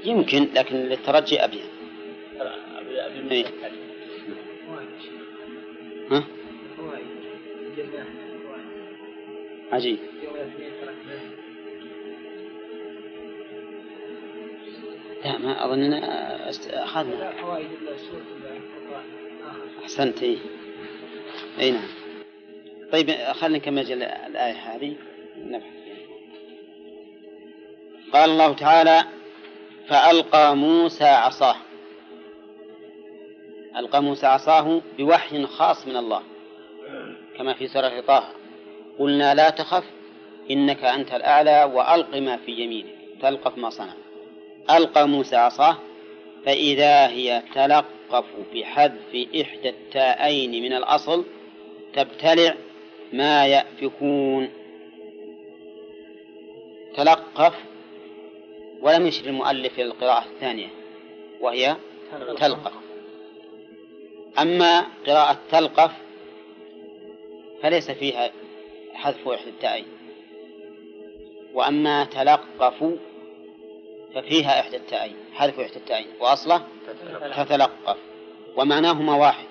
[0.04, 1.64] يمكن لكن للترجي أبين
[2.40, 3.44] أبي إيه.
[6.10, 6.24] ها؟
[9.72, 9.98] عجيب.
[15.24, 15.62] لا ما
[16.52, 17.32] أست- أخذنا.
[19.82, 20.38] أحسنت إيه.
[21.60, 21.88] أي نعم.
[22.92, 24.96] طيب خلينا نكمل ال- الآية هذه؟
[25.36, 25.70] نبحث.
[28.12, 29.04] قال الله تعالى
[29.88, 31.56] فألقى موسى عصاه.
[33.76, 36.22] ألقى موسى عصاه بوحي خاص من الله
[37.36, 38.28] كما في سورة طه.
[39.00, 39.84] قلنا لا تخف
[40.50, 43.94] إنك أنت الأعلى وألق ما في يمينك تلقف ما صنع
[44.70, 45.76] ألقى موسى عصاه
[46.44, 48.24] فإذا هي تلقف
[48.54, 51.24] بحذف إحدى التاءين من الأصل
[51.94, 52.54] تبتلع
[53.12, 54.48] ما يأفكون.
[56.96, 57.54] تلقف
[58.80, 60.68] ولم يشر المؤلف إلى القراءة الثانية
[61.40, 61.76] وهي
[62.38, 62.72] تلقف.
[64.38, 65.90] أما قراءة تلقف
[67.62, 68.30] فليس فيها
[69.00, 69.84] حذف إحدى
[71.54, 72.84] وأما تلقف
[74.14, 76.06] ففيها إحدى التاءين حذف إحدى التاءين.
[76.20, 76.62] وأصله
[77.36, 77.96] تتلقف.
[78.56, 79.46] ومعناهما واحد.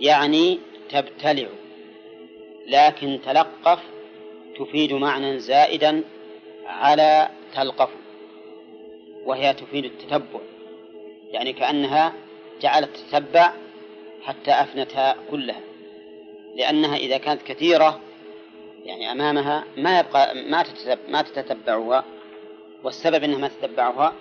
[0.00, 0.58] يعني
[0.90, 1.48] تبتلع.
[2.66, 3.78] لكن تلقف
[4.58, 6.04] تفيد معنى زائدا
[6.66, 7.90] على تلقف.
[9.24, 10.40] وهي تفيد التتبع.
[11.30, 12.12] يعني كأنها
[12.60, 13.52] جعلت تتبع
[14.22, 15.60] حتى أفنتها كلها.
[16.56, 18.00] لأنها إذا كانت كثيرة
[18.88, 20.64] يعني أمامها ما يبقى ما
[21.08, 22.04] ما تتبعها
[22.84, 24.12] والسبب أنها ما تتبعها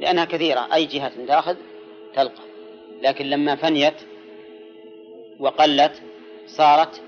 [0.00, 1.56] لأنها كثيرة أي جهة تأخذ
[2.14, 2.42] تلقى.
[3.02, 3.94] لكن لما فنيت
[5.40, 6.02] وقلت
[6.46, 7.02] صارت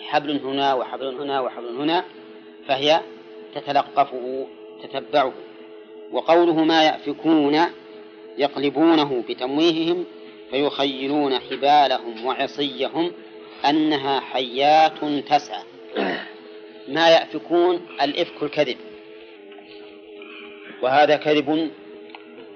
[0.00, 2.04] حبل هنا وحبل هنا وحبل هنا
[2.68, 3.00] فهي
[3.54, 4.46] تتلقفه
[4.82, 5.32] تتبعه.
[6.12, 7.60] وقوله ما يأفكون
[8.38, 10.04] يقلبونه بتمويههم
[10.50, 13.12] فيخيلون حبالهم وعصيهم
[13.68, 15.62] أنها حيات تسعى.
[16.88, 18.76] ما يأفكون الإفك الكذب.
[20.82, 21.70] وهذا كذب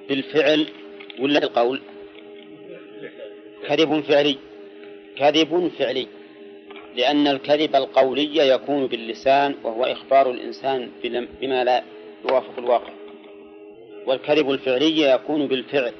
[0.08, 0.66] بالفعل
[1.18, 1.80] ولا بالقول؟
[3.68, 4.38] كذب فعلي.
[5.18, 6.06] كذب فعلي.
[6.96, 10.90] لأن الكذب القولي يكون باللسان وهو إخبار الإنسان
[11.40, 11.82] بما لا
[12.30, 12.92] يوافق الواقع.
[14.06, 15.92] والكذب الفعلي يكون بالفعل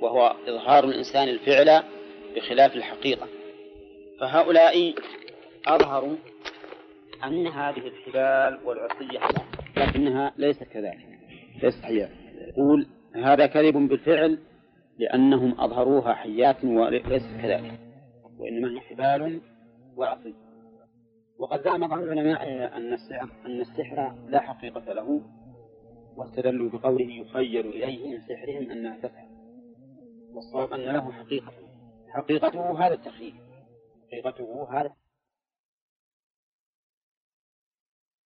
[0.00, 1.82] وهو إظهار الإنسان الفعل
[2.36, 3.28] بخلاف الحقيقة.
[4.20, 4.94] فهؤلاء
[5.66, 6.16] أظهروا
[7.24, 9.20] أن هذه الحبال والعصية
[9.76, 11.18] لكنها ليست كذلك
[11.62, 12.08] ليست حياة.
[12.48, 14.38] يقول هذا كذب بالفعل
[14.98, 17.78] لأنهم أظهروها حيات وليست كذلك
[18.38, 19.40] وإنما هي حبال
[19.96, 20.34] وعصي
[21.38, 22.42] وقد زعم بعض العلماء
[22.76, 25.20] أن السحر أن السحر لا حقيقة له
[26.16, 29.28] واستدلوا بقوله يخيل إليه من سحرهم أنها تسحر.
[30.34, 31.52] والصواب أن له حقيقة
[32.08, 33.34] حقيقته هذا التخيل
[34.06, 34.90] حقيقته هذا